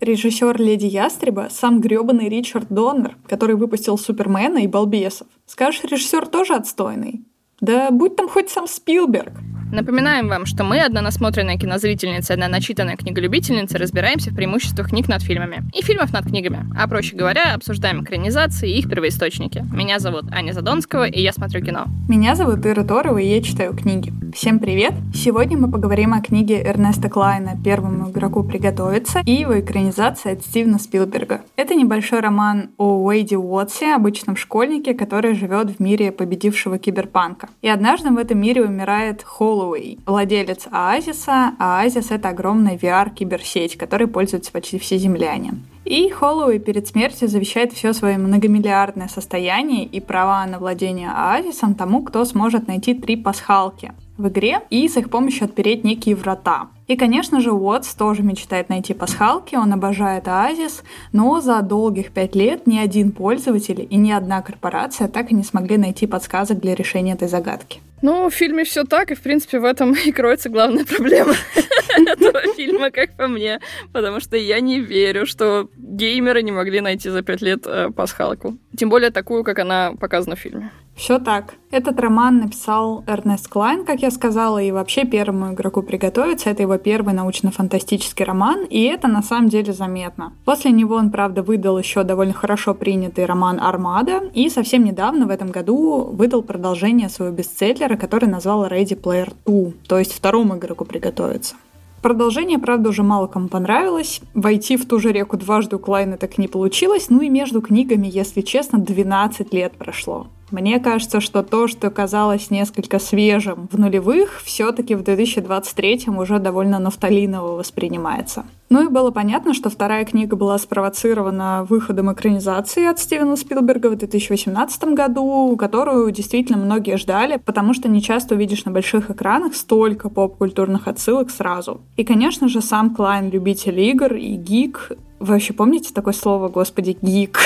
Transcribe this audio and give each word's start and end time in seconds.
Режиссер 0.00 0.60
«Леди 0.60 0.86
Ястреба» 0.86 1.48
сам 1.50 1.80
грёбаный 1.80 2.28
Ричард 2.28 2.68
Доннер, 2.68 3.16
который 3.26 3.56
выпустил 3.56 3.98
«Супермена» 3.98 4.58
и 4.58 4.68
«Балбесов». 4.68 5.26
Скажешь, 5.44 5.82
режиссер 5.82 6.26
тоже 6.26 6.54
отстойный? 6.54 7.24
Да 7.60 7.90
будь 7.90 8.14
там 8.14 8.28
хоть 8.28 8.48
сам 8.48 8.68
Спилберг. 8.68 9.32
Напоминаем 9.70 10.28
вам, 10.28 10.46
что 10.46 10.64
мы, 10.64 10.80
одна 10.80 11.02
насмотренная 11.02 11.58
кинозрительница 11.58 12.32
одна 12.32 12.48
начитанная 12.48 12.96
книголюбительница, 12.96 13.76
разбираемся 13.76 14.30
в 14.30 14.34
преимуществах 14.34 14.88
книг 14.88 15.08
над 15.08 15.22
фильмами 15.22 15.62
и 15.74 15.82
фильмов 15.82 16.10
над 16.10 16.24
книгами. 16.24 16.64
А 16.74 16.88
проще 16.88 17.14
говоря, 17.14 17.54
обсуждаем 17.54 18.02
экранизации 18.02 18.70
и 18.70 18.78
их 18.78 18.88
первоисточники. 18.88 19.66
Меня 19.70 19.98
зовут 19.98 20.32
Аня 20.32 20.52
Задонского, 20.52 21.04
и 21.04 21.20
я 21.20 21.34
смотрю 21.34 21.62
кино. 21.62 21.84
Меня 22.08 22.34
зовут 22.34 22.64
Ира 22.64 22.82
Торова, 22.82 23.18
и 23.18 23.28
я 23.28 23.42
читаю 23.42 23.76
книги. 23.76 24.10
Всем 24.34 24.58
привет! 24.58 24.94
Сегодня 25.14 25.58
мы 25.58 25.70
поговорим 25.70 26.14
о 26.14 26.22
книге 26.22 26.62
Эрнеста 26.62 27.10
Клайна 27.10 27.58
«Первому 27.62 28.10
игроку 28.10 28.44
приготовиться» 28.44 29.20
и 29.26 29.32
его 29.32 29.60
экранизации 29.60 30.32
от 30.32 30.42
Стивена 30.42 30.78
Спилберга. 30.78 31.42
Это 31.56 31.74
небольшой 31.74 32.20
роман 32.20 32.70
о 32.78 33.04
Уэйде 33.04 33.36
Уотсе, 33.36 33.94
обычном 33.94 34.36
школьнике, 34.36 34.94
который 34.94 35.34
живет 35.34 35.72
в 35.72 35.80
мире 35.80 36.10
победившего 36.10 36.78
киберпанка. 36.78 37.48
И 37.60 37.68
однажды 37.68 38.10
в 38.10 38.16
этом 38.16 38.38
мире 38.40 38.64
умирает 38.64 39.22
Холл 39.22 39.57
Холлоуэй, 39.58 39.98
владелец 40.06 40.68
Оазиса. 40.70 41.54
Оазис— 41.58 42.10
это 42.12 42.28
огромная 42.28 42.76
VR-киберсеть, 42.76 43.76
которой 43.76 44.06
пользуются 44.06 44.52
почти 44.52 44.78
все 44.78 44.98
земляне. 44.98 45.54
И 45.84 46.08
Холлоуэй 46.10 46.60
перед 46.60 46.86
смертью 46.86 47.26
завещает 47.26 47.72
все 47.72 47.92
свое 47.92 48.18
многомиллиардное 48.18 49.08
состояние 49.08 49.84
и 49.84 49.98
права 49.98 50.46
на 50.46 50.60
владение 50.60 51.10
Оазисом 51.10 51.74
тому, 51.74 52.04
кто 52.04 52.24
сможет 52.24 52.68
найти 52.68 52.94
три 52.94 53.16
пасхалки 53.16 53.92
в 54.16 54.28
игре 54.28 54.60
и 54.70 54.86
с 54.88 54.96
их 54.96 55.10
помощью 55.10 55.46
отпереть 55.46 55.82
некие 55.82 56.14
врата. 56.14 56.68
И, 56.86 56.96
конечно 56.96 57.40
же, 57.40 57.50
Уотс 57.50 57.94
тоже 57.94 58.22
мечтает 58.22 58.68
найти 58.68 58.94
пасхалки, 58.94 59.56
он 59.56 59.72
обожает 59.72 60.28
Оазис, 60.28 60.84
но 61.12 61.40
за 61.40 61.62
долгих 61.62 62.12
пять 62.12 62.36
лет 62.36 62.68
ни 62.68 62.78
один 62.78 63.10
пользователь 63.10 63.86
и 63.90 63.96
ни 63.96 64.12
одна 64.12 64.40
корпорация 64.40 65.08
так 65.08 65.32
и 65.32 65.34
не 65.34 65.42
смогли 65.42 65.78
найти 65.78 66.06
подсказок 66.06 66.60
для 66.60 66.76
решения 66.76 67.14
этой 67.14 67.26
загадки. 67.26 67.80
Ну, 68.02 68.28
в 68.28 68.34
фильме 68.34 68.64
все 68.64 68.84
так, 68.84 69.10
и, 69.10 69.14
в 69.14 69.20
принципе, 69.20 69.58
в 69.58 69.64
этом 69.64 69.92
и 70.06 70.12
кроется 70.12 70.48
главная 70.48 70.84
проблема 70.84 71.34
этого 71.96 72.40
фильма, 72.54 72.90
как 72.90 73.16
по 73.16 73.28
мне. 73.28 73.60
Потому 73.92 74.20
что 74.20 74.36
я 74.36 74.60
не 74.60 74.80
верю, 74.80 75.26
что 75.26 75.68
геймеры 75.76 76.42
не 76.42 76.52
могли 76.52 76.80
найти 76.80 77.10
за 77.10 77.22
пять 77.22 77.42
лет 77.42 77.66
э, 77.66 77.90
пасхалку. 77.90 78.56
Тем 78.76 78.90
более 78.90 79.10
такую, 79.10 79.44
как 79.44 79.58
она 79.58 79.92
показана 79.98 80.36
в 80.36 80.40
фильме. 80.40 80.70
Все 80.98 81.20
так. 81.20 81.54
Этот 81.70 82.00
роман 82.00 82.40
написал 82.40 83.04
Эрнест 83.06 83.46
Клайн, 83.46 83.84
как 83.84 84.02
я 84.02 84.10
сказала, 84.10 84.60
и 84.60 84.72
вообще 84.72 85.04
первому 85.04 85.52
игроку 85.52 85.80
приготовиться. 85.80 86.50
Это 86.50 86.62
его 86.62 86.76
первый 86.76 87.14
научно-фантастический 87.14 88.24
роман, 88.24 88.64
и 88.64 88.82
это 88.82 89.06
на 89.06 89.22
самом 89.22 89.48
деле 89.48 89.72
заметно. 89.72 90.32
После 90.44 90.72
него 90.72 90.96
он, 90.96 91.12
правда, 91.12 91.44
выдал 91.44 91.78
еще 91.78 92.02
довольно 92.02 92.32
хорошо 92.32 92.74
принятый 92.74 93.26
роман 93.26 93.60
«Армада», 93.60 94.22
и 94.34 94.50
совсем 94.50 94.84
недавно, 94.84 95.26
в 95.26 95.30
этом 95.30 95.52
году, 95.52 96.02
выдал 96.02 96.42
продолжение 96.42 97.08
своего 97.08 97.32
бестселлера, 97.32 97.96
который 97.96 98.28
назвал 98.28 98.66
«Ready 98.66 99.00
Player 99.00 99.32
2», 99.46 99.74
то 99.86 100.00
есть 100.00 100.12
второму 100.12 100.56
игроку 100.56 100.84
приготовиться. 100.84 101.54
Продолжение, 102.02 102.58
правда, 102.58 102.88
уже 102.88 103.04
мало 103.04 103.28
кому 103.28 103.46
понравилось. 103.46 104.20
Войти 104.34 104.76
в 104.76 104.86
ту 104.86 104.98
же 104.98 105.12
реку 105.12 105.36
дважды 105.36 105.76
у 105.76 105.78
Клайна 105.78 106.16
так 106.16 106.38
не 106.38 106.48
получилось. 106.48 107.06
Ну 107.08 107.20
и 107.20 107.28
между 107.28 107.60
книгами, 107.60 108.08
если 108.10 108.40
честно, 108.40 108.78
12 108.80 109.52
лет 109.54 109.72
прошло. 109.76 110.26
Мне 110.50 110.80
кажется, 110.80 111.20
что 111.20 111.42
то, 111.42 111.68
что 111.68 111.90
казалось 111.90 112.50
несколько 112.50 112.98
свежим 112.98 113.68
в 113.70 113.78
нулевых, 113.78 114.40
все-таки 114.42 114.94
в 114.94 115.02
2023 115.02 116.06
уже 116.08 116.38
довольно 116.38 116.78
нафталиново 116.78 117.56
воспринимается. 117.56 118.46
Ну 118.70 118.84
и 118.84 118.88
было 118.88 119.10
понятно, 119.10 119.52
что 119.52 119.68
вторая 119.68 120.04
книга 120.04 120.36
была 120.36 120.56
спровоцирована 120.58 121.66
выходом 121.68 122.12
экранизации 122.12 122.86
от 122.86 122.98
Стивена 122.98 123.36
Спилберга 123.36 123.88
в 123.88 123.96
2018 123.96 124.84
году, 124.94 125.54
которую 125.58 126.10
действительно 126.12 126.58
многие 126.58 126.96
ждали, 126.96 127.38
потому 127.44 127.74
что 127.74 127.88
не 127.88 128.02
часто 128.02 128.34
увидишь 128.34 128.64
на 128.64 128.70
больших 128.70 129.10
экранах 129.10 129.54
столько 129.54 130.08
поп-культурных 130.08 130.88
отсылок 130.88 131.30
сразу. 131.30 131.80
И, 131.96 132.04
конечно 132.04 132.48
же, 132.48 132.62
сам 132.62 132.94
Клайн 132.94 133.30
любитель 133.30 133.78
игр 133.80 134.14
и 134.14 134.34
гик. 134.36 134.92
Вы 135.18 135.34
вообще 135.34 135.52
помните 135.52 135.92
такое 135.92 136.14
слово, 136.14 136.48
господи, 136.48 136.96
гик? 137.02 137.38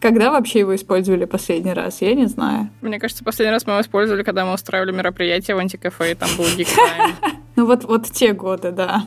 Когда 0.00 0.30
вообще 0.30 0.60
его 0.60 0.74
использовали 0.74 1.24
последний 1.24 1.72
раз? 1.72 2.00
Я 2.00 2.14
не 2.14 2.26
знаю. 2.26 2.70
Мне 2.80 2.98
кажется, 2.98 3.24
последний 3.24 3.52
раз 3.52 3.66
мы 3.66 3.72
его 3.72 3.82
использовали, 3.82 4.22
когда 4.22 4.44
мы 4.44 4.54
устраивали 4.54 4.92
мероприятие 4.92 5.56
в 5.56 5.58
антикафе, 5.58 6.12
и 6.12 6.14
там 6.14 6.28
был 6.36 6.44
гик 6.56 6.68
Ну 7.56 7.66
вот, 7.66 7.84
вот 7.84 8.10
те 8.10 8.32
годы, 8.32 8.70
да 8.70 9.06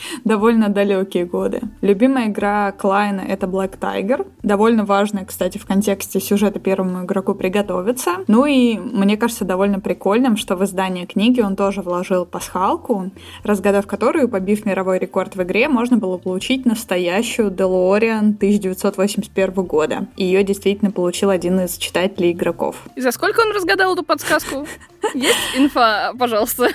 довольно 0.24 0.68
далекие 0.68 1.24
годы. 1.24 1.60
Любимая 1.80 2.28
игра 2.28 2.72
Клайна— 2.72 3.20
это 3.28 3.46
Black 3.46 3.78
Tiger. 3.78 4.26
Довольно 4.42 4.84
важная, 4.84 5.24
кстати, 5.24 5.58
в 5.58 5.66
контексте 5.66 6.20
сюжета 6.20 6.58
первому 6.58 7.04
игроку 7.04 7.34
приготовиться. 7.34 8.16
Ну 8.26 8.46
и 8.46 8.78
мне 8.78 9.16
кажется 9.16 9.44
довольно 9.44 9.80
прикольным, 9.80 10.36
что 10.36 10.56
в 10.56 10.64
издание 10.64 11.06
книги 11.06 11.40
он 11.40 11.56
тоже 11.56 11.82
вложил 11.82 12.24
пасхалку, 12.26 13.10
разгадав 13.42 13.86
которую, 13.86 14.28
побив 14.28 14.66
мировой 14.66 14.98
рекорд 14.98 15.36
в 15.36 15.42
игре, 15.42 15.68
можно 15.68 15.96
было 15.96 16.18
получить 16.18 16.66
настоящую 16.66 17.50
DeLorean 17.50 18.36
1981 18.36 19.64
года. 19.64 20.06
Ее 20.16 20.42
действительно 20.42 20.90
получил 20.90 21.30
один 21.30 21.60
из 21.60 21.76
читателей 21.76 22.32
игроков. 22.32 22.76
И 22.96 23.00
за 23.00 23.12
сколько 23.12 23.40
он 23.40 23.52
разгадал 23.52 23.94
эту 23.94 24.02
подсказку? 24.02 24.66
Есть 25.14 25.56
инфа, 25.56 26.12
пожалуйста? 26.18 26.68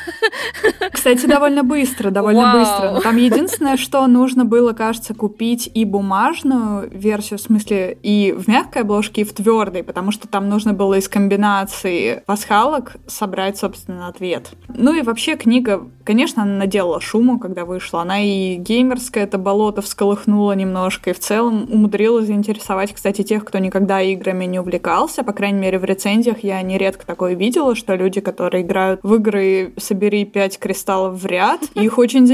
Кстати, 0.91 1.25
довольно 1.25 1.64
быстро, 1.64 2.09
довольно 2.09 2.53
быстро. 2.53 3.02
Там 3.02 3.15
единственное, 3.18 3.78
что 3.78 4.06
нужно 4.08 4.46
было, 4.46 4.74
кажется, 4.74 5.14
купить 5.14 5.70
и 5.74 5.86
бумажную 5.86 6.90
версию, 6.90 7.40
в 7.40 7.42
смысле 7.42 7.98
и 8.02 8.34
в 8.38 8.48
мягкой 8.48 8.84
обложке, 8.84 9.22
и 9.22 9.24
в 9.24 9.34
твердой, 9.34 9.84
потому 9.84 10.12
что 10.12 10.28
там 10.28 10.50
нужно 10.50 10.74
было 10.74 10.96
из 10.96 11.08
комбинации 11.08 12.24
пасхалок 12.26 12.98
собрать, 13.08 13.58
собственно, 13.58 14.08
ответ. 14.08 14.52
Ну 14.68 14.94
и 14.94 15.02
вообще 15.02 15.36
книга, 15.36 15.88
конечно, 16.03 16.44
она 16.44 16.58
наделала 16.58 17.02
шуму, 17.02 17.40
когда 17.40 17.66
вышла. 17.66 18.02
Она 18.02 18.22
и 18.22 18.56
геймерская 18.56 19.26
это 19.26 19.38
болото 19.38 19.82
всколыхнула 19.82 20.53
немножко, 20.53 21.12
и 21.12 21.14
в 21.14 21.20
целом 21.20 21.68
умудрилась 21.70 22.28
заинтересовать, 22.28 22.94
кстати, 22.94 23.24
тех, 23.24 23.46
кто 23.46 23.58
никогда 23.59 24.02
играми 24.02 24.46
не 24.46 24.59
увлекался. 24.59 25.24
По 25.24 25.34
крайней 25.34 25.59
мере, 25.59 25.80
в 25.80 25.86
рецензиях 25.86 26.44
я 26.44 26.62
нередко 26.62 27.06
такое 27.06 27.34
видела, 27.34 27.76
что 27.76 27.96
люди, 27.96 28.22
которые 28.22 28.64
играют 28.64 29.00
в 29.03 29.16
игры 29.16 29.74
«Собери 29.78 30.26
пять 30.26 30.59
кристаллов 30.59 31.22
в 31.22 31.26
ряд», 31.26 31.62
их 31.76 31.97
очень 31.97 32.28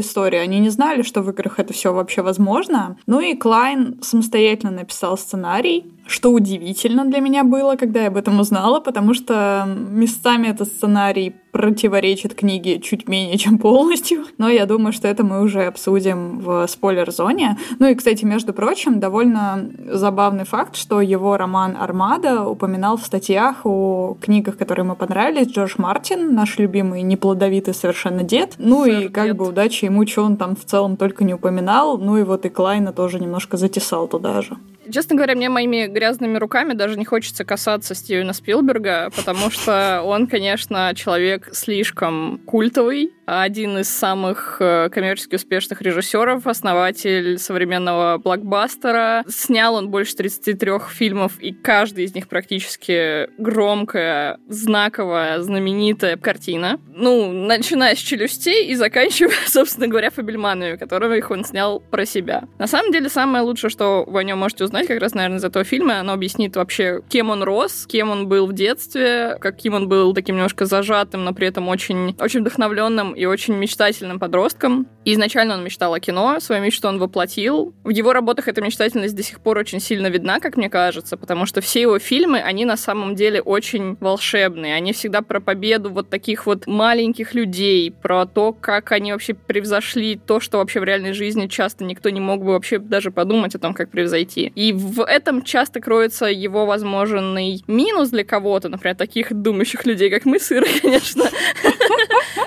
история. 0.00 0.40
Они 0.40 0.58
не 0.58 0.70
знали, 0.70 1.02
что 1.02 1.22
в 1.22 1.30
играх 1.30 1.58
это 1.58 1.72
все 1.72 1.92
вообще 1.92 2.22
возможно. 2.22 2.96
Ну 3.06 3.20
и 3.20 3.34
Клайн 3.34 3.98
самостоятельно 4.02 4.72
написал 4.72 5.16
сценарий, 5.18 5.92
что 6.06 6.32
удивительно 6.32 7.04
для 7.04 7.20
меня 7.20 7.44
было, 7.44 7.76
когда 7.76 8.02
я 8.02 8.08
об 8.08 8.16
этом 8.16 8.40
узнала, 8.40 8.80
потому 8.80 9.14
что 9.14 9.64
местами 9.66 10.48
этот 10.48 10.68
сценарий 10.68 11.34
противоречит 11.58 12.36
книге 12.36 12.78
чуть 12.78 13.08
менее, 13.08 13.36
чем 13.36 13.58
полностью. 13.58 14.24
Но 14.38 14.48
я 14.48 14.64
думаю, 14.64 14.92
что 14.92 15.08
это 15.08 15.24
мы 15.24 15.42
уже 15.42 15.64
обсудим 15.64 16.38
в 16.38 16.68
спойлер-зоне. 16.68 17.58
Ну 17.80 17.88
и, 17.88 17.96
кстати, 17.96 18.24
между 18.24 18.52
прочим, 18.52 19.00
довольно 19.00 19.68
забавный 19.90 20.44
факт, 20.44 20.76
что 20.76 21.00
его 21.00 21.36
роман 21.36 21.76
«Армада» 21.76 22.44
упоминал 22.44 22.96
в 22.96 23.04
статьях 23.04 23.66
о 23.66 24.16
книгах, 24.20 24.56
которые 24.56 24.84
ему 24.84 24.94
понравились, 24.94 25.48
Джордж 25.48 25.74
Мартин, 25.78 26.32
наш 26.32 26.58
любимый 26.58 27.02
неплодовитый 27.02 27.74
совершенно 27.74 28.22
дед. 28.22 28.54
Ну 28.58 28.84
Сэр 28.84 29.00
и 29.00 29.08
как 29.08 29.24
дед. 29.24 29.36
бы 29.36 29.48
удачи 29.48 29.86
ему, 29.86 30.06
что 30.06 30.22
он 30.22 30.36
там 30.36 30.54
в 30.54 30.64
целом 30.64 30.96
только 30.96 31.24
не 31.24 31.34
упоминал. 31.34 31.98
Ну 31.98 32.18
и 32.18 32.22
вот 32.22 32.46
и 32.46 32.50
Клайна 32.50 32.92
тоже 32.92 33.18
немножко 33.18 33.56
затесал 33.56 34.06
туда 34.06 34.42
же. 34.42 34.56
Честно 34.90 35.16
говоря, 35.16 35.34
мне 35.34 35.48
моими 35.48 35.86
грязными 35.86 36.38
руками 36.38 36.72
даже 36.72 36.98
не 36.98 37.04
хочется 37.04 37.44
касаться 37.44 37.94
Стивена 37.94 38.32
Спилберга, 38.32 39.10
потому 39.14 39.50
что 39.50 40.02
он, 40.04 40.26
конечно, 40.26 40.92
человек 40.94 41.47
слишком 41.52 42.40
культовый, 42.46 43.12
один 43.26 43.78
из 43.78 43.90
самых 43.90 44.56
э, 44.60 44.88
коммерчески 44.90 45.34
успешных 45.34 45.82
режиссеров, 45.82 46.46
основатель 46.46 47.38
современного 47.38 48.16
блокбастера. 48.16 49.22
Снял 49.28 49.74
он 49.74 49.90
больше 49.90 50.16
33 50.16 50.72
фильмов, 50.90 51.38
и 51.38 51.52
каждый 51.52 52.04
из 52.04 52.14
них 52.14 52.26
практически 52.28 53.28
громкая, 53.38 54.38
знаковая, 54.48 55.40
знаменитая 55.40 56.16
картина. 56.16 56.80
Ну, 56.94 57.30
начиная 57.30 57.94
с 57.94 57.98
«Челюстей» 57.98 58.66
и 58.66 58.74
заканчивая, 58.74 59.34
собственно 59.46 59.88
говоря, 59.88 60.10
«Фабельманами», 60.10 60.76
которого 60.76 61.14
их 61.14 61.30
он 61.30 61.44
снял 61.44 61.80
про 61.80 62.06
себя. 62.06 62.44
На 62.58 62.66
самом 62.66 62.92
деле, 62.92 63.10
самое 63.10 63.44
лучшее, 63.44 63.70
что 63.70 64.04
вы 64.06 64.20
о 64.20 64.24
нем 64.24 64.38
можете 64.38 64.64
узнать, 64.64 64.86
как 64.86 65.00
раз, 65.00 65.12
наверное, 65.12 65.38
из 65.38 65.44
этого 65.44 65.64
фильма. 65.64 66.00
Оно 66.00 66.14
объяснит 66.14 66.56
вообще, 66.56 67.02
кем 67.10 67.28
он 67.28 67.42
рос, 67.42 67.86
кем 67.86 68.10
он 68.10 68.26
был 68.26 68.46
в 68.46 68.54
детстве, 68.54 69.36
каким 69.40 69.74
он 69.74 69.88
был 69.88 70.14
таким 70.14 70.36
немножко 70.36 70.64
зажатым, 70.64 71.24
но 71.28 71.34
при 71.34 71.46
этом 71.46 71.68
очень, 71.68 72.16
очень 72.18 72.40
вдохновленным 72.40 73.12
и 73.12 73.26
очень 73.26 73.52
мечтательным 73.54 74.18
подростком. 74.18 74.88
И 75.04 75.12
изначально 75.12 75.54
он 75.54 75.62
мечтал 75.62 75.92
о 75.92 76.00
кино, 76.00 76.40
свою 76.40 76.62
мечту 76.62 76.88
он 76.88 76.98
воплотил. 76.98 77.74
В 77.84 77.90
его 77.90 78.14
работах 78.14 78.48
эта 78.48 78.62
мечтательность 78.62 79.14
до 79.14 79.22
сих 79.22 79.40
пор 79.40 79.58
очень 79.58 79.78
сильно 79.78 80.06
видна, 80.06 80.40
как 80.40 80.56
мне 80.56 80.70
кажется, 80.70 81.18
потому 81.18 81.44
что 81.44 81.60
все 81.60 81.82
его 81.82 81.98
фильмы, 81.98 82.40
они 82.40 82.64
на 82.64 82.78
самом 82.78 83.14
деле 83.14 83.42
очень 83.42 83.98
волшебные. 84.00 84.74
Они 84.74 84.94
всегда 84.94 85.20
про 85.20 85.40
победу 85.40 85.90
вот 85.90 86.08
таких 86.08 86.46
вот 86.46 86.66
маленьких 86.66 87.34
людей, 87.34 87.90
про 87.90 88.24
то, 88.24 88.54
как 88.54 88.92
они 88.92 89.12
вообще 89.12 89.34
превзошли 89.34 90.16
то, 90.16 90.40
что 90.40 90.58
вообще 90.58 90.80
в 90.80 90.84
реальной 90.84 91.12
жизни 91.12 91.46
часто 91.46 91.84
никто 91.84 92.08
не 92.08 92.20
мог 92.20 92.42
бы 92.42 92.52
вообще 92.52 92.78
даже 92.78 93.10
подумать 93.10 93.54
о 93.54 93.58
том, 93.58 93.74
как 93.74 93.90
превзойти. 93.90 94.50
И 94.54 94.72
в 94.72 95.04
этом 95.04 95.42
часто 95.42 95.80
кроется 95.80 96.24
его 96.24 96.64
возможный 96.64 97.62
минус 97.66 98.08
для 98.08 98.24
кого-то, 98.24 98.70
например, 98.70 98.96
таких 98.96 99.30
думающих 99.34 99.84
людей, 99.84 100.08
как 100.08 100.24
мы, 100.24 100.40
сыры, 100.40 100.66
конечно. 100.82 101.17
интересно. 101.18 101.77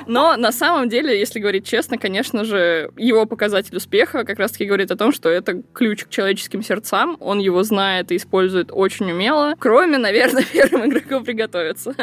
Но 0.08 0.36
на 0.38 0.52
самом 0.52 0.90
деле, 0.90 1.18
если 1.18 1.40
говорить 1.40 1.66
честно, 1.66 1.98
конечно 1.98 2.44
же, 2.44 2.92
его 2.98 3.26
показатель 3.26 3.76
успеха 3.76 4.24
как 4.24 4.40
раз-таки 4.40 4.66
говорит 4.66 4.92
о 4.92 4.96
том, 4.96 5.12
что 5.12 5.30
это 5.30 5.62
ключ 5.74 6.06
к 6.06 6.10
человеческим 6.10 6.64
сердцам. 6.64 7.18
Он 7.20 7.40
его 7.40 7.64
знает 7.64 8.12
и 8.12 8.16
использует 8.16 8.70
очень 8.72 9.12
умело. 9.12 9.56
Кроме, 9.60 9.98
наверное, 9.98 10.44
первым 10.52 10.90
игроку 10.90 11.24
приготовиться. 11.24 11.96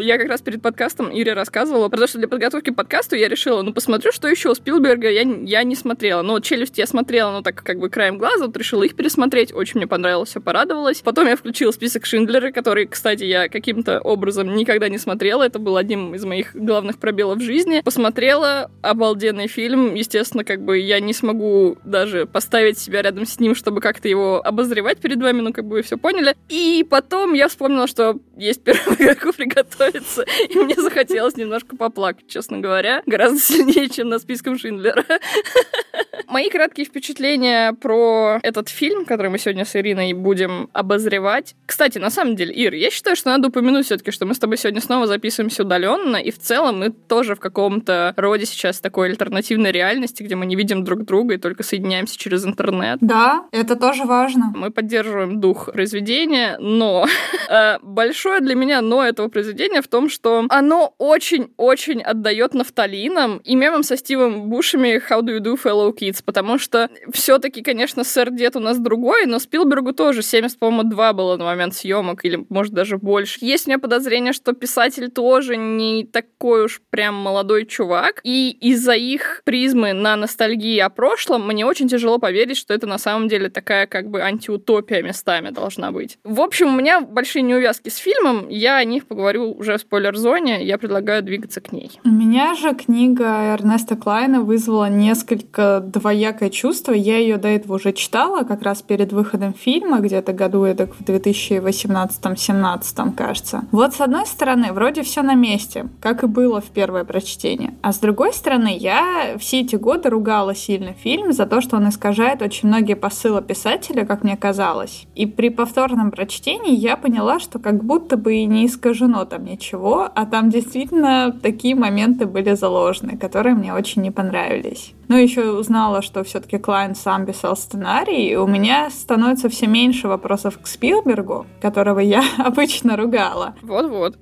Я 0.00 0.18
как 0.18 0.28
раз 0.28 0.40
перед 0.42 0.62
подкастом 0.62 1.10
Ире 1.10 1.32
рассказывала, 1.32 1.88
потому 1.88 2.08
что 2.08 2.18
для 2.18 2.28
подготовки 2.28 2.70
к 2.70 2.76
подкасту 2.76 3.16
я 3.16 3.28
решила, 3.28 3.62
ну, 3.62 3.72
посмотрю, 3.72 4.12
что 4.12 4.28
еще 4.28 4.50
у 4.50 4.54
Спилберга 4.54 5.10
я, 5.10 5.22
я 5.22 5.62
не 5.62 5.74
смотрела. 5.74 6.22
Ну, 6.22 6.40
«Челюсть» 6.40 6.78
я 6.78 6.86
смотрела, 6.86 7.32
ну, 7.32 7.42
так 7.42 7.62
как 7.62 7.78
бы 7.78 7.88
краем 7.88 8.18
глаза, 8.18 8.46
вот 8.46 8.56
решила 8.56 8.82
их 8.82 8.96
пересмотреть. 8.96 9.52
Очень 9.52 9.78
мне 9.78 9.86
понравилось, 9.86 10.30
все 10.30 10.40
порадовалась. 10.40 11.00
Потом 11.02 11.26
я 11.26 11.36
включила 11.36 11.70
список 11.70 12.06
Шиндлера, 12.06 12.50
который, 12.50 12.86
кстати, 12.86 13.24
я 13.24 13.48
каким-то 13.48 14.00
образом 14.00 14.54
никогда 14.54 14.88
не 14.88 14.98
смотрела. 14.98 15.42
Это 15.42 15.58
был 15.58 15.76
одним 15.76 16.14
из 16.14 16.24
моих 16.24 16.54
главных 16.54 16.98
пробелов 16.98 17.25
в 17.34 17.40
жизни. 17.40 17.80
Посмотрела 17.84 18.70
обалденный 18.82 19.48
фильм. 19.48 19.94
Естественно, 19.94 20.44
как 20.44 20.62
бы 20.62 20.78
я 20.78 21.00
не 21.00 21.12
смогу 21.12 21.78
даже 21.84 22.26
поставить 22.26 22.78
себя 22.78 23.02
рядом 23.02 23.26
с 23.26 23.40
ним, 23.40 23.54
чтобы 23.54 23.80
как-то 23.80 24.08
его 24.08 24.40
обозревать 24.44 24.98
перед 24.98 25.20
вами, 25.20 25.40
ну, 25.40 25.52
как 25.52 25.64
бы 25.64 25.76
вы 25.76 25.82
все 25.82 25.96
поняли. 25.96 26.36
И 26.48 26.86
потом 26.88 27.34
я 27.34 27.48
вспомнила, 27.48 27.86
что 27.86 28.18
есть 28.36 28.62
первый 28.62 28.96
игроку 28.98 29.32
приготовиться, 29.32 30.24
и 30.48 30.58
мне 30.58 30.74
захотелось 30.76 31.36
немножко 31.36 31.76
поплакать, 31.76 32.28
честно 32.28 32.58
говоря, 32.58 33.02
гораздо 33.06 33.38
сильнее, 33.38 33.88
чем 33.88 34.08
на 34.08 34.18
списком 34.18 34.58
Шиндлера. 34.58 35.04
Мои 36.28 36.50
краткие 36.50 36.86
впечатления 36.86 37.72
про 37.72 38.40
этот 38.42 38.68
фильм, 38.68 39.04
который 39.04 39.30
мы 39.30 39.38
сегодня 39.38 39.64
с 39.64 39.76
Ириной 39.76 40.12
будем 40.12 40.68
обозревать. 40.72 41.54
Кстати, 41.66 41.98
на 41.98 42.10
самом 42.10 42.36
деле, 42.36 42.52
Ир, 42.54 42.74
я 42.74 42.90
считаю, 42.90 43.16
что 43.16 43.30
надо 43.30 43.48
упомянуть 43.48 43.86
все-таки, 43.86 44.10
что 44.10 44.26
мы 44.26 44.34
с 44.34 44.38
тобой 44.38 44.56
сегодня 44.56 44.80
снова 44.80 45.06
записываемся 45.06 45.62
удаленно, 45.62 46.16
и 46.16 46.30
в 46.30 46.38
целом 46.38 46.80
мы 46.80 46.90
тоже 47.16 47.34
в 47.34 47.40
каком-то 47.40 48.12
роде 48.18 48.44
сейчас 48.44 48.78
такой 48.78 49.08
альтернативной 49.08 49.72
реальности, 49.72 50.22
где 50.22 50.36
мы 50.36 50.44
не 50.44 50.54
видим 50.54 50.84
друг 50.84 51.06
друга 51.06 51.36
и 51.36 51.38
только 51.38 51.62
соединяемся 51.62 52.18
через 52.18 52.44
интернет. 52.44 52.98
Да, 53.00 53.46
это 53.52 53.74
тоже 53.74 54.04
важно. 54.04 54.52
Мы 54.54 54.70
поддерживаем 54.70 55.40
дух 55.40 55.72
произведения, 55.72 56.58
но 56.60 57.06
э, 57.48 57.78
большое 57.80 58.40
для 58.40 58.54
меня 58.54 58.82
но 58.82 59.02
этого 59.02 59.28
произведения 59.28 59.80
в 59.80 59.88
том, 59.88 60.10
что 60.10 60.44
оно 60.50 60.94
очень-очень 60.98 62.02
отдает 62.02 62.52
нафталином 62.52 63.38
и 63.38 63.54
мемом 63.54 63.82
со 63.82 63.96
Стивом 63.96 64.50
Бушами 64.50 65.00
How 65.10 65.22
do 65.22 65.38
you 65.38 65.40
do, 65.40 65.58
fellow 65.58 65.96
kids? 65.98 66.22
Потому 66.22 66.58
что 66.58 66.90
все-таки, 67.14 67.62
конечно, 67.62 68.04
сэр 68.04 68.30
Дед 68.30 68.56
у 68.56 68.60
нас 68.60 68.78
другой, 68.78 69.24
но 69.24 69.38
Спилбергу 69.38 69.94
тоже 69.94 70.20
70, 70.20 70.58
по-моему, 70.58 70.90
2 70.90 71.12
было 71.14 71.38
на 71.38 71.44
момент 71.46 71.74
съемок, 71.74 72.26
или, 72.26 72.44
может, 72.50 72.74
даже 72.74 72.98
больше. 72.98 73.38
Есть 73.40 73.66
у 73.66 73.70
меня 73.70 73.78
подозрение, 73.78 74.34
что 74.34 74.52
писатель 74.52 75.10
тоже 75.10 75.56
не 75.56 76.04
такой 76.04 76.66
уж 76.66 76.82
прям 76.90 77.05
молодой 77.14 77.66
чувак, 77.66 78.20
и 78.24 78.50
из-за 78.60 78.94
их 78.94 79.42
призмы 79.44 79.92
на 79.92 80.16
ностальгии 80.16 80.78
о 80.78 80.90
прошлом 80.90 81.46
мне 81.46 81.64
очень 81.64 81.88
тяжело 81.88 82.18
поверить, 82.18 82.56
что 82.56 82.74
это 82.74 82.86
на 82.86 82.98
самом 82.98 83.28
деле 83.28 83.48
такая 83.48 83.86
как 83.86 84.10
бы 84.10 84.22
антиутопия 84.22 85.02
местами 85.02 85.50
должна 85.50 85.92
быть. 85.92 86.18
В 86.24 86.40
общем, 86.40 86.68
у 86.68 86.76
меня 86.76 87.00
большие 87.00 87.42
неувязки 87.42 87.88
с 87.88 87.96
фильмом, 87.96 88.48
я 88.48 88.76
о 88.76 88.84
них 88.84 89.06
поговорю 89.06 89.52
уже 89.52 89.76
в 89.76 89.80
спойлер-зоне, 89.80 90.64
я 90.64 90.78
предлагаю 90.78 91.22
двигаться 91.22 91.60
к 91.60 91.72
ней. 91.72 91.90
У 92.04 92.08
меня 92.08 92.54
же 92.54 92.74
книга 92.74 93.54
Эрнеста 93.54 93.96
Клайна 93.96 94.42
вызвала 94.42 94.88
несколько 94.88 95.80
двоякое 95.80 96.50
чувство. 96.50 96.92
Я 96.92 97.18
ее 97.18 97.36
до 97.36 97.48
этого 97.48 97.74
уже 97.74 97.92
читала, 97.92 98.44
как 98.44 98.62
раз 98.62 98.82
перед 98.82 99.12
выходом 99.12 99.54
фильма, 99.54 100.00
где-то 100.00 100.32
году 100.32 100.64
это 100.64 100.86
в 100.86 101.00
2018-17, 101.02 103.14
кажется. 103.14 103.64
Вот 103.72 103.94
с 103.94 104.00
одной 104.00 104.26
стороны, 104.26 104.72
вроде 104.72 105.02
все 105.02 105.22
на 105.22 105.34
месте, 105.34 105.88
как 106.00 106.22
и 106.22 106.26
было 106.26 106.60
в 106.60 106.66
первое 106.96 107.04
прочтение. 107.04 107.74
А 107.82 107.92
с 107.92 107.98
другой 107.98 108.32
стороны, 108.32 108.74
я 108.76 109.36
все 109.38 109.60
эти 109.60 109.76
годы 109.76 110.08
ругала 110.08 110.54
сильно 110.54 110.92
фильм 110.94 111.32
за 111.32 111.46
то, 111.46 111.60
что 111.60 111.76
он 111.76 111.88
искажает 111.88 112.42
очень 112.42 112.68
многие 112.68 112.94
посылы 112.94 113.42
писателя, 113.42 114.06
как 114.06 114.24
мне 114.24 114.36
казалось. 114.36 115.06
И 115.14 115.26
при 115.26 115.50
повторном 115.50 116.10
прочтении 116.10 116.74
я 116.74 116.96
поняла, 116.96 117.38
что 117.38 117.58
как 117.58 117.84
будто 117.84 118.16
бы 118.16 118.36
и 118.36 118.46
не 118.46 118.66
искажено 118.66 119.24
там 119.24 119.44
ничего, 119.44 120.08
а 120.14 120.24
там 120.24 120.50
действительно 120.50 121.32
такие 121.42 121.74
моменты 121.74 122.26
были 122.26 122.54
заложены, 122.54 123.18
которые 123.18 123.54
мне 123.54 123.74
очень 123.74 124.02
не 124.02 124.10
понравились. 124.10 124.94
Ну, 125.08 125.16
еще 125.16 125.52
узнала, 125.52 126.02
что 126.02 126.24
все-таки 126.24 126.58
Клайн 126.58 126.94
сам 126.94 127.26
писал 127.26 127.56
сценарий, 127.56 128.28
и 128.28 128.36
у 128.36 128.46
меня 128.46 128.90
становится 128.90 129.48
все 129.48 129.66
меньше 129.66 130.08
вопросов 130.08 130.58
к 130.58 130.66
Спилбергу, 130.66 131.46
которого 131.60 132.00
я 132.00 132.22
обычно 132.38 132.96
ругала. 132.96 133.54
Вот-вот. 133.62 134.18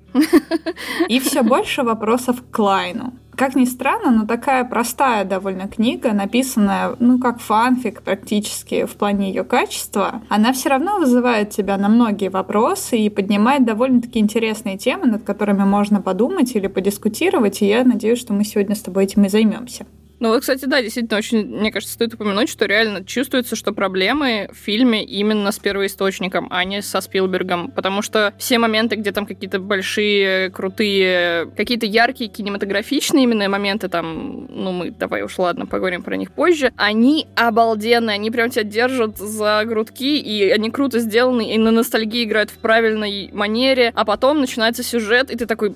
И 1.08 1.18
все 1.20 1.42
больше 1.42 1.82
вопросов 1.82 2.42
к 2.42 2.54
Клайну. 2.54 3.14
Как 3.36 3.56
ни 3.56 3.64
странно, 3.64 4.12
но 4.12 4.26
такая 4.26 4.64
простая 4.64 5.24
довольно 5.24 5.66
книга, 5.66 6.12
написанная, 6.12 6.94
ну, 7.00 7.18
как 7.18 7.40
фанфик 7.40 8.02
практически 8.02 8.84
в 8.84 8.92
плане 8.92 9.28
ее 9.28 9.42
качества, 9.42 10.22
она 10.28 10.52
все 10.52 10.68
равно 10.68 10.98
вызывает 10.98 11.50
тебя 11.50 11.76
на 11.76 11.88
многие 11.88 12.28
вопросы 12.28 12.96
и 12.96 13.10
поднимает 13.10 13.64
довольно-таки 13.64 14.20
интересные 14.20 14.78
темы, 14.78 15.06
над 15.06 15.24
которыми 15.24 15.64
можно 15.64 16.00
подумать 16.00 16.54
или 16.54 16.68
подискутировать, 16.68 17.60
и 17.62 17.66
я 17.66 17.82
надеюсь, 17.82 18.20
что 18.20 18.34
мы 18.34 18.44
сегодня 18.44 18.76
с 18.76 18.82
тобой 18.82 19.04
этим 19.04 19.24
и 19.24 19.28
займемся. 19.28 19.84
Ну 20.20 20.28
вот, 20.28 20.40
кстати, 20.40 20.64
да, 20.64 20.80
действительно, 20.80 21.18
очень, 21.18 21.46
мне 21.46 21.72
кажется, 21.72 21.94
стоит 21.94 22.14
упомянуть, 22.14 22.48
что 22.48 22.66
реально 22.66 23.04
чувствуется, 23.04 23.56
что 23.56 23.72
проблемы 23.72 24.48
в 24.52 24.56
фильме 24.56 25.04
именно 25.04 25.50
с 25.50 25.58
первоисточником, 25.58 26.46
а 26.50 26.64
не 26.64 26.82
со 26.82 27.00
Спилбергом, 27.00 27.70
потому 27.70 28.00
что 28.00 28.32
все 28.38 28.58
моменты, 28.58 28.96
где 28.96 29.12
там 29.12 29.26
какие-то 29.26 29.58
большие, 29.58 30.50
крутые, 30.50 31.50
какие-то 31.56 31.86
яркие, 31.86 32.30
кинематографичные 32.30 33.24
именно 33.24 33.48
моменты, 33.48 33.88
там, 33.88 34.46
ну 34.48 34.72
мы, 34.72 34.90
давай 34.90 35.22
уж 35.22 35.36
ладно, 35.38 35.66
поговорим 35.66 36.02
про 36.02 36.16
них 36.16 36.32
позже, 36.32 36.72
они 36.76 37.26
обалденные, 37.34 38.14
они 38.14 38.30
прям 38.30 38.50
тебя 38.50 38.64
держат 38.64 39.18
за 39.18 39.62
грудки, 39.66 40.18
и 40.18 40.48
они 40.48 40.70
круто 40.70 41.00
сделаны, 41.00 41.54
и 41.54 41.58
на 41.58 41.70
ностальгии 41.70 42.24
играют 42.24 42.50
в 42.50 42.58
правильной 42.58 43.30
манере, 43.32 43.92
а 43.94 44.04
потом 44.04 44.40
начинается 44.40 44.82
сюжет, 44.82 45.30
и 45.30 45.36
ты 45.36 45.46
такой... 45.46 45.74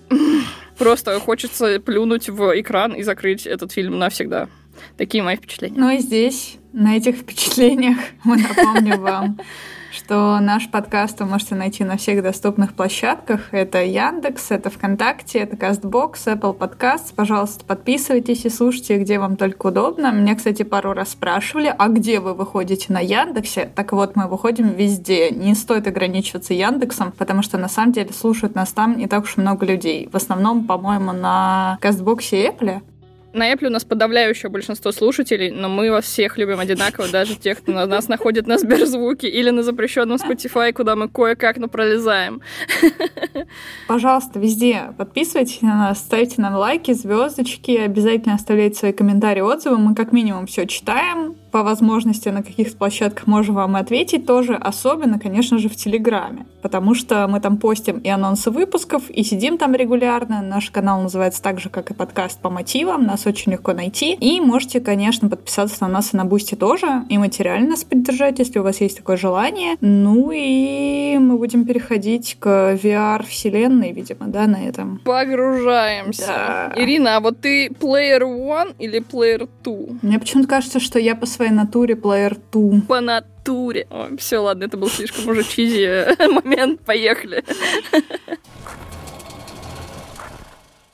Просто 0.78 1.18
хочется 1.20 1.80
плюнуть 1.80 2.28
в 2.28 2.60
экран 2.60 2.92
и 2.94 3.02
закрыть 3.02 3.46
этот 3.46 3.72
фильм 3.72 3.98
навсегда. 3.98 4.48
Такие 4.96 5.22
мои 5.22 5.36
впечатления. 5.36 5.78
Ну 5.78 5.90
и 5.90 5.98
здесь, 5.98 6.56
на 6.72 6.96
этих 6.96 7.16
впечатлениях, 7.16 7.98
мы 8.24 8.36
напомним 8.36 9.00
вам 9.00 9.40
что 9.98 10.38
наш 10.38 10.70
подкаст 10.70 11.18
вы 11.18 11.26
можете 11.26 11.56
найти 11.56 11.82
на 11.82 11.96
всех 11.96 12.22
доступных 12.22 12.74
площадках. 12.74 13.52
Это 13.52 13.82
Яндекс, 13.82 14.52
это 14.52 14.70
ВКонтакте, 14.70 15.40
это 15.40 15.56
Кастбокс, 15.56 16.28
Apple 16.28 16.56
Podcasts. 16.56 17.12
Пожалуйста, 17.14 17.64
подписывайтесь 17.64 18.44
и 18.44 18.48
слушайте, 18.48 18.98
где 18.98 19.18
вам 19.18 19.36
только 19.36 19.66
удобно. 19.66 20.12
Меня, 20.12 20.36
кстати, 20.36 20.62
пару 20.62 20.92
раз 20.92 21.10
спрашивали, 21.10 21.74
а 21.76 21.88
где 21.88 22.20
вы 22.20 22.34
выходите 22.34 22.92
на 22.92 23.00
Яндексе? 23.00 23.70
Так 23.74 23.92
вот, 23.92 24.14
мы 24.14 24.28
выходим 24.28 24.68
везде. 24.68 25.30
Не 25.30 25.54
стоит 25.54 25.88
ограничиваться 25.88 26.54
Яндексом, 26.54 27.12
потому 27.12 27.42
что 27.42 27.58
на 27.58 27.68
самом 27.68 27.92
деле 27.92 28.12
слушают 28.12 28.54
нас 28.54 28.70
там 28.70 28.96
не 28.96 29.08
так 29.08 29.24
уж 29.24 29.36
много 29.36 29.66
людей. 29.66 30.08
В 30.12 30.16
основном, 30.16 30.64
по-моему, 30.64 31.12
на 31.12 31.76
Кастбоксе 31.80 32.44
и 32.44 32.48
Apple. 32.48 32.82
На 33.38 33.52
Apple 33.52 33.68
у 33.68 33.70
нас 33.70 33.84
подавляющее 33.84 34.50
большинство 34.50 34.90
слушателей, 34.90 35.52
но 35.52 35.68
мы 35.68 35.92
вас 35.92 36.06
всех 36.06 36.38
любим 36.38 36.58
одинаково, 36.58 37.06
даже 37.06 37.36
тех, 37.36 37.58
кто 37.58 37.86
нас 37.86 38.08
находит 38.08 38.48
на 38.48 38.58
Сберзвуке 38.58 39.28
или 39.28 39.50
на 39.50 39.62
запрещенном 39.62 40.16
Spotify, 40.16 40.72
куда 40.72 40.96
мы 40.96 41.08
кое-как, 41.08 41.56
но 41.58 41.68
пролезаем. 41.68 42.42
Пожалуйста, 43.86 44.40
везде 44.40 44.92
подписывайтесь 44.98 45.62
на 45.62 45.76
нас, 45.76 46.00
ставьте 46.00 46.42
нам 46.42 46.56
лайки, 46.56 46.92
звездочки, 46.92 47.76
обязательно 47.76 48.34
оставляйте 48.34 48.76
свои 48.76 48.92
комментарии, 48.92 49.40
отзывы. 49.40 49.78
Мы 49.78 49.94
как 49.94 50.10
минимум 50.10 50.46
все 50.46 50.66
читаем, 50.66 51.36
по 51.50 51.62
возможности 51.62 52.28
на 52.28 52.42
каких 52.42 52.76
площадках 52.76 53.26
можем 53.26 53.54
вам 53.54 53.76
ответить 53.76 54.26
тоже, 54.26 54.54
особенно, 54.54 55.18
конечно 55.18 55.58
же, 55.58 55.68
в 55.68 55.76
Телеграме, 55.76 56.46
потому 56.62 56.94
что 56.94 57.26
мы 57.28 57.40
там 57.40 57.56
постим 57.56 57.98
и 57.98 58.08
анонсы 58.08 58.50
выпусков, 58.50 59.10
и 59.10 59.22
сидим 59.22 59.58
там 59.58 59.74
регулярно. 59.74 60.42
Наш 60.42 60.70
канал 60.70 61.00
называется 61.02 61.42
так 61.42 61.60
же, 61.60 61.70
как 61.70 61.90
и 61.90 61.94
подкаст 61.94 62.40
по 62.40 62.50
мотивам, 62.50 63.04
нас 63.04 63.26
очень 63.26 63.52
легко 63.52 63.72
найти. 63.72 64.14
И 64.14 64.40
можете, 64.40 64.80
конечно, 64.80 65.28
подписаться 65.28 65.76
на 65.82 65.88
нас 65.88 66.14
и 66.14 66.16
на 66.16 66.24
Boosty 66.24 66.54
тоже, 66.54 67.04
и 67.08 67.18
материально 67.18 67.70
нас 67.70 67.84
поддержать, 67.84 68.38
если 68.38 68.58
у 68.58 68.62
вас 68.62 68.80
есть 68.80 68.98
такое 68.98 69.16
желание. 69.16 69.76
Ну 69.80 70.30
и 70.32 71.18
мы 71.18 71.38
будем 71.38 71.64
переходить 71.64 72.36
к 72.38 72.74
VR-вселенной, 72.74 73.92
видимо, 73.92 74.26
да, 74.26 74.46
на 74.46 74.56
этом. 74.56 75.00
Погружаемся. 75.04 76.26
Да. 76.26 76.72
Ирина, 76.76 77.16
а 77.16 77.20
вот 77.20 77.40
ты 77.40 77.68
player 77.68 78.22
one 78.22 78.74
или 78.78 79.00
player 79.00 79.48
two? 79.62 79.98
Мне 80.02 80.18
почему-то 80.18 80.48
кажется, 80.48 80.80
что 80.80 80.98
я 80.98 81.14
по 81.14 81.26
своей 81.38 81.52
натуре 81.52 81.94
player 81.94 82.36
two. 82.52 82.82
По 82.82 83.00
натуре. 83.00 83.86
Ой, 83.90 84.16
все, 84.16 84.38
ладно, 84.38 84.64
это 84.64 84.76
был 84.76 84.88
слишком 84.88 85.28
уже 85.28 85.44
чизи 85.44 86.16
момент. 86.42 86.80
Поехали. 86.80 87.44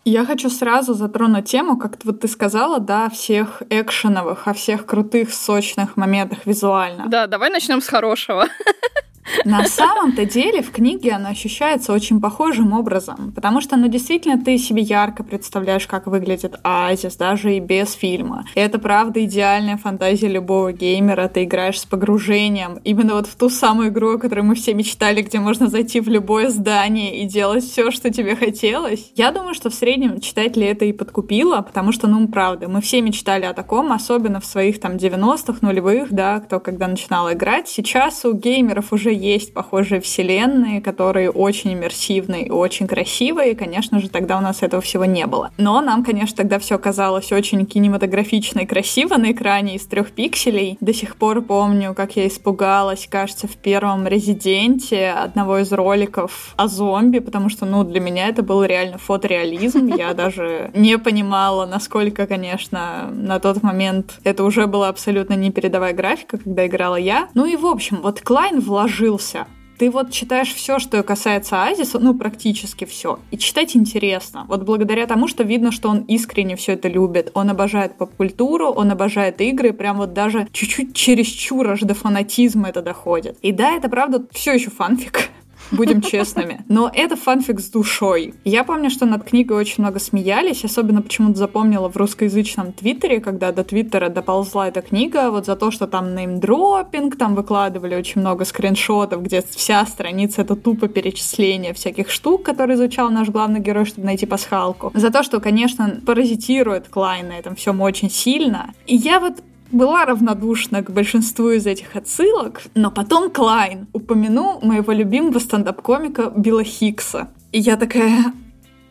Я 0.04 0.26
хочу 0.26 0.50
сразу 0.50 0.92
затронуть 0.92 1.46
тему, 1.46 1.78
как 1.78 1.96
вот 2.04 2.20
ты 2.20 2.28
сказала, 2.28 2.78
да, 2.78 3.08
всех 3.08 3.62
экшеновых, 3.70 4.46
о 4.46 4.52
всех 4.52 4.84
крутых, 4.84 5.32
сочных 5.32 5.96
моментах 5.96 6.40
визуально. 6.44 7.06
Да, 7.08 7.26
давай 7.26 7.48
начнем 7.48 7.80
с 7.80 7.88
хорошего. 7.88 8.46
На 9.44 9.64
самом-то 9.64 10.24
деле 10.24 10.62
в 10.62 10.70
книге 10.70 11.12
оно 11.12 11.30
ощущается 11.30 11.92
очень 11.92 12.20
похожим 12.20 12.72
образом, 12.72 13.32
потому 13.34 13.60
что, 13.60 13.76
ну, 13.76 13.88
действительно, 13.88 14.42
ты 14.42 14.58
себе 14.58 14.82
ярко 14.82 15.22
представляешь, 15.22 15.86
как 15.86 16.06
выглядит 16.06 16.58
Азис, 16.62 17.16
даже 17.16 17.56
и 17.56 17.60
без 17.60 17.92
фильма. 17.92 18.44
И 18.54 18.60
это, 18.60 18.78
правда, 18.78 19.24
идеальная 19.24 19.76
фантазия 19.76 20.28
любого 20.28 20.72
геймера. 20.72 21.28
Ты 21.28 21.44
играешь 21.44 21.80
с 21.80 21.86
погружением 21.86 22.80
именно 22.84 23.14
вот 23.14 23.26
в 23.26 23.34
ту 23.36 23.48
самую 23.48 23.88
игру, 23.88 24.14
о 24.14 24.18
которой 24.18 24.42
мы 24.42 24.54
все 24.54 24.74
мечтали, 24.74 25.22
где 25.22 25.38
можно 25.38 25.68
зайти 25.68 26.00
в 26.00 26.08
любое 26.08 26.50
здание 26.50 27.22
и 27.22 27.26
делать 27.26 27.64
все, 27.64 27.90
что 27.90 28.10
тебе 28.10 28.36
хотелось. 28.36 29.10
Я 29.14 29.32
думаю, 29.32 29.54
что 29.54 29.70
в 29.70 29.74
среднем 29.74 30.20
читатели 30.20 30.66
это 30.66 30.84
и 30.84 30.92
подкупило, 30.92 31.62
потому 31.62 31.92
что, 31.92 32.06
ну, 32.06 32.28
правда, 32.28 32.68
мы 32.68 32.80
все 32.80 33.00
мечтали 33.00 33.44
о 33.44 33.54
таком, 33.54 33.92
особенно 33.92 34.40
в 34.40 34.44
своих 34.44 34.80
там 34.80 34.96
90-х, 34.96 35.58
нулевых, 35.60 36.12
да, 36.12 36.40
кто 36.40 36.60
когда 36.60 36.88
начинал 36.88 37.32
играть. 37.32 37.68
Сейчас 37.68 38.24
у 38.24 38.32
геймеров 38.34 38.92
уже 38.92 39.13
есть 39.14 39.54
похожие 39.54 40.00
вселенные, 40.00 40.80
которые 40.80 41.30
очень 41.30 41.74
иммерсивные 41.74 42.46
и 42.46 42.50
очень 42.50 42.86
красивые, 42.86 43.52
и, 43.52 43.54
конечно 43.54 44.00
же, 44.00 44.08
тогда 44.08 44.38
у 44.38 44.40
нас 44.40 44.62
этого 44.62 44.82
всего 44.82 45.04
не 45.04 45.26
было. 45.26 45.50
Но 45.56 45.80
нам, 45.80 46.04
конечно, 46.04 46.36
тогда 46.36 46.58
все 46.58 46.78
казалось 46.78 47.32
очень 47.32 47.64
кинематографично 47.66 48.60
и 48.60 48.66
красиво 48.66 49.16
на 49.16 49.32
экране 49.32 49.76
из 49.76 49.86
трех 49.86 50.10
пикселей. 50.10 50.76
До 50.80 50.92
сих 50.92 51.16
пор 51.16 51.42
помню, 51.42 51.94
как 51.94 52.16
я 52.16 52.26
испугалась, 52.26 53.06
кажется, 53.10 53.46
в 53.46 53.56
первом 53.56 54.06
«Резиденте» 54.06 55.10
одного 55.10 55.58
из 55.58 55.72
роликов 55.72 56.54
о 56.56 56.68
зомби, 56.68 57.18
потому 57.18 57.48
что, 57.48 57.66
ну, 57.66 57.84
для 57.84 58.00
меня 58.00 58.28
это 58.28 58.42
был 58.42 58.64
реально 58.64 58.98
фотореализм. 58.98 59.86
Я 59.94 60.14
даже 60.14 60.70
не 60.74 60.98
понимала, 60.98 61.66
насколько, 61.66 62.26
конечно, 62.26 63.10
на 63.12 63.38
тот 63.38 63.62
момент 63.62 64.18
это 64.24 64.44
уже 64.44 64.66
была 64.66 64.88
абсолютно 64.88 65.34
непередовая 65.34 65.92
графика, 65.92 66.38
когда 66.38 66.66
играла 66.66 66.96
я. 66.96 67.28
Ну 67.34 67.46
и, 67.46 67.56
в 67.56 67.66
общем, 67.66 68.00
вот 68.02 68.20
Клайн 68.20 68.60
вложил 68.60 69.03
вложился. 69.10 69.46
Ты 69.76 69.90
вот 69.90 70.12
читаешь 70.12 70.54
все, 70.54 70.78
что 70.78 71.02
касается 71.02 71.64
Азиса, 71.64 71.98
ну, 71.98 72.14
практически 72.14 72.84
все. 72.84 73.18
И 73.32 73.36
читать 73.36 73.74
интересно. 73.74 74.44
Вот 74.46 74.62
благодаря 74.62 75.04
тому, 75.06 75.26
что 75.26 75.42
видно, 75.42 75.72
что 75.72 75.88
он 75.88 76.02
искренне 76.02 76.54
все 76.54 76.74
это 76.74 76.86
любит. 76.86 77.32
Он 77.34 77.50
обожает 77.50 77.98
поп-культуру, 77.98 78.68
он 78.68 78.92
обожает 78.92 79.40
игры, 79.40 79.72
прям 79.72 79.96
вот 79.96 80.12
даже 80.12 80.46
чуть-чуть 80.52 80.94
чересчур 80.94 81.68
аж 81.68 81.80
до 81.80 81.94
фанатизма 81.94 82.68
это 82.68 82.82
доходит. 82.82 83.36
И 83.42 83.50
да, 83.50 83.72
это 83.72 83.88
правда 83.88 84.24
все 84.30 84.52
еще 84.54 84.70
фанфик 84.70 85.30
будем 85.70 86.00
честными. 86.00 86.64
Но 86.68 86.90
это 86.92 87.16
фанфик 87.16 87.60
с 87.60 87.70
душой. 87.70 88.34
Я 88.44 88.64
помню, 88.64 88.90
что 88.90 89.06
над 89.06 89.24
книгой 89.24 89.56
очень 89.56 89.82
много 89.82 89.98
смеялись, 89.98 90.64
особенно 90.64 91.02
почему-то 91.02 91.38
запомнила 91.38 91.88
в 91.88 91.96
русскоязычном 91.96 92.72
твиттере, 92.72 93.20
когда 93.20 93.52
до 93.52 93.64
твиттера 93.64 94.08
доползла 94.08 94.68
эта 94.68 94.82
книга, 94.82 95.30
вот 95.30 95.46
за 95.46 95.56
то, 95.56 95.70
что 95.70 95.86
там 95.86 96.14
name-dropping, 96.14 97.16
там 97.16 97.34
выкладывали 97.34 97.94
очень 97.94 98.20
много 98.20 98.44
скриншотов, 98.44 99.22
где 99.22 99.42
вся 99.42 99.84
страница 99.86 100.42
это 100.42 100.56
тупо 100.56 100.88
перечисление 100.88 101.72
всяких 101.74 102.10
штук, 102.10 102.42
которые 102.42 102.76
изучал 102.76 103.10
наш 103.10 103.28
главный 103.28 103.60
герой, 103.60 103.84
чтобы 103.84 104.06
найти 104.06 104.26
пасхалку. 104.26 104.92
За 104.94 105.10
то, 105.10 105.22
что, 105.22 105.40
конечно, 105.40 106.00
паразитирует 106.04 106.88
Клайн 106.88 107.28
на 107.28 107.38
этом 107.38 107.56
всем 107.56 107.80
очень 107.80 108.10
сильно. 108.10 108.72
И 108.86 108.96
я 108.96 109.20
вот 109.20 109.42
была 109.74 110.06
равнодушна 110.06 110.82
к 110.82 110.90
большинству 110.90 111.50
из 111.50 111.66
этих 111.66 111.96
отсылок, 111.96 112.62
но 112.74 112.90
потом 112.90 113.30
Клайн 113.30 113.88
упомянул 113.92 114.60
моего 114.62 114.92
любимого 114.92 115.38
стендап-комика 115.38 116.32
Билла 116.34 116.64
Хикса. 116.64 117.28
И 117.52 117.58
я 117.58 117.76
такая, 117.76 118.32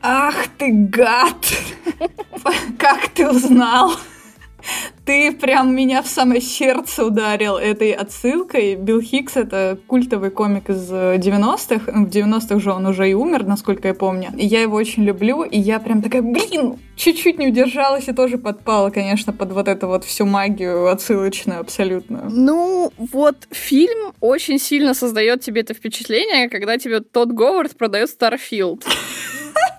ах 0.02 0.36
ты 0.58 0.72
гад! 0.72 1.46
Как 2.78 3.08
ты 3.10 3.30
узнал? 3.30 3.94
Ты 5.06 5.34
прям 5.34 5.76
меня 5.76 6.02
в 6.02 6.08
самое 6.08 6.40
сердце 6.40 7.06
ударил 7.06 7.58
этой 7.58 7.92
отсылкой. 7.92 8.76
Билл 8.76 9.02
Хикс— 9.02 9.36
это 9.36 9.78
культовый 9.88 10.30
комик 10.30 10.70
из 10.70 10.90
90-х. 10.90 11.92
В 11.92 12.10
90-х 12.10 12.60
же 12.60 12.72
он 12.72 12.86
уже 12.86 13.10
и 13.10 13.14
умер, 13.14 13.46
насколько 13.46 13.90
я 13.90 13.94
помню. 13.94 14.32
И 14.38 14.46
я 14.46 14.62
его 14.62 14.78
очень 14.78 15.04
люблю, 15.04 15.44
и 15.44 15.60
я 15.60 15.80
прям 15.80 16.02
такая, 16.02 16.22
блин, 16.22 16.78
чуть-чуть 16.96 17.38
не 17.38 17.50
удержалась 17.50 18.08
и 18.08 18.14
тоже 18.14 18.38
подпала, 18.38 18.90
конечно, 18.92 19.34
под 19.34 19.52
вот 19.52 19.68
эту 19.68 19.88
вот 19.88 20.06
всю 20.06 20.26
магию 20.26 20.88
отсылочную 20.88 21.60
абсолютно. 21.60 22.30
Ну, 22.30 22.92
вот 22.98 23.36
фильм 23.52 24.14
очень 24.22 24.60
сильно 24.60 24.94
создает 24.94 25.42
тебе 25.42 25.62
это 25.62 25.74
впечатление, 25.74 26.50
когда 26.50 26.78
тебе 26.78 27.02
Тодд 27.02 27.32
Говард 27.32 27.76
продает 27.78 28.10
Starfield. 28.10 28.86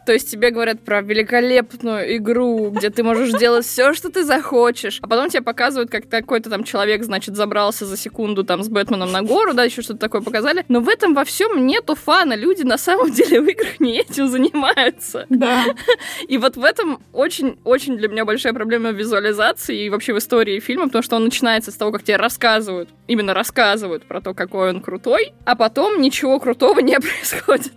То 0.06 0.12
есть 0.12 0.30
тебе 0.30 0.50
говорят 0.50 0.80
про 0.80 1.00
великолепную 1.00 2.16
игру, 2.16 2.70
где 2.70 2.90
ты 2.90 3.02
можешь 3.02 3.32
делать 3.32 3.64
все, 3.64 3.94
что 3.94 4.11
ты 4.11 4.25
захочешь. 4.25 4.99
А 5.02 5.08
потом 5.08 5.30
тебе 5.30 5.42
показывают, 5.42 5.90
как 5.90 6.08
какой-то 6.08 6.50
там 6.50 6.64
человек, 6.64 7.02
значит, 7.04 7.37
забрался 7.37 7.87
за 7.87 7.96
секунду 7.96 8.44
там 8.44 8.62
с 8.62 8.68
Бэтменом 8.68 9.12
на 9.12 9.23
гору, 9.23 9.54
да, 9.54 9.64
еще 9.64 9.82
что-то 9.82 10.00
такое 10.00 10.20
показали. 10.20 10.64
Но 10.68 10.80
в 10.80 10.88
этом 10.88 11.14
во 11.14 11.25
всем 11.25 11.66
нету 11.66 11.94
фана. 11.94 12.34
Люди 12.34 12.62
на 12.62 12.78
самом 12.78 13.11
деле 13.12 13.40
в 13.40 13.49
играх 13.49 13.80
не 13.80 13.99
этим 13.99 14.28
занимаются. 14.28 15.26
Да. 15.28 15.64
И 16.28 16.38
вот 16.38 16.56
в 16.56 16.64
этом 16.64 17.00
очень-очень 17.12 17.96
для 17.96 18.08
меня 18.08 18.25
большая 18.25 18.52
проблема 18.52 18.90
в 18.90 18.96
визуализации 18.96 19.84
и 19.84 19.90
вообще 19.90 20.12
в 20.12 20.18
истории 20.18 20.61
фильма, 20.61 20.87
потому 20.87 21.02
что 21.02 21.16
он 21.16 21.25
начинается 21.25 21.70
с 21.70 21.75
того, 21.75 21.92
как 21.92 22.02
тебе 22.02 22.16
рассказывают, 22.16 22.90
именно 23.06 23.34
рассказывают 23.34 24.04
про 24.04 24.20
то, 24.20 24.34
какой 24.34 24.70
он 24.70 24.80
крутой, 24.80 25.32
а 25.44 25.56
потом 25.56 26.00
ничего 26.00 26.38
крутого 26.38 26.80
не 26.80 26.99
происходит 27.00 27.73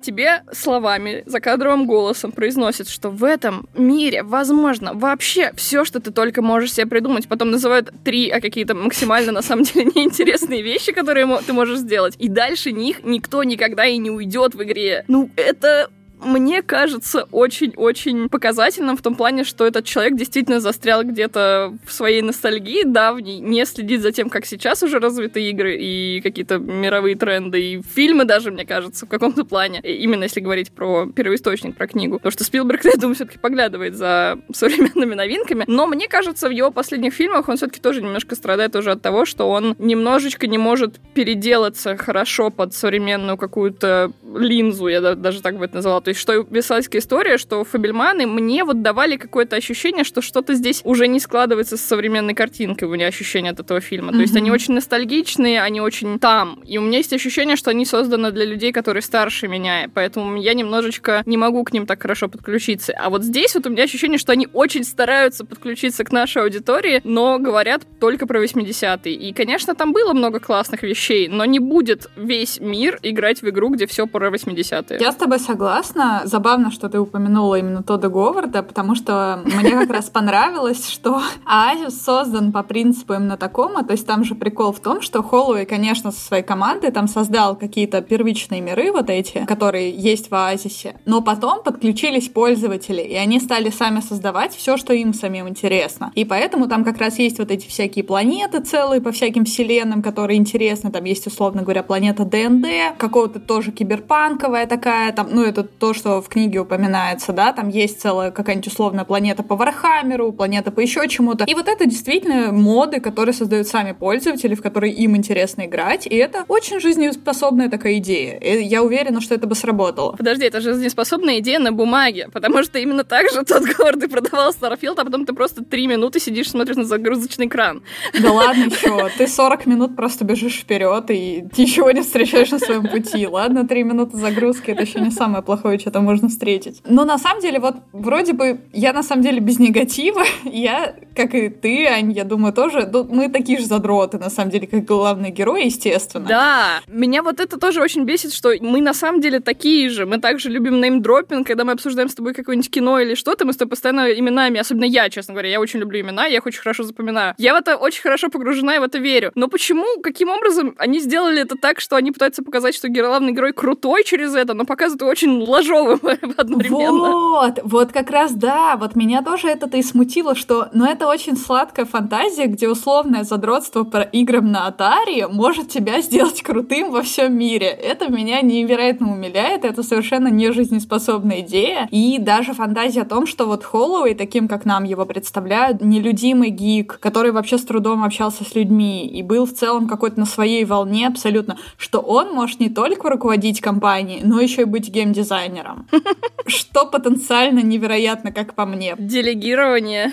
тебе 0.00 0.42
словами, 0.52 1.22
закадровым 1.26 1.86
голосом 1.86 2.32
произносят, 2.32 2.88
что 2.88 3.10
в 3.10 3.24
этом 3.24 3.68
мире 3.74 4.22
возможно 4.22 4.92
вообще 4.94 5.52
все, 5.56 5.84
что 5.84 6.00
ты 6.00 6.10
только 6.10 6.42
можешь 6.42 6.72
себе 6.72 6.86
придумать. 6.86 7.28
Потом 7.28 7.50
называют 7.50 7.92
три, 8.04 8.30
а 8.30 8.40
какие-то 8.40 8.74
максимально 8.74 9.32
на 9.32 9.42
самом 9.42 9.64
деле 9.64 9.84
неинтересные 9.94 10.62
вещи, 10.62 10.92
которые 10.92 11.26
ты 11.46 11.52
можешь 11.52 11.78
сделать. 11.78 12.14
И 12.18 12.28
дальше 12.28 12.72
них 12.72 13.04
никто 13.04 13.42
никогда 13.44 13.86
и 13.86 13.98
не 13.98 14.10
уйдет 14.10 14.54
в 14.54 14.62
игре. 14.62 15.04
Ну, 15.08 15.30
это 15.36 15.90
мне 16.22 16.62
кажется 16.62 17.28
очень-очень 17.30 18.28
показательным 18.28 18.96
в 18.96 19.02
том 19.02 19.14
плане, 19.14 19.44
что 19.44 19.66
этот 19.66 19.84
человек 19.84 20.16
действительно 20.16 20.60
застрял 20.60 21.02
где-то 21.04 21.74
в 21.84 21.92
своей 21.92 22.22
ностальгии 22.22 22.84
давней, 22.84 23.38
не 23.38 23.64
следит 23.66 24.00
за 24.00 24.12
тем, 24.12 24.30
как 24.30 24.46
сейчас 24.46 24.82
уже 24.82 24.98
развиты 24.98 25.42
игры 25.50 25.76
и 25.76 26.20
какие-то 26.22 26.58
мировые 26.58 27.16
тренды, 27.16 27.60
и 27.60 27.82
фильмы 27.82 28.24
даже, 28.24 28.50
мне 28.50 28.64
кажется, 28.64 29.06
в 29.06 29.08
каком-то 29.08 29.44
плане. 29.44 29.80
Именно 29.82 30.24
если 30.24 30.40
говорить 30.40 30.72
про 30.72 31.06
первоисточник, 31.06 31.76
про 31.76 31.86
книгу. 31.86 32.16
Потому 32.16 32.32
что 32.32 32.44
Спилберг, 32.44 32.84
я 32.84 32.96
думаю, 32.96 33.14
все-таки 33.14 33.38
поглядывает 33.38 33.94
за 33.94 34.38
современными 34.52 35.14
новинками. 35.14 35.64
Но 35.66 35.86
мне 35.86 36.08
кажется, 36.08 36.48
в 36.48 36.52
его 36.52 36.70
последних 36.70 37.12
фильмах 37.12 37.48
он 37.48 37.56
все-таки 37.56 37.80
тоже 37.80 38.02
немножко 38.02 38.34
страдает 38.36 38.74
уже 38.76 38.92
от 38.92 39.02
того, 39.02 39.26
что 39.26 39.50
он 39.50 39.76
немножечко 39.78 40.46
не 40.46 40.58
может 40.58 40.98
переделаться 41.14 41.96
хорошо 41.96 42.50
под 42.50 42.74
современную 42.74 43.36
какую-то 43.36 44.12
линзу, 44.34 44.88
я 44.88 45.14
даже 45.14 45.42
так 45.42 45.58
бы 45.58 45.66
это 45.66 45.76
назвала. 45.76 46.00
То 46.06 46.10
есть, 46.10 46.20
что 46.20 46.46
Висальская 46.48 47.00
история, 47.00 47.36
что 47.36 47.64
Фабельманы 47.64 48.28
мне 48.28 48.62
вот 48.62 48.80
давали 48.80 49.16
какое-то 49.16 49.56
ощущение, 49.56 50.04
что 50.04 50.22
что-то 50.22 50.54
здесь 50.54 50.80
уже 50.84 51.08
не 51.08 51.18
складывается 51.18 51.76
с 51.76 51.80
современной 51.80 52.32
картинкой, 52.32 52.86
у 52.86 52.92
меня 52.92 53.08
ощущение 53.08 53.50
от 53.50 53.58
этого 53.58 53.80
фильма. 53.80 54.12
Mm-hmm. 54.12 54.14
То 54.14 54.20
есть, 54.20 54.36
они 54.36 54.52
очень 54.52 54.74
ностальгичные, 54.74 55.60
они 55.60 55.80
очень 55.80 56.20
там. 56.20 56.60
И 56.64 56.78
у 56.78 56.82
меня 56.82 56.98
есть 56.98 57.12
ощущение, 57.12 57.56
что 57.56 57.70
они 57.70 57.84
созданы 57.84 58.30
для 58.30 58.44
людей, 58.44 58.70
которые 58.70 59.02
старше 59.02 59.48
меня, 59.48 59.90
поэтому 59.92 60.40
я 60.40 60.54
немножечко 60.54 61.24
не 61.26 61.36
могу 61.36 61.64
к 61.64 61.72
ним 61.72 61.86
так 61.86 62.00
хорошо 62.00 62.28
подключиться. 62.28 62.92
А 62.96 63.10
вот 63.10 63.24
здесь 63.24 63.56
вот 63.56 63.66
у 63.66 63.70
меня 63.70 63.82
ощущение, 63.82 64.18
что 64.18 64.30
они 64.30 64.46
очень 64.52 64.84
стараются 64.84 65.44
подключиться 65.44 66.04
к 66.04 66.12
нашей 66.12 66.42
аудитории, 66.42 67.00
но 67.02 67.40
говорят 67.40 67.82
только 67.98 68.28
про 68.28 68.40
80-е. 68.44 69.12
И, 69.12 69.32
конечно, 69.32 69.74
там 69.74 69.92
было 69.92 70.12
много 70.12 70.38
классных 70.38 70.84
вещей, 70.84 71.26
но 71.26 71.44
не 71.46 71.58
будет 71.58 72.08
весь 72.14 72.60
мир 72.60 73.00
играть 73.02 73.42
в 73.42 73.48
игру, 73.48 73.70
где 73.70 73.88
все 73.88 74.06
про 74.06 74.30
80-е. 74.30 74.98
Я 75.00 75.10
с 75.10 75.16
тобой 75.16 75.40
согласна, 75.40 75.95
честно, 75.96 76.22
забавно, 76.24 76.70
что 76.70 76.88
ты 76.88 77.00
упомянула 77.00 77.58
именно 77.58 77.82
Тодда 77.82 78.08
Говарда, 78.08 78.62
потому 78.62 78.94
что 78.94 79.40
мне 79.44 79.70
как 79.70 79.90
раз 79.90 80.10
понравилось, 80.10 80.88
что 80.88 81.22
Оазис 81.46 82.02
создан 82.02 82.52
по 82.52 82.62
принципу 82.62 83.14
именно 83.14 83.36
такому, 83.36 83.84
то 83.84 83.92
есть 83.92 84.06
там 84.06 84.24
же 84.24 84.34
прикол 84.34 84.72
в 84.72 84.80
том, 84.80 85.00
что 85.00 85.22
Холлоуэй, 85.22 85.64
конечно, 85.64 86.12
со 86.12 86.20
своей 86.20 86.42
командой 86.42 86.90
там 86.90 87.08
создал 87.08 87.56
какие-то 87.56 88.02
первичные 88.02 88.60
миры 88.60 88.92
вот 88.92 89.08
эти, 89.08 89.44
которые 89.46 89.90
есть 89.90 90.30
в 90.30 90.34
Оазисе, 90.34 90.96
но 91.06 91.22
потом 91.22 91.62
подключились 91.62 92.28
пользователи, 92.28 93.00
и 93.00 93.14
они 93.14 93.40
стали 93.40 93.70
сами 93.70 94.00
создавать 94.00 94.54
все, 94.54 94.76
что 94.76 94.92
им 94.92 95.14
самим 95.14 95.48
интересно. 95.48 96.12
И 96.14 96.24
поэтому 96.24 96.68
там 96.68 96.84
как 96.84 96.98
раз 96.98 97.18
есть 97.18 97.38
вот 97.38 97.50
эти 97.50 97.66
всякие 97.68 98.04
планеты 98.04 98.60
целые 98.60 99.00
по 99.00 99.12
всяким 99.12 99.44
вселенным, 99.44 100.02
которые 100.02 100.38
интересны. 100.38 100.90
Там 100.90 101.04
есть, 101.04 101.26
условно 101.26 101.62
говоря, 101.62 101.82
планета 101.82 102.24
ДНД, 102.24 102.98
какого-то 102.98 103.40
тоже 103.40 103.72
киберпанковая 103.72 104.66
такая, 104.66 105.12
там, 105.12 105.28
ну, 105.30 105.42
это 105.42 105.62
то, 105.86 105.94
что 105.94 106.20
в 106.20 106.28
книге 106.28 106.58
упоминается, 106.58 107.32
да, 107.32 107.52
там 107.52 107.68
есть 107.68 108.00
целая 108.00 108.32
какая-нибудь 108.32 108.66
условная 108.66 109.04
планета 109.04 109.44
по 109.44 109.54
Вархаммеру, 109.54 110.32
планета 110.32 110.72
по 110.72 110.80
еще 110.80 111.06
чему-то. 111.06 111.44
И 111.44 111.54
вот 111.54 111.68
это 111.68 111.86
действительно 111.86 112.50
моды, 112.50 112.98
которые 112.98 113.32
создают 113.32 113.68
сами 113.68 113.92
пользователи, 113.92 114.56
в 114.56 114.62
которые 114.62 114.92
им 114.92 115.16
интересно 115.16 115.66
играть, 115.66 116.08
и 116.08 116.16
это 116.16 116.44
очень 116.48 116.80
жизнеспособная 116.80 117.70
такая 117.70 117.98
идея. 117.98 118.36
И 118.38 118.64
я 118.64 118.82
уверена, 118.82 119.20
что 119.20 119.36
это 119.36 119.46
бы 119.46 119.54
сработало. 119.54 120.16
Подожди, 120.16 120.44
это 120.44 120.60
жизнеспособная 120.60 121.38
идея 121.38 121.60
на 121.60 121.70
бумаге, 121.70 122.30
потому 122.32 122.64
что 122.64 122.80
именно 122.80 123.04
так 123.04 123.30
же 123.30 123.44
тот 123.44 123.62
город 123.78 124.10
продавал 124.10 124.50
Starfield, 124.50 124.98
а 124.98 125.04
потом 125.04 125.24
ты 125.24 125.34
просто 125.34 125.64
три 125.64 125.86
минуты 125.86 126.18
сидишь, 126.18 126.50
смотришь 126.50 126.74
на 126.74 126.84
загрузочный 126.84 127.46
экран. 127.46 127.84
Да 128.20 128.32
ладно 128.32 128.64
еще, 128.70 129.08
ты 129.16 129.28
40 129.28 129.66
минут 129.66 129.94
просто 129.94 130.24
бежишь 130.24 130.58
вперед 130.58 131.04
и 131.10 131.44
ничего 131.56 131.92
не 131.92 132.02
встречаешь 132.02 132.50
на 132.50 132.58
своем 132.58 132.88
пути. 132.88 133.24
Ладно, 133.28 133.68
три 133.68 133.84
минуты 133.84 134.16
загрузки, 134.16 134.72
это 134.72 134.82
еще 134.82 134.98
не 134.98 135.12
самое 135.12 135.44
плохое, 135.44 135.75
что 135.80 135.90
там 135.90 136.04
можно 136.04 136.28
встретить. 136.28 136.82
Но 136.84 137.04
на 137.04 137.18
самом 137.18 137.40
деле, 137.40 137.58
вот 137.58 137.76
вроде 137.92 138.32
бы 138.32 138.60
я 138.72 138.92
на 138.92 139.02
самом 139.02 139.22
деле 139.22 139.40
без 139.40 139.58
негатива, 139.58 140.24
я, 140.44 140.94
как 141.14 141.34
и 141.34 141.48
ты, 141.48 141.86
Ань, 141.86 142.12
я 142.12 142.24
думаю, 142.24 142.52
тоже, 142.52 142.88
ну, 142.92 143.04
мы 143.04 143.28
такие 143.28 143.58
же 143.58 143.66
задроты, 143.66 144.18
на 144.18 144.30
самом 144.30 144.50
деле, 144.50 144.66
как 144.66 144.84
главные 144.84 145.32
герои, 145.32 145.66
естественно. 145.66 146.26
Да, 146.26 146.80
меня 146.86 147.22
вот 147.22 147.40
это 147.40 147.58
тоже 147.58 147.80
очень 147.80 148.04
бесит, 148.04 148.32
что 148.32 148.52
мы 148.60 148.80
на 148.80 148.94
самом 148.94 149.20
деле 149.20 149.40
такие 149.40 149.88
же, 149.88 150.06
мы 150.06 150.18
также 150.18 150.48
любим 150.48 150.80
неймдропинг, 150.80 151.46
когда 151.46 151.64
мы 151.64 151.72
обсуждаем 151.72 152.08
с 152.08 152.14
тобой 152.14 152.34
какое-нибудь 152.34 152.70
кино 152.70 153.00
или 153.00 153.14
что-то, 153.14 153.44
мы 153.44 153.52
с 153.52 153.56
тобой 153.56 153.70
постоянно 153.70 154.10
именами, 154.12 154.60
особенно 154.60 154.84
я, 154.84 155.10
честно 155.10 155.34
говоря, 155.34 155.50
я 155.50 155.60
очень 155.60 155.80
люблю 155.80 156.00
имена, 156.00 156.26
я 156.26 156.38
их 156.38 156.46
очень 156.46 156.60
хорошо 156.60 156.82
запоминаю. 156.84 157.34
Я 157.38 157.54
в 157.54 157.56
это 157.56 157.76
очень 157.76 158.02
хорошо 158.02 158.28
погружена 158.28 158.76
и 158.76 158.78
в 158.78 158.82
это 158.82 158.98
верю. 158.98 159.32
Но 159.34 159.48
почему, 159.48 160.00
каким 160.02 160.28
образом 160.28 160.74
они 160.78 161.00
сделали 161.00 161.42
это 161.42 161.56
так, 161.56 161.80
что 161.80 161.96
они 161.96 162.12
пытаются 162.12 162.42
показать, 162.42 162.74
что 162.74 162.88
главный 162.88 163.32
герой 163.32 163.52
крутой 163.52 164.04
через 164.04 164.34
это, 164.34 164.54
но 164.54 164.64
показывают 164.64 165.02
очень 165.02 165.30
ложовым 165.66 166.00
одновременно? 166.36 167.10
Вот, 167.10 167.60
вот 167.64 167.92
как 167.92 168.10
раз 168.10 168.32
да, 168.32 168.76
вот 168.76 168.96
меня 168.96 169.22
тоже 169.22 169.48
это-то 169.48 169.76
и 169.76 169.82
смутило, 169.82 170.34
что, 170.34 170.68
ну 170.72 170.84
это 170.84 171.06
очень 171.06 171.36
сладкая 171.36 171.86
фантазия, 171.86 172.46
где 172.46 172.68
условное 172.68 173.24
задротство 173.24 173.84
про 173.84 174.02
играм 174.02 174.50
на 174.50 174.68
Atari 174.68 175.28
может 175.28 175.68
тебя 175.68 176.00
сделать 176.00 176.42
крутым 176.42 176.90
во 176.90 177.02
всем 177.02 177.36
мире. 177.36 177.66
Это 177.66 178.10
меня 178.10 178.40
невероятно 178.40 179.12
умиляет, 179.12 179.64
это 179.64 179.82
совершенно 179.82 180.28
не 180.28 180.52
жизнеспособная 180.52 181.40
идея. 181.40 181.88
И 181.90 182.18
даже 182.18 182.52
фантазия 182.52 183.02
о 183.02 183.06
том, 183.06 183.26
что 183.26 183.46
вот 183.46 183.64
Холлоуэй, 183.64 184.14
таким 184.14 184.48
как 184.48 184.64
нам 184.64 184.84
его 184.84 185.04
представляют, 185.04 185.82
нелюдимый 185.82 186.50
гик, 186.50 186.98
который 187.00 187.32
вообще 187.32 187.58
с 187.58 187.64
трудом 187.64 188.04
общался 188.04 188.44
с 188.44 188.54
людьми 188.54 189.06
и 189.06 189.22
был 189.22 189.46
в 189.46 189.52
целом 189.52 189.88
какой-то 189.88 190.20
на 190.20 190.26
своей 190.26 190.64
волне 190.64 191.06
абсолютно, 191.06 191.58
что 191.76 192.00
он 192.00 192.32
может 192.32 192.60
не 192.60 192.68
только 192.68 193.08
руководить 193.10 193.60
компанией, 193.60 194.20
но 194.22 194.40
еще 194.40 194.62
и 194.62 194.64
быть 194.64 194.88
геймдизайнером. 194.88 195.55
Что 196.46 196.86
потенциально 196.86 197.60
невероятно, 197.60 198.32
как 198.32 198.54
по 198.54 198.66
мне. 198.66 198.94
Делегирование. 198.98 200.12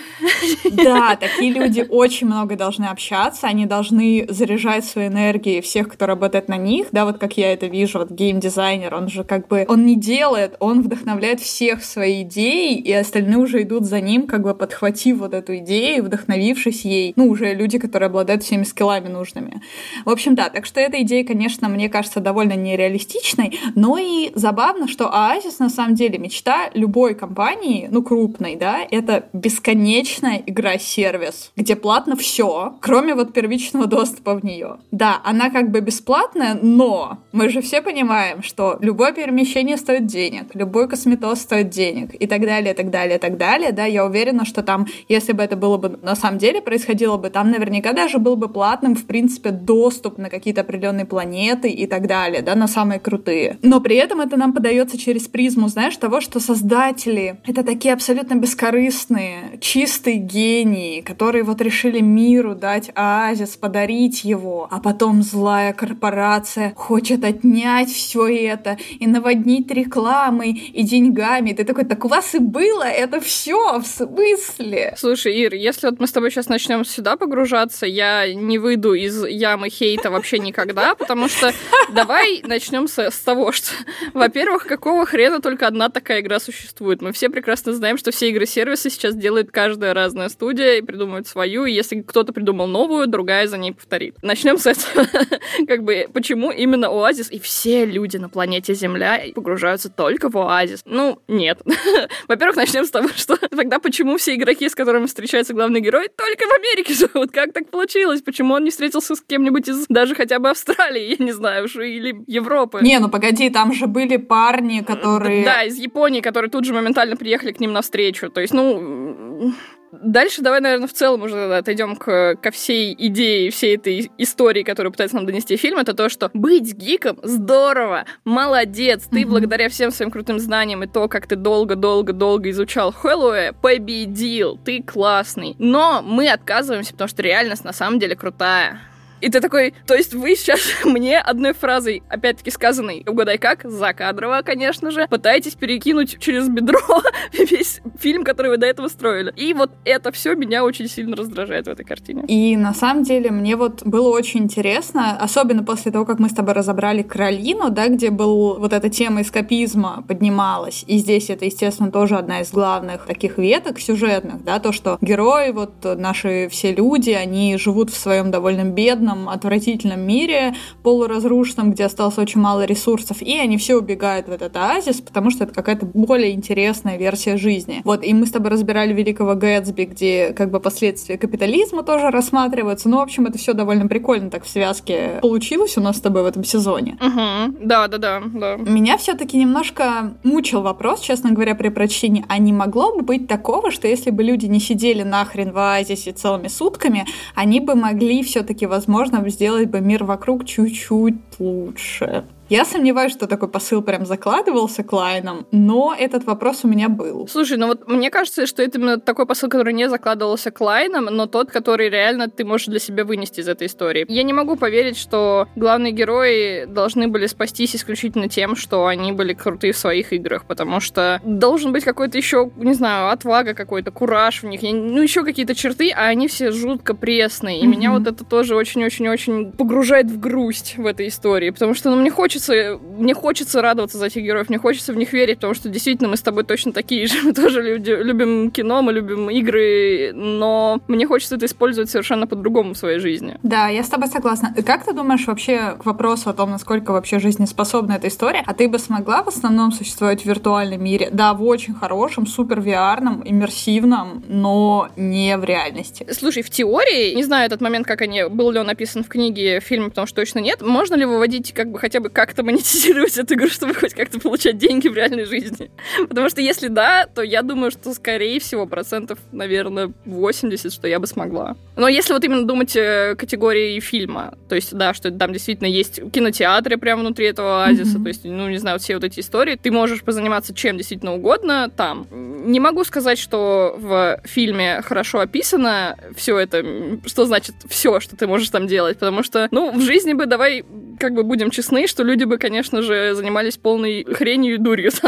Да, 0.70 1.16
такие 1.16 1.52
люди 1.52 1.86
очень 1.88 2.26
много 2.26 2.56
должны 2.56 2.86
общаться, 2.86 3.46
они 3.46 3.66
должны 3.66 4.26
заряжать 4.28 4.84
своей 4.84 5.08
энергией 5.08 5.60
всех, 5.60 5.88
кто 5.88 6.06
работает 6.06 6.48
на 6.48 6.56
них, 6.56 6.88
да, 6.92 7.04
вот 7.04 7.18
как 7.18 7.36
я 7.36 7.52
это 7.52 7.66
вижу, 7.66 7.98
вот 7.98 8.10
геймдизайнер, 8.10 8.94
он 8.94 9.08
же 9.08 9.24
как 9.24 9.48
бы, 9.48 9.64
он 9.68 9.86
не 9.86 9.96
делает, 9.96 10.56
он 10.60 10.82
вдохновляет 10.82 11.40
всех 11.40 11.84
свои 11.84 12.22
идеи, 12.22 12.76
и 12.76 12.92
остальные 12.92 13.38
уже 13.38 13.62
идут 13.62 13.84
за 13.84 14.00
ним, 14.00 14.26
как 14.26 14.42
бы 14.42 14.54
подхватив 14.54 15.18
вот 15.18 15.34
эту 15.34 15.56
идею, 15.58 16.04
вдохновившись 16.04 16.84
ей, 16.84 17.12
ну, 17.16 17.28
уже 17.28 17.54
люди, 17.54 17.78
которые 17.78 18.08
обладают 18.08 18.42
всеми 18.42 18.64
скиллами 18.64 19.08
нужными. 19.08 19.60
В 20.04 20.10
общем, 20.10 20.34
да, 20.34 20.48
так 20.48 20.66
что 20.66 20.80
эта 20.80 21.02
идея, 21.02 21.24
конечно, 21.24 21.68
мне 21.68 21.88
кажется 21.88 22.20
довольно 22.20 22.54
нереалистичной, 22.54 23.58
но 23.74 23.98
и 23.98 24.30
забавно, 24.34 24.88
что 24.88 25.12
Оазис 25.34 25.58
на 25.58 25.68
самом 25.68 25.94
деле 25.94 26.18
мечта 26.18 26.70
любой 26.74 27.14
компании, 27.14 27.88
ну, 27.90 28.02
крупной, 28.02 28.54
да, 28.56 28.78
это 28.88 29.26
бесконечная 29.32 30.42
игра-сервис, 30.46 31.50
где 31.56 31.74
платно 31.74 32.14
все, 32.14 32.74
кроме 32.80 33.14
вот 33.14 33.32
первичного 33.32 33.86
доступа 33.86 34.34
в 34.34 34.44
нее. 34.44 34.76
Да, 34.92 35.20
она 35.24 35.50
как 35.50 35.70
бы 35.70 35.80
бесплатная, 35.80 36.56
но 36.60 37.18
мы 37.32 37.48
же 37.48 37.62
все 37.62 37.82
понимаем, 37.82 38.42
что 38.42 38.78
любое 38.80 39.12
перемещение 39.12 39.76
стоит 39.76 40.06
денег, 40.06 40.54
любой 40.54 40.88
косметоз 40.88 41.40
стоит 41.40 41.70
денег 41.70 42.14
и 42.14 42.26
так 42.28 42.42
далее, 42.42 42.72
и 42.72 42.76
так 42.76 42.90
далее, 42.90 43.16
и 43.16 43.20
так 43.20 43.36
далее, 43.36 43.72
да, 43.72 43.86
я 43.86 44.04
уверена, 44.06 44.44
что 44.44 44.62
там, 44.62 44.86
если 45.08 45.32
бы 45.32 45.42
это 45.42 45.56
было 45.56 45.78
бы 45.78 45.98
на 46.00 46.14
самом 46.14 46.38
деле 46.38 46.62
происходило 46.62 47.16
бы, 47.16 47.30
там 47.30 47.50
наверняка 47.50 47.92
даже 47.92 48.18
был 48.18 48.36
бы 48.36 48.48
платным, 48.48 48.94
в 48.94 49.04
принципе, 49.04 49.50
доступ 49.50 50.18
на 50.18 50.30
какие-то 50.30 50.60
определенные 50.60 51.06
планеты 51.06 51.70
и 51.70 51.86
так 51.86 52.06
далее, 52.06 52.42
да, 52.42 52.54
на 52.54 52.68
самые 52.68 53.00
крутые. 53.00 53.58
Но 53.62 53.80
при 53.80 53.96
этом 53.96 54.20
это 54.20 54.36
нам 54.36 54.52
подается 54.52 54.96
через 54.96 55.23
призму, 55.28 55.68
знаешь, 55.68 55.96
того, 55.96 56.20
что 56.20 56.40
создатели— 56.40 57.40
это 57.46 57.62
такие 57.62 57.94
абсолютно 57.94 58.34
бескорыстные, 58.34 59.58
чистые 59.60 60.16
гении, 60.16 61.00
которые 61.00 61.44
вот 61.44 61.60
решили 61.60 62.00
миру 62.00 62.54
дать 62.54 62.90
оазис, 62.94 63.56
подарить 63.56 64.24
его, 64.24 64.68
а 64.70 64.80
потом 64.80 65.22
злая 65.22 65.72
корпорация 65.72 66.72
хочет 66.76 67.24
отнять 67.24 67.90
все 67.90 68.26
это 68.26 68.78
и 68.98 69.06
наводнить 69.06 69.70
рекламой 69.70 70.52
и 70.52 70.82
деньгами. 70.82 71.52
Ты 71.52 71.64
такой, 71.64 71.84
так 71.84 72.04
у 72.04 72.08
вас 72.08 72.34
и 72.34 72.38
было 72.38 72.84
это 72.84 73.20
все, 73.20 73.78
в 73.78 73.86
смысле? 73.86 74.94
Слушай, 74.96 75.34
Ир, 75.36 75.54
если 75.54 75.88
вот 75.88 76.00
мы 76.00 76.06
с 76.06 76.12
тобой 76.12 76.30
сейчас 76.30 76.48
начнем 76.48 76.84
сюда 76.84 77.16
погружаться, 77.16 77.86
я 77.86 78.32
не 78.32 78.58
выйду 78.58 78.94
из 78.94 79.24
ямы 79.26 79.70
хейта 79.70 80.10
вообще 80.10 80.38
никогда, 80.38 80.94
потому 80.94 81.28
что 81.28 81.52
давай 81.92 82.42
начнем 82.44 82.88
с 82.88 83.18
того, 83.24 83.52
что, 83.52 83.70
во-первых, 84.12 84.66
какого 84.66 85.03
хрена 85.06 85.40
только 85.40 85.66
одна 85.66 85.88
такая 85.88 86.20
игра 86.20 86.40
существует? 86.40 87.02
Мы 87.02 87.12
все 87.12 87.28
прекрасно 87.28 87.72
знаем, 87.72 87.98
что 87.98 88.10
все 88.10 88.30
игры-сервисы 88.30 88.90
сейчас 88.90 89.14
делает 89.14 89.50
каждая 89.50 89.94
разная 89.94 90.28
студия 90.28 90.76
и 90.76 90.82
придумывает 90.82 91.26
свою, 91.26 91.64
и 91.64 91.72
если 91.72 92.00
кто-то 92.00 92.32
придумал 92.32 92.66
новую, 92.66 93.06
другая 93.06 93.46
за 93.46 93.58
ней 93.58 93.72
повторит. 93.72 94.16
Начнем 94.22 94.58
с 94.58 94.66
этого. 94.66 95.06
как 95.68 95.82
бы, 95.82 96.06
почему 96.12 96.50
именно 96.50 96.88
Оазис 96.88 97.30
и 97.30 97.38
все 97.38 97.84
люди 97.84 98.16
на 98.16 98.28
планете 98.28 98.74
Земля 98.74 99.22
погружаются 99.34 99.90
только 99.90 100.28
в 100.28 100.36
Оазис? 100.36 100.82
Ну, 100.84 101.20
нет. 101.28 101.60
Во-первых, 102.28 102.56
начнем 102.56 102.84
с 102.84 102.90
того, 102.90 103.08
что 103.16 103.36
тогда 103.50 103.78
почему 103.78 104.16
все 104.16 104.34
игроки, 104.34 104.68
с 104.68 104.74
которыми 104.74 105.06
встречается 105.06 105.54
главный 105.54 105.80
герой, 105.80 106.08
только 106.08 106.44
в 106.46 106.52
Америке 106.52 106.94
живут? 106.94 107.30
Как 107.30 107.52
так 107.52 107.70
получилось? 107.70 108.22
Почему 108.22 108.54
он 108.54 108.64
не 108.64 108.70
встретился 108.70 109.14
с 109.14 109.20
кем-нибудь 109.20 109.68
из 109.68 109.86
даже 109.88 110.14
хотя 110.14 110.38
бы 110.38 110.50
Австралии, 110.50 111.16
я 111.18 111.24
не 111.24 111.32
знаю, 111.32 111.66
или 111.66 112.22
Европы? 112.26 112.80
Не, 112.82 112.98
ну 112.98 113.08
погоди, 113.08 113.50
там 113.50 113.72
же 113.72 113.86
были 113.86 114.16
парни, 114.16 114.80
которые... 114.96 115.44
Да, 115.44 115.64
из 115.64 115.78
Японии, 115.78 116.20
которые 116.20 116.50
тут 116.50 116.64
же 116.64 116.72
моментально 116.72 117.16
приехали 117.16 117.52
к 117.52 117.60
ним 117.60 117.72
навстречу. 117.72 118.30
То 118.30 118.40
есть, 118.40 118.52
ну, 118.52 119.54
Дальше 120.02 120.42
давай, 120.42 120.60
наверное, 120.60 120.88
в 120.88 120.92
целом 120.92 121.22
уже 121.22 121.56
отойдем 121.56 121.96
к, 121.96 122.36
ко 122.36 122.50
всей 122.50 122.94
идее, 122.98 123.50
всей 123.50 123.76
этой 123.76 124.10
истории, 124.18 124.62
которую 124.62 124.92
пытается 124.92 125.16
нам 125.16 125.26
донести 125.26 125.56
фильм. 125.56 125.78
Это 125.78 125.94
то, 125.94 126.08
что 126.08 126.30
быть 126.34 126.74
гиком 126.74 127.18
здорово, 127.22 128.04
молодец, 128.24 129.04
ты 129.10 129.22
mm-hmm. 129.22 129.26
благодаря 129.26 129.68
всем 129.68 129.90
своим 129.90 130.10
крутым 130.10 130.38
знаниям 130.38 130.82
и 130.82 130.86
то, 130.86 131.08
как 131.08 131.26
ты 131.26 131.36
долго-долго-долго 131.36 132.50
изучал 132.50 132.92
Хэллоуэ, 132.92 133.52
победил, 133.52 134.58
ты 134.64 134.82
классный. 134.82 135.54
Но 135.58 136.02
мы 136.02 136.28
отказываемся, 136.28 136.92
потому 136.92 137.08
что 137.08 137.22
реальность 137.22 137.64
на 137.64 137.72
самом 137.72 137.98
деле 137.98 138.16
крутая. 138.16 138.80
И 139.20 139.30
ты 139.30 139.40
такой, 139.40 139.74
то 139.86 139.94
есть 139.94 140.14
вы 140.14 140.36
сейчас 140.36 140.60
мне 140.84 141.18
одной 141.18 141.54
фразой, 141.54 142.02
опять-таки 142.08 142.50
сказанной, 142.50 143.04
угадай 143.06 143.38
как, 143.38 143.62
закадрово, 143.64 144.42
конечно 144.44 144.90
же, 144.90 145.06
пытаетесь 145.08 145.54
перекинуть 145.54 146.18
через 146.20 146.48
бедро 146.48 146.80
весь 147.32 147.80
фильм, 147.98 148.24
который 148.24 148.48
вы 148.48 148.56
до 148.58 148.66
этого 148.66 148.88
строили. 148.88 149.32
И 149.36 149.54
вот 149.54 149.70
это 149.84 150.12
все 150.12 150.34
меня 150.34 150.64
очень 150.64 150.88
сильно 150.88 151.16
раздражает 151.16 151.66
в 151.66 151.70
этой 151.70 151.84
картине. 151.84 152.24
И 152.28 152.56
на 152.56 152.74
самом 152.74 153.04
деле 153.04 153.30
мне 153.30 153.56
вот 153.56 153.82
было 153.84 154.08
очень 154.08 154.40
интересно, 154.40 155.16
особенно 155.18 155.62
после 155.62 155.90
того, 155.92 156.04
как 156.04 156.18
мы 156.18 156.28
с 156.28 156.32
тобой 156.32 156.54
разобрали 156.54 157.02
Каролину, 157.02 157.70
да, 157.70 157.88
где 157.88 158.10
был 158.10 158.58
вот 158.58 158.72
эта 158.72 158.90
тема 158.90 159.22
эскапизма 159.22 160.04
поднималась. 160.06 160.84
И 160.86 160.98
здесь 160.98 161.30
это, 161.30 161.44
естественно, 161.44 161.90
тоже 161.90 162.16
одна 162.16 162.40
из 162.40 162.50
главных 162.50 163.06
таких 163.06 163.38
веток 163.38 163.80
сюжетных, 163.80 164.44
да, 164.44 164.58
то, 164.58 164.72
что 164.72 164.98
герои, 165.00 165.50
вот 165.52 165.72
наши 165.82 166.48
все 166.50 166.74
люди, 166.74 167.10
они 167.10 167.56
живут 167.56 167.90
в 167.90 167.96
своем 167.96 168.30
довольно 168.30 168.64
бедном 168.64 169.03
бедном, 169.04 169.28
отвратительном 169.28 170.00
мире, 170.00 170.54
полуразрушенном, 170.82 171.72
где 171.72 171.84
осталось 171.84 172.18
очень 172.18 172.40
мало 172.40 172.64
ресурсов, 172.64 173.22
и 173.22 173.36
они 173.36 173.58
все 173.58 173.76
убегают 173.76 174.28
в 174.28 174.32
этот 174.32 174.56
оазис, 174.56 175.00
потому 175.00 175.30
что 175.30 175.44
это 175.44 175.54
какая-то 175.54 175.86
более 175.86 176.32
интересная 176.32 176.96
версия 176.96 177.36
жизни. 177.36 177.82
Вот, 177.84 178.04
и 178.04 178.14
мы 178.14 178.26
с 178.26 178.30
тобой 178.30 178.50
разбирали 178.50 178.92
Великого 178.92 179.34
Гэтсби, 179.34 179.84
где 179.84 180.32
как 180.32 180.50
бы 180.50 180.60
последствия 180.60 181.18
капитализма 181.18 181.82
тоже 181.82 182.10
рассматриваются. 182.10 182.88
Ну, 182.88 182.98
в 182.98 183.00
общем, 183.00 183.26
это 183.26 183.38
все 183.38 183.52
довольно 183.52 183.86
прикольно 183.86 184.30
так 184.30 184.44
в 184.44 184.48
связке 184.48 185.18
получилось 185.20 185.76
у 185.76 185.80
нас 185.80 185.96
с 185.96 186.00
тобой 186.00 186.22
в 186.22 186.26
этом 186.26 186.44
сезоне. 186.44 186.96
Угу. 187.00 187.66
Да, 187.66 187.88
да, 187.88 187.98
да, 187.98 188.22
да. 188.32 188.56
Меня 188.56 188.96
все-таки 188.96 189.36
немножко 189.36 190.14
мучил 190.22 190.62
вопрос, 190.62 191.00
честно 191.00 191.30
говоря, 191.30 191.54
при 191.54 191.68
прочтении, 191.68 192.24
а 192.28 192.38
не 192.38 192.52
могло 192.52 192.94
бы 192.96 193.02
быть 193.02 193.28
такого, 193.28 193.70
что 193.70 193.88
если 193.88 194.10
бы 194.10 194.22
люди 194.22 194.46
не 194.46 194.60
сидели 194.60 195.02
нахрен 195.02 195.52
в 195.52 195.58
оазисе 195.58 196.12
целыми 196.12 196.48
сутками, 196.48 197.06
они 197.34 197.60
бы 197.60 197.74
могли 197.74 198.22
все-таки, 198.22 198.66
возможно, 198.66 198.93
сделать 199.30 199.68
бы 199.68 199.80
мир 199.80 200.04
вокруг 200.04 200.44
чуть-чуть 200.44 201.14
лучше. 201.38 202.24
Я 202.50 202.64
сомневаюсь, 202.66 203.12
что 203.12 203.26
такой 203.26 203.48
посыл 203.48 203.82
прям 203.82 204.04
закладывался 204.04 204.84
Клайном, 204.84 205.46
но 205.50 205.94
этот 205.98 206.24
вопрос 206.24 206.60
у 206.64 206.68
меня 206.68 206.88
был. 206.88 207.26
Слушай, 207.26 207.56
ну 207.56 207.68
вот 207.68 207.88
мне 207.88 208.10
кажется, 208.10 208.46
что 208.46 208.62
это 208.62 208.78
именно 208.78 209.00
такой 209.00 209.26
посыл, 209.26 209.48
который 209.48 209.72
не 209.72 209.88
закладывался 209.88 210.50
Клайном, 210.50 211.06
но 211.06 211.26
тот, 211.26 211.50
который 211.50 211.88
реально 211.88 212.28
ты 212.28 212.44
можешь 212.44 212.66
для 212.66 212.78
себя 212.78 213.04
вынести 213.04 213.40
из 213.40 213.48
этой 213.48 213.66
истории. 213.66 214.04
Я 214.08 214.22
не 214.22 214.32
могу 214.32 214.56
поверить, 214.56 214.98
что 214.98 215.48
главные 215.56 215.92
герои 215.92 216.66
должны 216.66 217.08
были 217.08 217.26
спастись 217.26 217.74
исключительно 217.74 218.28
тем, 218.28 218.56
что 218.56 218.86
они 218.86 219.12
были 219.12 219.32
крутые 219.32 219.72
в 219.72 219.78
своих 219.78 220.12
играх, 220.12 220.44
потому 220.44 220.80
что 220.80 221.20
должен 221.24 221.72
быть 221.72 221.84
какой-то 221.84 222.18
еще, 222.18 222.50
не 222.56 222.74
знаю, 222.74 223.10
отвага 223.10 223.54
какой-то, 223.54 223.90
кураж 223.90 224.42
в 224.42 224.46
них, 224.46 224.60
ну 224.62 225.00
еще 225.00 225.24
какие-то 225.24 225.54
черты, 225.54 225.90
а 225.90 226.04
они 226.04 226.28
все 226.28 226.50
жутко 226.50 226.94
пресные. 226.94 227.60
И 227.60 227.64
mm-hmm. 227.64 227.66
меня 227.66 227.92
вот 227.92 228.06
это 228.06 228.24
тоже 228.24 228.54
очень-очень-очень 228.54 229.52
погружает 229.52 230.06
в 230.06 230.20
грусть 230.20 230.74
в 230.76 230.84
этой 230.84 231.08
истории, 231.08 231.50
потому 231.50 231.72
что 231.72 231.90
ну, 231.90 231.96
мне 231.96 232.10
хочется 232.10 232.33
хочется, 232.34 232.80
мне 232.98 233.14
хочется 233.14 233.62
радоваться 233.62 233.98
за 233.98 234.06
этих 234.06 234.22
героев, 234.22 234.48
мне 234.48 234.58
хочется 234.58 234.92
в 234.92 234.96
них 234.96 235.12
верить, 235.12 235.36
потому 235.36 235.54
что 235.54 235.68
действительно 235.68 236.08
мы 236.08 236.16
с 236.16 236.22
тобой 236.22 236.42
точно 236.42 236.72
такие 236.72 237.06
же. 237.06 237.14
Мы 237.24 237.32
тоже 237.32 237.62
люди, 237.62 237.90
любим 237.90 238.50
кино, 238.50 238.82
мы 238.82 238.92
любим 238.92 239.30
игры, 239.30 240.12
но 240.14 240.80
мне 240.88 241.06
хочется 241.06 241.36
это 241.36 241.46
использовать 241.46 241.90
совершенно 241.90 242.26
по-другому 242.26 242.74
в 242.74 242.76
своей 242.76 242.98
жизни. 242.98 243.38
Да, 243.42 243.68
я 243.68 243.82
с 243.82 243.88
тобой 243.88 244.08
согласна. 244.08 244.54
Как 244.66 244.84
ты 244.84 244.92
думаешь 244.92 245.26
вообще 245.26 245.76
к 245.78 245.86
вопросу 245.86 246.30
о 246.30 246.32
том, 246.34 246.50
насколько 246.50 246.92
вообще 246.92 247.18
жизнеспособна 247.18 247.94
эта 247.94 248.08
история? 248.08 248.42
А 248.46 248.52
ты 248.52 248.68
бы 248.68 248.78
смогла 248.78 249.22
в 249.22 249.28
основном 249.28 249.72
существовать 249.72 250.22
в 250.22 250.26
виртуальном 250.26 250.82
мире? 250.82 251.08
Да, 251.12 251.34
в 251.34 251.42
очень 251.44 251.74
хорошем, 251.74 252.26
супер 252.26 252.60
VR-ном, 252.60 253.22
иммерсивном, 253.24 254.24
но 254.28 254.88
не 254.96 255.36
в 255.36 255.44
реальности. 255.44 256.06
Слушай, 256.10 256.42
в 256.42 256.50
теории, 256.50 257.14
не 257.14 257.24
знаю 257.24 257.46
этот 257.46 257.60
момент, 257.60 257.86
как 257.86 258.02
они, 258.02 258.24
был 258.28 258.50
ли 258.50 258.58
он 258.58 258.66
написан 258.66 259.02
в 259.04 259.08
книге, 259.08 259.60
в 259.60 259.64
фильме, 259.64 259.88
потому 259.88 260.06
что 260.06 260.16
точно 260.16 260.40
нет, 260.40 260.62
можно 260.62 260.94
ли 260.94 261.04
выводить 261.04 261.52
как 261.52 261.70
бы 261.70 261.78
хотя 261.78 262.00
бы 262.00 262.10
как 262.10 262.23
как-то 262.26 262.42
монетизировать 262.42 263.16
эту 263.18 263.34
игру, 263.34 263.48
чтобы 263.48 263.74
хоть 263.74 263.94
как-то 263.94 264.18
получать 264.18 264.58
деньги 264.58 264.88
в 264.88 264.94
реальной 264.94 265.24
жизни. 265.24 265.70
Потому 266.08 266.28
что 266.28 266.40
если 266.40 266.68
да, 266.68 267.06
то 267.06 267.22
я 267.22 267.42
думаю, 267.42 267.70
что 267.70 267.92
скорее 267.92 268.40
всего 268.40 268.66
процентов, 268.66 269.18
наверное, 269.32 269.92
80, 270.04 270.72
что 270.72 270.88
я 270.88 270.98
бы 270.98 271.06
смогла. 271.06 271.56
Но 271.76 271.88
если 271.88 272.12
вот 272.12 272.24
именно 272.24 272.46
думать 272.46 272.74
э, 272.76 273.14
категории 273.16 273.80
фильма, 273.80 274.38
то 274.48 274.54
есть, 274.54 274.74
да, 274.74 274.94
что 274.94 275.10
там 275.10 275.32
действительно 275.32 275.66
есть 275.66 276.00
кинотеатры 276.12 276.76
прямо 276.78 277.02
внутри 277.02 277.26
этого 277.26 277.64
оазиса, 277.64 277.98
mm-hmm. 277.98 278.02
то 278.02 278.08
есть, 278.08 278.24
ну, 278.24 278.48
не 278.48 278.58
знаю, 278.58 278.76
вот 278.76 278.82
все 278.82 278.94
вот 278.94 279.04
эти 279.04 279.20
истории, 279.20 279.56
ты 279.56 279.70
можешь 279.70 280.02
позаниматься 280.02 280.54
чем 280.54 280.76
действительно 280.76 281.14
угодно 281.14 281.70
там. 281.76 282.06
Не 282.10 282.60
могу 282.60 282.84
сказать, 282.84 283.18
что 283.18 283.74
в 283.78 284.20
фильме 284.24 284.82
хорошо 284.82 285.20
описано 285.20 285.96
все 286.16 286.38
это, 286.38 286.64
что 287.06 287.26
значит 287.26 287.54
все, 287.68 288.00
что 288.00 288.16
ты 288.16 288.26
можешь 288.26 288.48
там 288.50 288.66
делать, 288.66 288.98
потому 288.98 289.22
что, 289.22 289.48
ну, 289.50 289.72
в 289.72 289.80
жизни 289.80 290.12
бы 290.12 290.26
давай 290.26 290.64
как 290.98 291.14
бы 291.14 291.22
будем 291.22 291.50
честны, 291.50 291.86
что 291.86 292.02
люди 292.02 292.24
бы, 292.24 292.38
конечно 292.38 292.82
же, 292.82 293.14
занимались 293.14 293.56
полной 293.56 294.04
хренью 294.04 294.54
и 294.54 294.58
дурью. 294.58 294.90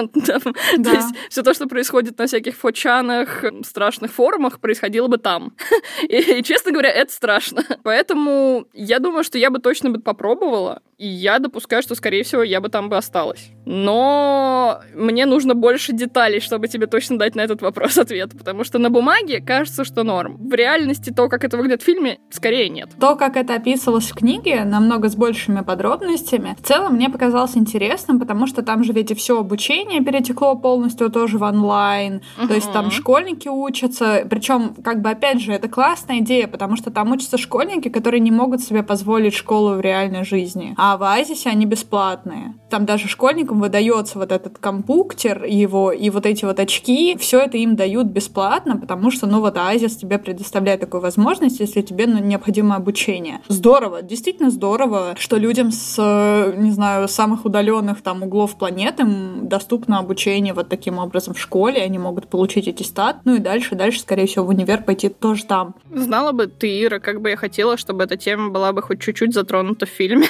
Да. 0.76 0.90
То 0.90 0.96
есть 0.96 1.08
все 1.28 1.42
то, 1.42 1.54
что 1.54 1.66
происходит 1.66 2.18
на 2.18 2.26
всяких 2.26 2.56
фочанах, 2.56 3.44
страшных 3.64 4.12
форумах, 4.12 4.60
происходило 4.60 5.08
бы 5.08 5.18
там. 5.18 5.54
И, 6.02 6.38
и, 6.38 6.42
честно 6.42 6.72
говоря, 6.72 6.90
это 6.90 7.12
страшно. 7.12 7.64
Поэтому 7.82 8.66
я 8.72 8.98
думаю, 8.98 9.24
что 9.24 9.38
я 9.38 9.50
бы 9.50 9.58
точно 9.58 9.90
бы 9.90 10.00
попробовала, 10.00 10.82
и 10.98 11.06
я 11.06 11.38
допускаю, 11.38 11.82
что, 11.82 11.94
скорее 11.94 12.22
всего, 12.22 12.42
я 12.42 12.60
бы 12.60 12.70
там 12.70 12.88
бы 12.88 12.96
осталась. 12.96 13.50
Но 13.66 14.80
мне 14.94 15.26
нужно 15.26 15.54
больше 15.54 15.92
деталей, 15.92 16.40
чтобы 16.40 16.68
тебе 16.68 16.86
точно 16.86 17.18
дать 17.18 17.34
на 17.34 17.42
этот 17.42 17.60
вопрос 17.60 17.98
ответ, 17.98 18.30
потому 18.36 18.64
что 18.64 18.78
на 18.78 18.88
бумаге 18.88 19.42
кажется, 19.42 19.84
что 19.84 20.04
норм. 20.04 20.38
В 20.38 20.54
реальности 20.54 21.10
то, 21.10 21.28
как 21.28 21.44
это 21.44 21.58
выглядит 21.58 21.82
в 21.82 21.84
фильме, 21.84 22.18
скорее 22.30 22.70
нет. 22.70 22.90
То, 22.98 23.16
как 23.16 23.36
это 23.36 23.54
описывалось 23.54 24.10
в 24.10 24.14
книге, 24.14 24.64
намного 24.64 25.08
с 25.10 25.16
большими 25.16 25.60
подробностями, 25.60 26.56
в 26.58 26.66
целом 26.66 26.94
мне 26.94 27.10
показалось 27.10 27.56
интересным, 27.56 28.18
потому 28.18 28.46
что 28.46 28.62
там 28.62 28.82
же 28.82 28.92
ведь 28.92 29.10
и 29.10 29.14
все 29.14 29.38
обучение 29.38 30.02
перетекло 30.02 30.54
полностью 30.56 31.10
тоже 31.10 31.36
в 31.36 31.42
онлайн, 31.42 32.22
uh-huh. 32.38 32.48
то 32.48 32.54
есть 32.54 32.72
там 32.72 32.90
школьники 32.90 33.48
учатся, 33.48 34.26
причем 34.30 34.74
как 34.82 35.02
бы 35.02 35.10
опять 35.10 35.42
же 35.42 35.52
это 35.52 35.68
классная 35.68 36.20
идея, 36.20 36.46
потому 36.46 36.76
что 36.76 36.90
там 36.90 37.10
учатся 37.12 37.36
школьники, 37.36 37.88
которые 37.88 38.20
не 38.20 38.30
могут 38.30 38.62
себе 38.62 38.82
позволить 38.82 39.34
школу 39.34 39.74
в 39.74 39.80
реальной 39.80 40.24
жизни, 40.24 40.74
а 40.76 40.85
в 40.96 41.02
Азисе 41.02 41.50
они 41.50 41.66
бесплатные. 41.66 42.54
Там 42.70 42.86
даже 42.86 43.08
школьникам 43.08 43.60
выдается 43.60 44.18
вот 44.18 44.30
этот 44.30 44.58
компуктер 44.58 45.44
его 45.44 45.90
и 45.90 46.10
вот 46.10 46.26
эти 46.26 46.44
вот 46.44 46.60
очки, 46.60 47.16
все 47.18 47.40
это 47.40 47.56
им 47.56 47.76
дают 47.76 48.06
бесплатно, 48.06 48.76
потому 48.76 49.10
что, 49.10 49.26
ну 49.26 49.40
вот 49.40 49.56
Азис 49.56 49.96
тебе 49.96 50.18
предоставляет 50.18 50.80
такую 50.80 51.00
возможность, 51.00 51.60
если 51.60 51.80
тебе 51.82 52.06
ну, 52.06 52.18
необходимо 52.18 52.76
обучение. 52.76 53.40
Здорово, 53.48 54.02
действительно 54.02 54.50
здорово, 54.50 55.14
что 55.18 55.36
людям 55.36 55.72
с, 55.72 55.96
не 56.56 56.70
знаю, 56.70 57.08
самых 57.08 57.44
удаленных 57.44 58.02
там 58.02 58.22
углов 58.22 58.56
планеты 58.56 59.04
доступно 59.42 59.98
обучение 59.98 60.52
вот 60.54 60.68
таким 60.68 60.98
образом 60.98 61.34
в 61.34 61.40
школе, 61.40 61.82
они 61.82 61.98
могут 61.98 62.28
получить 62.28 62.68
аттестат, 62.68 63.20
ну 63.24 63.36
и 63.36 63.38
дальше, 63.38 63.74
дальше, 63.74 64.00
скорее 64.00 64.26
всего, 64.26 64.44
в 64.44 64.48
универ 64.50 64.82
пойти 64.82 65.08
тоже 65.08 65.44
там. 65.46 65.74
Знала 65.92 66.32
бы 66.32 66.46
ты, 66.46 66.84
Ира, 66.84 66.98
как 66.98 67.20
бы 67.20 67.30
я 67.30 67.36
хотела, 67.36 67.76
чтобы 67.76 68.04
эта 68.04 68.16
тема 68.16 68.50
была 68.50 68.72
бы 68.72 68.82
хоть 68.82 69.00
чуть-чуть 69.00 69.32
затронута 69.32 69.86
в 69.86 69.88
фильме. 69.88 70.26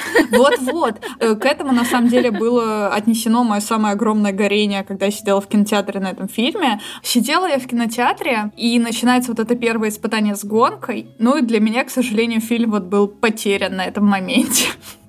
Вот-вот. 0.50 1.00
Э, 1.20 1.34
к 1.34 1.44
этому, 1.44 1.72
на 1.72 1.84
самом 1.84 2.08
деле, 2.08 2.30
было 2.30 2.88
отнесено 2.88 3.44
мое 3.44 3.60
самое 3.60 3.94
огромное 3.94 4.32
горение, 4.32 4.84
когда 4.84 5.06
я 5.06 5.12
сидела 5.12 5.40
в 5.40 5.46
кинотеатре 5.46 6.00
на 6.00 6.10
этом 6.10 6.28
фильме. 6.28 6.80
Сидела 7.02 7.46
я 7.46 7.58
в 7.58 7.66
кинотеатре, 7.66 8.52
и 8.56 8.78
начинается 8.78 9.30
вот 9.32 9.40
это 9.40 9.54
первое 9.54 9.88
испытание 9.88 10.34
с 10.34 10.44
гонкой. 10.44 11.08
Ну 11.18 11.38
и 11.38 11.42
для 11.42 11.60
меня, 11.60 11.84
к 11.84 11.90
сожалению, 11.90 12.40
фильм 12.40 12.70
вот 12.72 12.84
был 12.84 13.08
потерян 13.08 13.76
на 13.76 13.84
этом 13.84 14.06
моменте. 14.06 14.66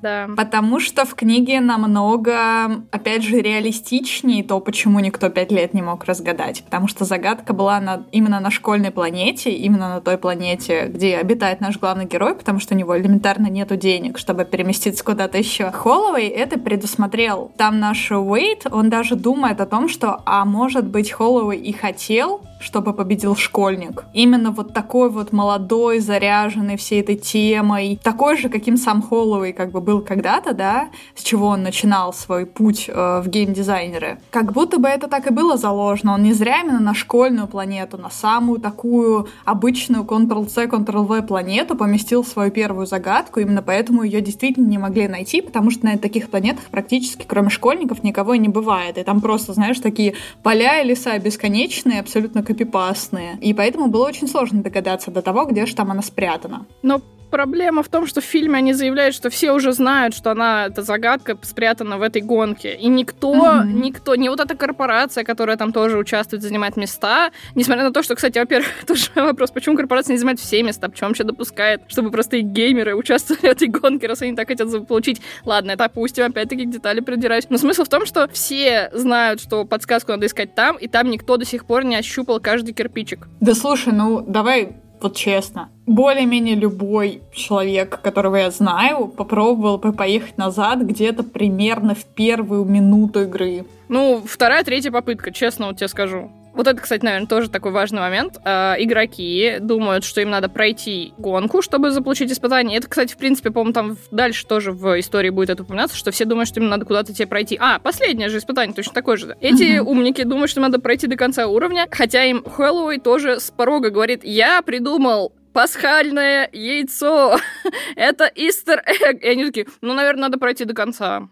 Да. 0.07 0.29
Потому 0.37 0.79
что 0.79 1.05
в 1.05 1.15
книге 1.15 1.59
намного, 1.59 2.83
опять 2.91 3.23
же, 3.23 3.41
реалистичнее 3.41 4.43
то, 4.43 4.59
почему 4.61 4.99
никто 5.01 5.29
пять 5.29 5.51
лет 5.51 5.73
не 5.73 5.81
мог 5.81 6.05
разгадать. 6.05 6.63
Потому 6.63 6.87
что 6.87 7.03
загадка 7.03 7.53
была 7.53 7.81
на, 7.81 8.05
именно 8.13 8.39
на 8.39 8.49
школьной 8.49 8.91
планете, 8.91 9.51
именно 9.51 9.89
на 9.95 10.01
той 10.01 10.17
планете, 10.17 10.87
где 10.87 11.17
обитает 11.17 11.59
наш 11.59 11.77
главный 11.77 12.05
герой, 12.05 12.35
потому 12.35 12.59
что 12.59 12.73
у 12.73 12.77
него 12.77 12.97
элементарно 12.97 13.47
нету 13.47 13.75
денег, 13.75 14.17
чтобы 14.17 14.45
переместиться 14.45 15.03
куда-то 15.03 15.37
еще. 15.37 15.71
Холлоуэй 15.71 16.27
это 16.27 16.57
предусмотрел. 16.57 17.51
Там 17.57 17.79
наш 17.79 18.09
Уэйт, 18.09 18.67
он 18.71 18.89
даже 18.89 19.15
думает 19.15 19.59
о 19.59 19.65
том, 19.65 19.89
что, 19.89 20.21
а 20.25 20.45
может 20.45 20.85
быть, 20.85 21.11
Холлоуэй 21.11 21.59
и 21.59 21.73
хотел 21.73 22.41
чтобы 22.59 22.93
победил 22.93 23.35
школьник. 23.35 24.05
Именно 24.13 24.51
вот 24.51 24.73
такой 24.73 25.09
вот 25.09 25.33
молодой, 25.33 25.99
заряженный 25.99 26.77
всей 26.77 27.01
этой 27.01 27.15
темой, 27.15 27.99
такой 28.03 28.37
же, 28.37 28.49
каким 28.49 28.77
сам 28.77 29.01
Холлоуэй 29.01 29.53
как 29.53 29.71
бы 29.71 29.81
был 29.81 30.01
когда-то, 30.01 30.53
да, 30.53 30.89
с 31.15 31.23
чего 31.23 31.47
он 31.47 31.63
начинал 31.63 32.13
свой 32.13 32.45
путь 32.45 32.85
э, 32.87 33.21
в 33.23 33.27
геймдизайнеры. 33.27 34.19
Как 34.31 34.53
будто 34.53 34.79
бы 34.79 34.87
это 34.87 35.07
так 35.07 35.27
и 35.27 35.33
было 35.33 35.57
заложено. 35.57 36.13
Он 36.13 36.23
не 36.23 36.33
зря 36.33 36.61
именно 36.61 36.79
на 36.79 36.93
школьную 36.93 37.47
планету, 37.47 37.97
на 37.97 38.09
самую 38.09 38.59
такую 38.59 39.27
обычную 39.45 40.03
Ctrl-C, 40.03 40.65
Ctrl-V 40.65 41.23
планету 41.23 41.75
поместил 41.75 42.23
свою 42.23 42.51
первую 42.51 42.87
загадку, 42.87 43.39
именно 43.39 43.61
поэтому 43.61 44.03
ее 44.03 44.21
действительно 44.21 44.67
не 44.67 44.77
могли 44.77 45.07
найти, 45.07 45.41
потому 45.41 45.71
что 45.71 45.85
на 45.85 45.97
таких 45.97 46.29
планетах 46.29 46.65
практически, 46.65 47.25
кроме 47.27 47.49
школьников, 47.49 48.03
никого 48.03 48.33
и 48.33 48.39
не 48.39 48.49
бывает. 48.49 48.97
И 48.97 49.03
там 49.03 49.21
просто, 49.21 49.53
знаешь, 49.53 49.79
такие 49.79 50.15
поля 50.43 50.81
и 50.81 50.87
леса 50.87 51.17
бесконечные, 51.19 51.99
абсолютно 51.99 52.43
копипастные. 52.47 53.37
И 53.41 53.53
поэтому 53.53 53.87
было 53.87 54.07
очень 54.07 54.27
сложно 54.27 54.63
догадаться 54.63 55.11
до 55.11 55.21
того, 55.21 55.45
где 55.45 55.65
же 55.65 55.75
там 55.75 55.91
она 55.91 56.01
спрятана. 56.01 56.65
Но 56.81 57.01
проблема 57.29 57.83
в 57.83 57.89
том, 57.89 58.07
что 58.07 58.21
в 58.21 58.23
фильме 58.23 58.57
они 58.57 58.73
заявляют, 58.73 59.15
что 59.15 59.29
все 59.29 59.51
уже 59.51 59.71
знают, 59.71 60.15
что 60.15 60.31
она, 60.31 60.67
эта 60.67 60.81
загадка 60.81 61.37
спрятана 61.41 61.97
в 61.97 62.01
этой 62.01 62.21
гонке. 62.21 62.75
И 62.75 62.87
никто, 62.87 63.33
mm-hmm. 63.33 63.73
никто, 63.73 64.15
не 64.15 64.29
вот 64.29 64.39
эта 64.39 64.55
корпорация, 64.55 65.23
которая 65.23 65.57
там 65.57 65.73
тоже 65.73 65.97
участвует, 65.97 66.41
занимает 66.43 66.77
места, 66.77 67.31
несмотря 67.55 67.83
на 67.83 67.91
то, 67.91 68.03
что, 68.03 68.15
кстати, 68.15 68.39
во-первых, 68.39 68.69
тоже 68.87 69.09
вопрос, 69.15 69.51
почему 69.51 69.75
корпорация 69.75 70.13
не 70.13 70.17
занимает 70.17 70.39
все 70.39 70.63
места, 70.63 70.89
почему 70.89 71.09
вообще 71.09 71.23
допускает, 71.23 71.81
чтобы 71.87 72.11
простые 72.11 72.41
геймеры 72.41 72.95
участвовали 72.95 73.41
в 73.41 73.51
этой 73.51 73.67
гонке, 73.67 74.07
раз 74.07 74.21
они 74.21 74.35
так 74.35 74.47
хотят 74.47 74.87
получить. 74.87 75.21
Ладно, 75.45 75.71
это 75.71 75.85
опустим, 75.85 76.25
опять-таки 76.25 76.65
к 76.65 76.69
детали 76.69 76.99
придираюсь. 76.99 77.45
Но 77.49 77.57
смысл 77.57 77.83
в 77.83 77.89
том, 77.89 78.05
что 78.05 78.27
все 78.29 78.89
знают, 78.93 79.41
что 79.41 79.65
подсказку 79.65 80.11
надо 80.11 80.25
искать 80.25 80.55
там, 80.55 80.77
и 80.77 80.87
там 80.87 81.09
никто 81.09 81.37
до 81.37 81.45
сих 81.45 81.65
пор 81.65 81.83
не 81.83 81.95
ощупал 81.95 82.39
каждый 82.39 82.73
кирпичик. 82.73 83.27
Да 83.39 83.53
слушай, 83.53 83.93
ну 83.93 84.21
давай 84.21 84.77
Вот 85.01 85.15
честно. 85.15 85.69
Более-менее 85.85 86.55
любой 86.55 87.21
человек, 87.31 88.01
которого 88.01 88.35
я 88.37 88.51
знаю, 88.51 89.07
попробовал 89.07 89.77
бы 89.77 89.93
поехать 89.93 90.37
назад 90.37 90.81
где-то 90.81 91.23
примерно 91.23 91.95
в 91.95 92.03
первую 92.05 92.65
минуту 92.65 93.21
игры. 93.21 93.65
Ну, 93.89 94.21
вторая, 94.25 94.63
третья 94.63 94.91
попытка, 94.91 95.31
честно 95.31 95.67
вот 95.67 95.77
тебе 95.77 95.87
скажу. 95.87 96.31
Вот 96.57 96.65
это, 96.65 96.81
кстати, 96.81 97.05
наверное, 97.05 97.27
тоже 97.27 97.51
такой 97.51 97.71
важный 97.71 97.99
момент. 97.99 98.39
Э, 98.43 98.73
игроки 98.79 99.57
думают, 99.59 100.03
что 100.03 100.21
им 100.21 100.31
надо 100.31 100.49
пройти 100.49 101.13
гонку, 101.19 101.61
чтобы 101.61 101.91
заполучить 101.91 102.31
испытание. 102.31 102.79
Это, 102.79 102.89
кстати, 102.89 103.13
в 103.13 103.17
принципе, 103.17 103.51
по-моему, 103.51 103.73
там 103.73 103.97
дальше 104.09 104.47
тоже 104.47 104.71
в 104.71 104.99
истории 104.99 105.29
будет 105.29 105.51
это 105.51 105.61
упоминаться, 105.61 105.95
что 105.95 106.09
все 106.09 106.25
думают, 106.25 106.49
что 106.49 106.59
им 106.59 106.67
надо 106.67 106.83
куда-то 106.83 107.13
тебе 107.13 107.27
пройти. 107.27 107.57
А, 107.61 107.77
последнее 107.77 108.29
же 108.29 108.39
испытание 108.39 108.73
точно 108.73 108.93
такое 108.93 109.17
же. 109.17 109.37
Эти 109.39 109.77
умники 109.77 110.23
думают, 110.23 110.49
что 110.49 110.59
им 110.59 110.63
надо 110.63 110.79
пройти 110.79 111.05
до 111.05 111.15
конца 111.15 111.45
уровня, 111.45 111.87
хотя 111.91 112.23
им 112.23 112.43
Хэллоуэй 112.43 112.99
тоже 112.99 113.39
с 113.39 113.51
порога 113.51 113.91
говорит, 113.91 114.23
я 114.23 114.63
придумал 114.63 115.33
пасхальное 115.53 116.49
яйцо. 116.51 117.37
Это 117.95 118.31
Easter 118.33 118.81
egg. 118.85 119.21
И 119.23 119.27
они 119.27 119.45
такие, 119.45 119.67
ну, 119.81 119.93
наверное, 119.93 120.23
надо 120.23 120.39
пройти 120.39 120.65
до 120.65 120.73
конца. 120.73 121.29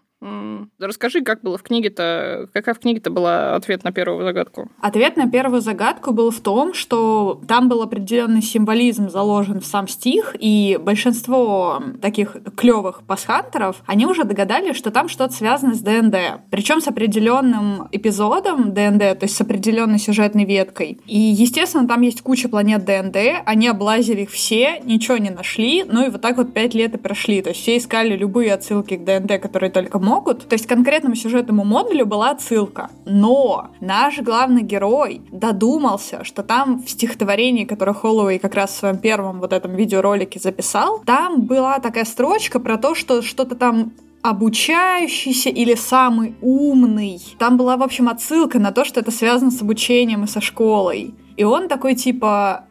Расскажи, 0.79 1.21
как 1.21 1.41
было 1.41 1.57
в 1.57 1.63
книге-то, 1.63 2.49
какая 2.53 2.75
в 2.75 2.79
книге-то 2.79 3.09
была 3.09 3.55
ответ 3.55 3.83
на 3.83 3.91
первую 3.91 4.23
загадку? 4.23 4.69
Ответ 4.81 5.17
на 5.17 5.29
первую 5.29 5.61
загадку 5.61 6.11
был 6.11 6.31
в 6.31 6.39
том, 6.39 6.73
что 6.73 7.41
там 7.47 7.69
был 7.69 7.81
определенный 7.81 8.41
символизм 8.41 9.09
заложен 9.09 9.61
в 9.61 9.65
сам 9.65 9.87
стих, 9.87 10.35
и 10.39 10.79
большинство 10.81 11.81
таких 12.01 12.35
клевых 12.55 13.03
пасхантеров, 13.03 13.83
они 13.85 14.05
уже 14.05 14.23
догадались, 14.23 14.75
что 14.75 14.91
там 14.91 15.09
что-то 15.09 15.33
связано 15.33 15.73
с 15.73 15.79
ДНД. 15.79 16.41
Причем 16.49 16.81
с 16.81 16.87
определенным 16.87 17.87
эпизодом 17.91 18.73
ДНД, 18.73 19.19
то 19.19 19.23
есть 19.23 19.35
с 19.35 19.41
определенной 19.41 19.99
сюжетной 19.99 20.45
веткой. 20.45 20.99
И, 21.05 21.17
естественно, 21.17 21.87
там 21.87 22.01
есть 22.01 22.21
куча 22.21 22.49
планет 22.49 22.85
ДНД, 22.85 23.43
они 23.45 23.67
облазили 23.67 24.21
их 24.21 24.31
все, 24.31 24.79
ничего 24.83 25.17
не 25.17 25.29
нашли, 25.29 25.83
ну 25.83 26.05
и 26.05 26.09
вот 26.09 26.21
так 26.21 26.37
вот 26.37 26.53
пять 26.53 26.73
лет 26.73 26.95
и 26.95 26.97
прошли. 26.97 27.41
То 27.41 27.49
есть 27.49 27.61
все 27.61 27.77
искали 27.77 28.15
любые 28.15 28.53
отсылки 28.53 28.95
к 28.95 29.03
ДНД, 29.03 29.41
которые 29.41 29.71
только 29.71 29.99
могут, 29.99 30.14
могут. 30.15 30.47
То 30.47 30.53
есть 30.53 30.67
конкретному 30.67 31.15
сюжетному 31.15 31.65
модулю 31.65 32.05
была 32.05 32.31
отсылка. 32.31 32.89
Но 33.05 33.71
наш 33.81 34.19
главный 34.19 34.61
герой 34.63 35.21
додумался, 35.31 36.23
что 36.23 36.43
там 36.43 36.81
в 36.83 36.89
стихотворении, 36.89 37.65
которое 37.65 37.93
Холлоуэй 37.93 38.39
как 38.39 38.55
раз 38.55 38.71
в 38.71 38.77
своем 38.77 38.97
первом 38.97 39.39
вот 39.39 39.53
этом 39.53 39.75
видеоролике 39.75 40.39
записал, 40.39 41.01
там 41.05 41.41
была 41.41 41.79
такая 41.79 42.05
строчка 42.05 42.59
про 42.59 42.77
то, 42.77 42.95
что 42.95 43.21
что-то 43.21 43.55
там 43.55 43.93
обучающийся 44.21 45.49
или 45.49 45.75
самый 45.75 46.35
умный. 46.41 47.21
Там 47.37 47.57
была, 47.57 47.77
в 47.77 47.83
общем, 47.83 48.09
отсылка 48.09 48.57
на 48.57 48.71
то, 48.71 48.83
что 48.83 48.99
это 48.99 49.11
связано 49.11 49.51
с 49.51 49.61
обучением 49.61 50.23
и 50.23 50.27
со 50.27 50.41
школой. 50.41 51.13
И 51.37 51.43
он 51.43 51.67
такой 51.67 51.93
типа, 51.95 52.65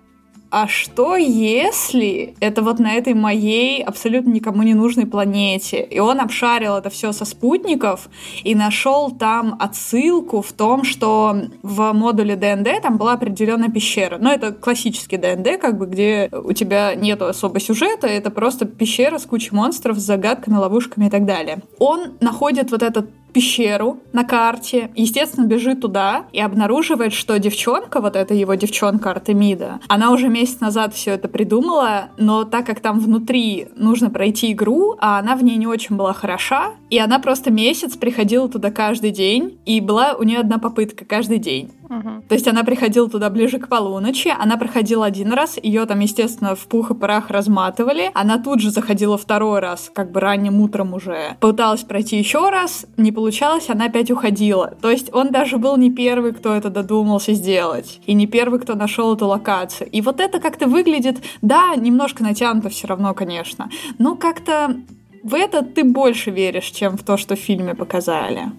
а 0.57 0.69
что 0.69 1.17
если 1.17 2.37
это 2.39 2.63
вот 2.63 2.79
на 2.79 2.95
этой 2.95 3.13
моей 3.13 3.83
абсолютно 3.83 4.31
никому 4.31 4.63
не 4.63 4.75
нужной 4.75 5.05
планете? 5.05 5.83
И 5.83 5.99
он 5.99 6.21
обшарил 6.21 6.77
это 6.77 6.91
все 6.91 7.11
со 7.11 7.25
спутников 7.25 8.09
и 8.45 8.55
нашел 8.55 9.11
там 9.11 9.57
отсылку 9.59 10.43
в 10.43 10.53
том, 10.53 10.85
что 10.85 11.37
в 11.65 11.93
модуле 11.93 12.37
ДНД 12.37 12.83
там 12.83 12.99
была 12.99 13.15
определенная 13.15 13.69
пещера. 13.69 14.19
Но 14.19 14.33
это 14.33 14.53
классический 14.53 15.17
ДНД, 15.17 15.61
как 15.61 15.77
бы, 15.77 15.87
где 15.87 16.31
у 16.33 16.53
тебя 16.53 16.95
нет 16.95 17.21
особо 17.21 17.59
сюжета, 17.59 18.07
это 18.07 18.31
просто 18.31 18.65
пещера 18.65 19.19
с 19.19 19.27
кучей 19.27 19.57
монстров, 19.57 19.99
с 19.99 20.03
загадками, 20.03 20.55
ловушками 20.55 21.07
и 21.07 21.11
так 21.11 21.25
далее. 21.25 21.63
Он 21.81 22.13
находит 22.21 22.71
вот 22.71 22.85
этот 22.85 23.11
пещеру 23.35 23.99
на 24.13 24.25
карте, 24.25 24.91
естественно, 24.95 25.45
бежит 25.45 25.83
туда 25.83 26.27
и 26.33 26.41
обнаруживает, 26.41 27.13
что 27.13 27.39
девчонка, 27.39 28.01
вот 28.01 28.17
эта 28.17 28.33
его 28.33 28.55
девчонка 28.55 29.11
Артемида, 29.11 29.81
она 29.89 30.13
уже 30.13 30.29
месяц 30.29 30.61
назад 30.61 30.95
все 30.95 31.11
это 31.11 31.29
придумала, 31.29 32.09
но 32.17 32.45
так 32.45 32.65
как 32.65 32.81
там 32.81 33.01
внутри 33.01 33.69
нужно 33.77 34.09
пройти 34.09 34.53
игру, 34.53 34.97
а 35.01 35.19
она 35.19 35.37
в 35.37 35.45
ней 35.45 35.57
не 35.57 35.67
очень 35.67 35.97
была 35.97 36.13
хороша, 36.13 36.71
и 36.89 36.99
она 36.99 37.19
просто 37.19 37.51
месяц 37.51 37.97
приходила 37.97 38.49
туда 38.49 38.71
каждый 38.71 39.11
день, 39.11 39.59
и 39.67 39.81
была 39.81 40.15
у 40.15 40.23
нее 40.23 40.39
одна 40.39 40.59
попытка 40.59 41.05
каждый 41.05 41.39
день. 41.39 41.73
Угу. 41.95 42.25
То 42.29 42.35
есть 42.35 42.49
она 42.49 42.65
приходила 42.65 43.09
туда 43.09 43.31
ближе 43.31 43.59
к 43.59 43.69
полуночи, 43.69 44.33
она 44.37 44.57
проходила 44.57 45.07
один 45.07 45.33
раз, 45.33 45.59
ее 45.63 45.87
там, 45.87 46.01
естественно, 46.01 46.55
в 46.55 46.67
пух 46.67 46.91
и 46.91 46.95
прах 46.95 47.31
разматывали, 47.31 48.11
она 48.15 48.39
тут 48.39 48.61
же 48.61 48.71
заходила 48.71 49.17
второй 49.17 49.61
раз, 49.61 49.91
как 49.95 50.11
бы 50.11 50.21
ранним 50.21 50.61
утром 50.61 50.95
уже, 50.95 51.37
пыталась 51.41 51.83
пройти 51.83 52.19
еще 52.19 52.51
раз, 52.51 52.87
не 52.97 53.13
получалось, 53.13 53.71
она 53.71 53.87
опять 53.87 54.11
уходила. 54.11 54.75
То 54.81 54.91
есть 54.91 55.13
он 55.13 55.31
даже 55.31 55.59
был 55.59 55.77
не 55.77 55.91
первый, 55.91 56.33
кто 56.33 56.55
это 56.55 56.71
додумался 56.71 57.33
сделать, 57.33 58.01
и 58.07 58.15
не 58.15 58.27
первый, 58.27 58.61
кто 58.61 58.75
нашел 58.75 59.15
эту 59.15 59.27
локацию. 59.27 59.89
И 59.91 60.01
вот 60.01 60.21
это 60.21 60.41
как-то 60.41 60.67
выглядит, 60.67 61.19
да, 61.43 61.75
немножко 61.77 62.23
натянуто 62.23 62.69
все 62.69 62.89
равно, 62.89 63.15
конечно, 63.15 63.71
но 63.99 64.17
как-то 64.17 64.77
в 65.23 65.35
это 65.35 65.63
ты 65.63 65.85
больше 65.85 66.31
веришь, 66.31 66.71
чем 66.71 66.99
в 66.99 67.03
то, 67.03 67.17
что 67.17 67.37
в 67.37 67.39
фильме 67.39 67.75
показали. 67.75 68.53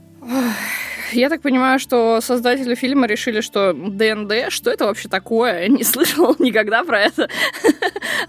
Я 1.11 1.29
так 1.29 1.41
понимаю, 1.41 1.79
что 1.79 2.19
создатели 2.19 2.75
фильма 2.75 3.07
решили, 3.07 3.41
что 3.41 3.73
ДНД, 3.73 4.49
что 4.51 4.71
это 4.71 4.85
вообще 4.85 5.07
такое? 5.07 5.67
Не 5.67 5.83
слышал 5.85 6.35
никогда 6.39 6.83
про 6.83 7.01
это. 7.01 7.29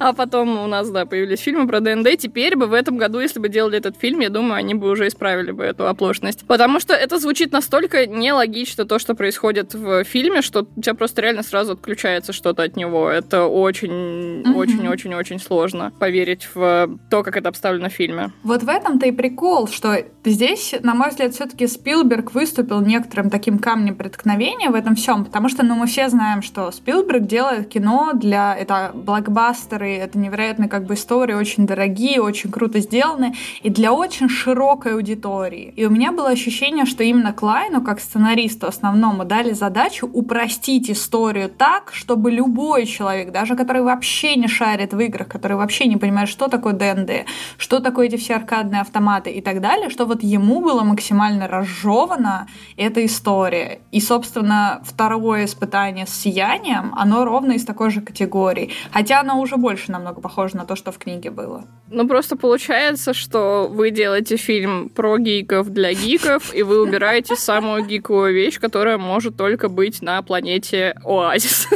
А 0.06 0.12
потом 0.12 0.56
у 0.62 0.68
нас, 0.68 0.88
да, 0.88 1.04
появились 1.04 1.40
фильмы 1.40 1.66
про 1.66 1.80
ДНД. 1.80 2.16
Теперь 2.16 2.54
бы 2.54 2.68
в 2.68 2.74
этом 2.74 2.96
году, 2.96 3.18
если 3.18 3.40
бы 3.40 3.48
делали 3.48 3.76
этот 3.76 3.96
фильм, 3.96 4.20
я 4.20 4.30
думаю, 4.30 4.54
они 4.54 4.72
бы 4.72 4.88
уже 4.88 5.08
исправили 5.08 5.50
бы 5.50 5.64
эту 5.64 5.88
оплошность. 5.88 6.46
Потому 6.46 6.78
что 6.78 6.94
это 6.94 7.18
звучит 7.18 7.50
настолько 7.50 8.06
нелогично, 8.06 8.84
то, 8.84 9.00
что 9.00 9.16
происходит 9.16 9.74
в 9.74 10.04
фильме, 10.04 10.42
что 10.42 10.64
у 10.76 10.80
тебя 10.80 10.94
просто 10.94 11.22
реально 11.22 11.42
сразу 11.42 11.72
отключается 11.72 12.32
что-то 12.32 12.62
от 12.62 12.76
него. 12.76 13.10
Это 13.10 13.46
очень, 13.46 14.44
очень, 14.54 14.86
очень, 14.86 15.12
очень 15.12 15.40
сложно 15.40 15.90
поверить 15.98 16.48
в 16.54 16.88
то, 17.10 17.24
как 17.24 17.36
это 17.36 17.48
обставлено 17.48 17.88
в 17.88 17.92
фильме. 17.92 18.30
Вот 18.44 18.62
в 18.62 18.68
этом-то 18.68 19.06
и 19.06 19.10
прикол, 19.10 19.66
что 19.66 20.04
здесь, 20.24 20.72
на 20.84 20.94
мой 20.94 21.08
взгляд, 21.08 21.34
все-таки 21.34 21.66
Спилберг 21.66 22.32
выступил 22.32 22.80
некоторым 22.80 23.28
таким 23.28 23.58
камнем 23.58 23.96
преткновения 23.96 24.70
в 24.70 24.76
этом 24.76 24.94
всем, 24.94 25.24
потому 25.24 25.48
что, 25.48 25.64
ну, 25.64 25.74
мы 25.74 25.88
все 25.88 26.08
знаем, 26.08 26.42
что 26.42 26.70
Спилберг 26.70 27.26
делает 27.26 27.68
кино 27.68 28.12
для... 28.14 28.56
Это 28.56 28.92
блокбастеры, 28.94 29.95
это 29.98 30.18
невероятно 30.18 30.68
как 30.68 30.84
бы 30.84 30.94
истории, 30.94 31.34
очень 31.34 31.66
дорогие, 31.66 32.20
очень 32.20 32.50
круто 32.50 32.80
сделаны, 32.80 33.34
и 33.62 33.70
для 33.70 33.92
очень 33.92 34.28
широкой 34.28 34.94
аудитории. 34.94 35.72
И 35.76 35.84
у 35.86 35.90
меня 35.90 36.12
было 36.12 36.28
ощущение, 36.28 36.84
что 36.86 37.02
именно 37.02 37.32
Клайну, 37.32 37.82
как 37.82 38.00
сценаристу 38.00 38.66
основному, 38.66 39.24
дали 39.24 39.52
задачу 39.52 40.08
упростить 40.12 40.90
историю 40.90 41.48
так, 41.48 41.90
чтобы 41.92 42.30
любой 42.30 42.86
человек, 42.86 43.32
даже 43.32 43.56
который 43.56 43.82
вообще 43.82 44.36
не 44.36 44.48
шарит 44.48 44.92
в 44.92 45.00
играх, 45.00 45.28
который 45.28 45.56
вообще 45.56 45.86
не 45.86 45.96
понимает, 45.96 46.28
что 46.28 46.48
такое 46.48 46.72
ДНД, 46.72 47.26
что 47.58 47.80
такое 47.80 48.06
эти 48.06 48.16
все 48.16 48.36
аркадные 48.36 48.80
автоматы 48.80 49.30
и 49.30 49.40
так 49.40 49.60
далее, 49.60 49.90
что 49.90 50.04
вот 50.06 50.22
ему 50.22 50.60
было 50.60 50.82
максимально 50.82 51.48
разжевано 51.48 52.46
эта 52.76 53.04
история. 53.04 53.80
И, 53.90 54.00
собственно, 54.00 54.80
второе 54.84 55.44
испытание 55.44 56.06
с 56.06 56.10
сиянием, 56.10 56.92
оно 56.96 57.24
ровно 57.24 57.52
из 57.52 57.64
такой 57.64 57.90
же 57.90 58.00
категории. 58.00 58.70
Хотя 58.92 59.20
оно 59.20 59.40
уже 59.40 59.56
больше 59.56 59.85
намного 59.92 60.20
похоже 60.20 60.56
на 60.56 60.64
то, 60.64 60.76
что 60.76 60.92
в 60.92 60.98
книге 60.98 61.30
было. 61.30 61.64
Ну, 61.88 62.08
просто 62.08 62.36
получается, 62.36 63.14
что 63.14 63.68
вы 63.70 63.90
делаете 63.90 64.36
фильм 64.36 64.88
про 64.88 65.18
гиков 65.18 65.68
для 65.68 65.92
гиков, 65.92 66.54
и 66.54 66.62
вы 66.62 66.82
убираете 66.82 67.36
самую 67.36 67.84
гиковую 67.84 68.34
вещь, 68.34 68.58
которая 68.58 68.98
может 68.98 69.36
только 69.36 69.68
быть 69.68 70.02
на 70.02 70.20
планете 70.22 70.94
Оазис. 71.04 71.68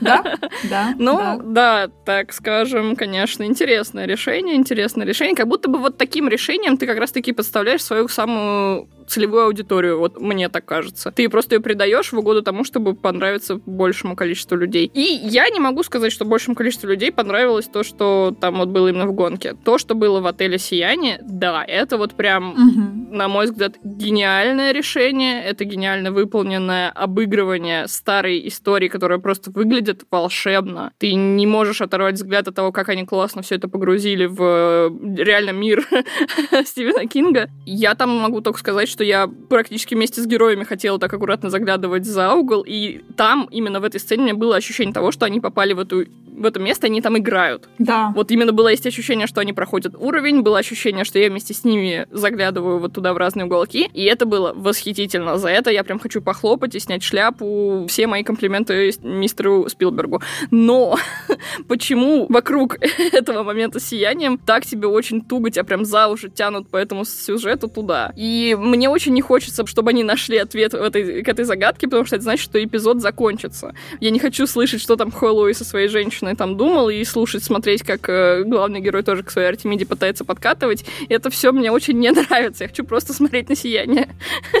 Да, 0.00 0.36
да. 0.64 0.94
Ну, 0.98 1.16
да. 1.16 1.38
да, 1.42 1.88
так 2.04 2.32
скажем, 2.32 2.96
конечно, 2.96 3.42
интересное 3.44 4.06
решение, 4.06 4.54
интересное 4.56 5.06
решение. 5.06 5.34
Как 5.34 5.48
будто 5.48 5.68
бы 5.68 5.78
вот 5.78 5.96
таким 5.96 6.28
решением 6.28 6.76
ты 6.76 6.86
как 6.86 6.98
раз-таки 6.98 7.32
подставляешь 7.32 7.82
свою 7.82 8.08
самую 8.08 8.88
целевую 9.06 9.44
аудиторию, 9.44 9.98
вот 9.98 10.20
мне 10.20 10.48
так 10.48 10.64
кажется. 10.64 11.10
Ты 11.10 11.28
просто 11.28 11.56
ее 11.56 11.60
придаешь 11.60 12.12
в 12.12 12.18
угоду 12.18 12.42
тому, 12.42 12.64
чтобы 12.64 12.94
понравиться 12.94 13.60
большему 13.64 14.16
количеству 14.16 14.56
людей. 14.56 14.90
И 14.92 15.00
я 15.00 15.48
не 15.48 15.60
могу 15.60 15.82
сказать, 15.82 16.12
что 16.12 16.24
большему 16.24 16.56
количеству 16.56 16.88
людей 16.88 17.12
понравилось 17.12 17.66
то, 17.66 17.82
что 17.82 18.36
там 18.40 18.56
вот 18.56 18.68
было 18.68 18.88
именно 18.88 19.06
в 19.06 19.12
гонке. 19.16 19.56
То, 19.64 19.78
что 19.78 19.94
было 19.94 20.20
в 20.20 20.26
отеле 20.26 20.58
«Сияние», 20.58 21.18
да, 21.22 21.64
это 21.64 21.98
вот 21.98 22.14
прям, 22.14 22.52
угу. 22.52 23.16
на 23.16 23.28
мой 23.28 23.46
взгляд, 23.46 23.74
гениальное 23.82 24.72
решение. 24.72 25.42
Это 25.42 25.64
гениально 25.64 26.12
выполненное 26.12 26.90
обыгрывание 26.90 27.88
старой 27.88 28.46
истории, 28.46 28.88
которая 28.88 29.18
просто 29.18 29.50
выглядит 29.50 30.04
волшебно. 30.10 30.92
Ты 30.98 31.14
не 31.14 31.46
можешь 31.46 31.80
оторвать 31.80 32.14
взгляд 32.14 32.46
от 32.46 32.54
того, 32.54 32.70
как 32.70 32.88
они 32.88 33.04
классно 33.04 33.42
все 33.42 33.56
это 33.56 33.68
погрузили 33.68 34.26
в 34.26 34.92
реально 35.16 35.50
мир 35.50 35.86
Стивена 36.64 37.06
Кинга. 37.06 37.50
Я 37.64 37.94
там 37.94 38.10
могу 38.10 38.40
только 38.40 38.58
сказать, 38.58 38.88
что 38.88 39.02
я 39.02 39.28
практически 39.48 39.94
вместе 39.94 40.20
с 40.20 40.26
героями 40.26 40.64
хотела 40.64 40.98
так 40.98 41.12
аккуратно 41.12 41.50
заглядывать 41.50 42.04
за 42.04 42.34
угол, 42.34 42.62
и 42.66 43.02
там, 43.16 43.48
именно 43.50 43.80
в 43.80 43.84
этой 43.84 44.00
сцене, 44.00 44.22
у 44.22 44.24
меня 44.26 44.34
было 44.34 44.56
ощущение 44.56 44.92
того, 44.92 45.10
что 45.10 45.24
они 45.26 45.40
попали 45.40 45.72
в 45.72 45.78
эту 45.78 46.04
в 46.36 46.44
это 46.44 46.60
место, 46.60 46.86
они 46.86 47.00
там 47.00 47.18
играют. 47.18 47.68
Да. 47.78 48.12
Вот 48.14 48.30
именно 48.30 48.52
было 48.52 48.68
есть 48.68 48.86
ощущение, 48.86 49.26
что 49.26 49.40
они 49.40 49.52
проходят 49.52 49.94
уровень, 49.98 50.42
было 50.42 50.58
ощущение, 50.58 51.04
что 51.04 51.18
я 51.18 51.28
вместе 51.28 51.54
с 51.54 51.64
ними 51.64 52.06
заглядываю 52.10 52.78
вот 52.78 52.92
туда 52.92 53.12
в 53.12 53.16
разные 53.16 53.46
уголки, 53.46 53.90
и 53.92 54.04
это 54.04 54.26
было 54.26 54.52
восхитительно. 54.54 55.38
За 55.38 55.48
это 55.48 55.70
я 55.70 55.84
прям 55.84 55.98
хочу 55.98 56.20
похлопать 56.20 56.74
и 56.74 56.80
снять 56.80 57.02
шляпу. 57.02 57.86
Все 57.88 58.06
мои 58.06 58.22
комплименты 58.22 58.92
мистеру 59.02 59.68
Спилбергу. 59.68 60.22
Но 60.50 60.96
почему 61.68 62.26
вокруг 62.28 62.76
этого 63.12 63.42
момента 63.42 63.80
сиянием 63.80 64.38
так 64.38 64.66
тебе 64.66 64.88
очень 64.88 65.22
туго, 65.22 65.50
тебя 65.50 65.64
прям 65.64 65.84
за 65.84 66.08
уши 66.08 66.28
тянут 66.28 66.68
по 66.68 66.76
этому 66.76 67.04
сюжету 67.04 67.68
туда. 67.68 68.12
И 68.16 68.56
мне 68.58 68.88
очень 68.88 69.12
не 69.12 69.22
хочется, 69.22 69.66
чтобы 69.66 69.90
они 69.90 70.04
нашли 70.04 70.38
ответ 70.38 70.72
в 70.72 70.76
этой, 70.76 71.22
к 71.22 71.28
этой 71.28 71.44
загадке, 71.44 71.86
потому 71.86 72.04
что 72.04 72.16
это 72.16 72.24
значит, 72.24 72.44
что 72.44 72.62
эпизод 72.62 73.00
закончится. 73.00 73.74
Я 74.00 74.10
не 74.10 74.18
хочу 74.18 74.46
слышать, 74.46 74.80
что 74.80 74.96
там 74.96 75.10
Хэллоуи 75.10 75.52
со 75.52 75.64
своей 75.64 75.88
женщиной 75.88 76.25
там 76.34 76.56
думал, 76.56 76.88
и 76.88 77.04
слушать, 77.04 77.44
смотреть, 77.44 77.82
как 77.82 78.08
э, 78.08 78.42
главный 78.44 78.80
герой 78.80 79.02
тоже 79.02 79.22
к 79.22 79.30
своей 79.30 79.48
Артемиде 79.48 79.86
пытается 79.86 80.24
подкатывать. 80.24 80.84
И 81.08 81.12
это 81.12 81.30
все 81.30 81.52
мне 81.52 81.70
очень 81.70 81.98
не 81.98 82.10
нравится. 82.12 82.64
Я 82.64 82.68
хочу 82.68 82.84
просто 82.84 83.12
смотреть 83.12 83.48
на 83.48 83.56
сияние. 83.56 84.08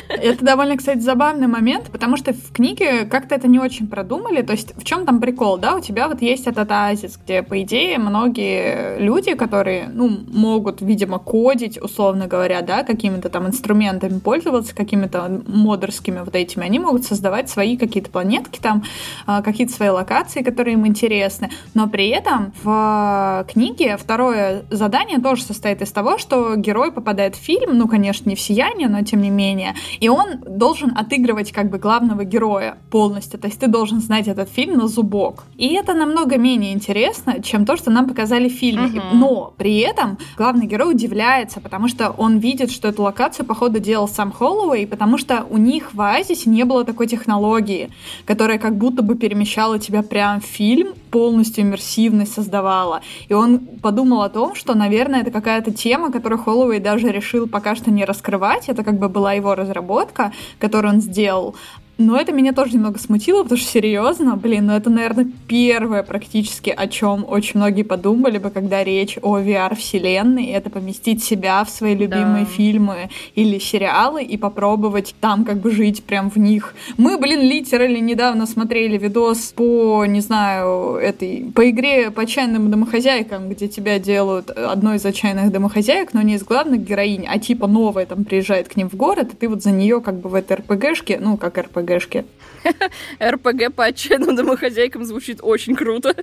Это 0.08 0.44
довольно, 0.44 0.76
кстати, 0.76 1.00
забавный 1.00 1.46
момент, 1.46 1.90
потому 1.90 2.16
что 2.16 2.32
в 2.32 2.52
книге 2.52 3.04
как-то 3.04 3.34
это 3.34 3.48
не 3.48 3.58
очень 3.58 3.88
продумали. 3.88 4.42
То 4.42 4.52
есть 4.52 4.74
в 4.76 4.84
чем 4.84 5.06
там 5.06 5.20
прикол, 5.20 5.58
да? 5.58 5.76
У 5.76 5.80
тебя 5.80 6.08
вот 6.08 6.22
есть 6.22 6.46
этот 6.46 6.70
оазис, 6.70 7.18
где, 7.22 7.42
по 7.42 7.60
идее, 7.62 7.98
многие 7.98 8.98
люди, 8.98 9.34
которые, 9.34 9.88
ну, 9.92 10.08
могут, 10.28 10.80
видимо, 10.80 11.18
кодить, 11.18 11.80
условно 11.80 12.26
говоря, 12.26 12.62
да, 12.62 12.82
какими-то 12.82 13.28
там 13.28 13.46
инструментами 13.46 14.18
пользоваться, 14.18 14.74
какими-то 14.74 15.42
модерскими 15.46 16.20
вот 16.20 16.34
этими, 16.34 16.64
они 16.64 16.78
могут 16.78 17.04
создавать 17.04 17.48
свои 17.48 17.76
какие-то 17.76 18.10
планетки 18.10 18.60
там, 18.60 18.84
а, 19.26 19.42
какие-то 19.42 19.72
свои 19.72 19.88
локации, 19.88 20.42
которые 20.42 20.74
им 20.74 20.86
интересны. 20.86 21.50
Но 21.74 21.88
при 21.88 22.08
этом 22.08 22.52
в 22.62 23.46
книге 23.52 23.96
второе 23.96 24.64
задание 24.70 25.18
тоже 25.18 25.42
состоит 25.42 25.82
из 25.82 25.90
того, 25.90 26.18
что 26.18 26.56
герой 26.56 26.92
попадает 26.92 27.36
в 27.36 27.38
фильм, 27.38 27.76
ну, 27.76 27.88
конечно, 27.88 28.28
не 28.28 28.36
в 28.36 28.40
сияние, 28.40 28.88
но 28.88 29.02
тем 29.02 29.20
не 29.22 29.30
менее, 29.30 29.74
и 30.00 30.08
он 30.08 30.38
должен 30.46 30.96
отыгрывать 30.96 31.52
как 31.52 31.70
бы 31.70 31.78
главного 31.78 32.24
героя 32.24 32.78
полностью. 32.90 33.38
То 33.38 33.48
есть 33.48 33.60
ты 33.60 33.66
должен 33.68 34.00
знать 34.00 34.28
этот 34.28 34.48
фильм 34.48 34.78
на 34.78 34.88
зубок. 34.88 35.44
И 35.56 35.74
это 35.74 35.94
намного 35.94 36.38
менее 36.38 36.72
интересно, 36.72 37.42
чем 37.42 37.66
то, 37.66 37.76
что 37.76 37.90
нам 37.90 38.08
показали 38.08 38.48
в 38.48 38.52
фильме. 38.52 39.00
Угу. 39.00 39.16
Но 39.16 39.54
при 39.56 39.78
этом 39.78 40.18
главный 40.36 40.66
герой 40.66 40.92
удивляется, 40.92 41.60
потому 41.60 41.88
что 41.88 42.10
он 42.10 42.38
видит, 42.38 42.70
что 42.70 42.88
эту 42.88 43.02
локацию, 43.02 43.46
походу, 43.46 43.78
делал 43.78 44.08
сам 44.08 44.32
Холлоуэй, 44.32 44.86
потому 44.86 45.18
что 45.18 45.46
у 45.50 45.58
них 45.58 45.94
в 45.94 46.00
Оазисе 46.00 46.50
не 46.50 46.64
было 46.64 46.84
такой 46.84 47.06
технологии, 47.06 47.90
которая 48.24 48.58
как 48.58 48.76
будто 48.76 49.02
бы 49.02 49.14
перемещала 49.14 49.78
тебя 49.78 50.02
прямо 50.02 50.40
в 50.40 50.44
фильм, 50.44 50.94
полностью 51.16 51.64
иммерсивность 51.64 52.34
создавала. 52.34 53.00
И 53.30 53.32
он 53.32 53.58
подумал 53.58 54.20
о 54.20 54.28
том, 54.28 54.54
что, 54.54 54.74
наверное, 54.74 55.22
это 55.22 55.30
какая-то 55.30 55.70
тема, 55.70 56.12
которую 56.12 56.38
Холлоуэй 56.42 56.78
даже 56.78 57.10
решил 57.10 57.48
пока 57.48 57.74
что 57.74 57.90
не 57.90 58.04
раскрывать. 58.04 58.68
Это 58.68 58.84
как 58.84 58.98
бы 58.98 59.08
была 59.08 59.32
его 59.32 59.54
разработка, 59.54 60.32
которую 60.58 60.94
он 60.94 61.00
сделал. 61.00 61.54
Но 61.98 62.18
это 62.18 62.32
меня 62.32 62.52
тоже 62.52 62.74
немного 62.74 62.98
смутило, 62.98 63.42
потому 63.42 63.58
что 63.58 63.70
серьезно, 63.70 64.36
блин, 64.36 64.66
ну 64.66 64.74
это, 64.74 64.90
наверное, 64.90 65.28
первое 65.48 66.02
практически, 66.02 66.68
о 66.68 66.88
чем 66.88 67.24
очень 67.26 67.58
многие 67.58 67.84
подумали 67.84 68.36
бы, 68.36 68.50
когда 68.50 68.84
речь 68.84 69.18
о 69.22 69.38
VR-вселенной, 69.38 70.46
это 70.46 70.68
поместить 70.68 71.24
себя 71.24 71.64
в 71.64 71.70
свои 71.70 71.94
любимые 71.94 72.44
да. 72.44 72.50
фильмы 72.50 73.08
или 73.34 73.58
сериалы 73.58 74.22
и 74.22 74.36
попробовать 74.36 75.14
там 75.20 75.44
как 75.46 75.58
бы 75.58 75.70
жить 75.70 76.04
прям 76.04 76.30
в 76.30 76.36
них. 76.36 76.74
Мы, 76.98 77.16
блин, 77.16 77.40
литерально 77.40 77.98
недавно 77.98 78.46
смотрели 78.46 78.98
видос 78.98 79.52
по, 79.56 80.04
не 80.04 80.20
знаю, 80.20 80.96
этой, 80.96 81.50
по 81.54 81.68
игре 81.70 82.10
по 82.10 82.22
отчаянным 82.22 82.70
домохозяйкам, 82.70 83.48
где 83.48 83.68
тебя 83.68 83.98
делают 83.98 84.50
одной 84.50 84.96
из 84.96 85.06
отчаянных 85.06 85.50
домохозяек, 85.50 86.12
но 86.12 86.20
не 86.20 86.34
из 86.34 86.44
главных 86.44 86.84
героинь, 86.84 87.26
а 87.26 87.38
типа 87.38 87.66
новая 87.66 88.04
там 88.04 88.24
приезжает 88.24 88.68
к 88.68 88.76
ним 88.76 88.90
в 88.90 88.94
город, 88.94 89.32
и 89.32 89.36
ты 89.36 89.48
вот 89.48 89.62
за 89.62 89.70
нее 89.70 90.02
как 90.02 90.16
бы 90.16 90.28
в 90.28 90.34
этой 90.34 90.58
РПГшке, 90.58 91.18
ну, 91.20 91.38
как 91.38 91.56
РПГ, 91.56 91.85
РПГшки. 91.86 92.24
РПГ 93.22 93.72
по 93.74 93.84
отчаянным 93.84 94.34
домохозяйкам 94.34 95.04
звучит 95.04 95.40
очень 95.42 95.76
круто. 95.76 96.14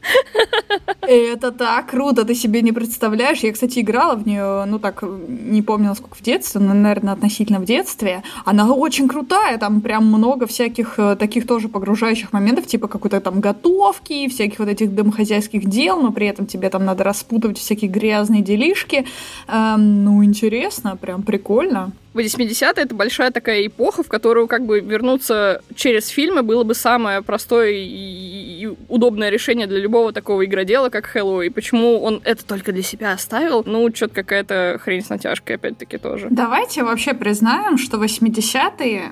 Это 1.01 1.51
так 1.51 1.87
круто, 1.87 2.25
ты 2.25 2.35
себе 2.35 2.61
не 2.61 2.71
представляешь. 2.71 3.39
Я, 3.39 3.53
кстати, 3.53 3.79
играла 3.79 4.15
в 4.15 4.27
нее, 4.27 4.65
ну 4.65 4.79
так, 4.79 5.03
не 5.03 5.61
помню, 5.61 5.89
насколько 5.89 6.15
в 6.15 6.21
детстве, 6.21 6.61
но, 6.61 6.73
наверное, 6.73 7.13
относительно 7.13 7.59
в 7.59 7.65
детстве. 7.65 8.23
Она 8.45 8.71
очень 8.73 9.07
крутая, 9.07 9.57
там 9.57 9.81
прям 9.81 10.05
много 10.07 10.47
всяких 10.47 10.95
э, 10.97 11.15
таких 11.15 11.47
тоже 11.47 11.69
погружающих 11.69 12.33
моментов, 12.33 12.67
типа 12.67 12.87
какой-то 12.87 13.21
там 13.21 13.39
готовки, 13.39 14.27
всяких 14.27 14.59
вот 14.59 14.67
этих 14.67 14.93
домохозяйских 14.93 15.65
дел, 15.65 16.01
но 16.01 16.11
при 16.11 16.27
этом 16.27 16.45
тебе 16.45 16.69
там 16.69 16.85
надо 16.85 17.03
распутывать 17.03 17.57
всякие 17.57 17.89
грязные 17.89 18.41
делишки. 18.41 19.05
Эм, 19.47 20.03
ну, 20.03 20.23
интересно, 20.23 20.97
прям 20.97 21.23
прикольно. 21.23 21.91
80-е 22.13 22.83
это 22.83 22.95
большая 22.95 23.31
такая 23.31 23.65
эпоха, 23.65 24.03
в 24.03 24.07
которую 24.07 24.47
как 24.47 24.65
бы 24.65 24.79
вернуться 24.79 25.61
через 25.75 26.07
фильмы 26.07 26.43
было 26.43 26.63
бы 26.63 26.75
самое 26.75 27.21
простое 27.21 27.71
и, 27.71 28.69
удобное 28.89 29.29
решение 29.29 29.67
для 29.67 29.79
любого 29.79 30.13
такого 30.13 30.45
игродела, 30.45 30.89
как 30.89 31.05
Хэллоуи. 31.05 31.49
Почему 31.49 32.01
он 32.01 32.21
это 32.23 32.45
только 32.45 32.71
для 32.71 32.83
себя 32.83 33.13
оставил? 33.13 33.63
Ну, 33.65 33.89
что-то 33.93 34.15
какая-то 34.15 34.79
хрень 34.83 35.03
с 35.03 35.09
натяжкой, 35.09 35.55
опять-таки, 35.55 35.97
тоже. 35.97 36.27
Давайте 36.29 36.83
вообще 36.83 37.13
признаем, 37.13 37.77
что 37.77 37.97
80-е 37.97 39.11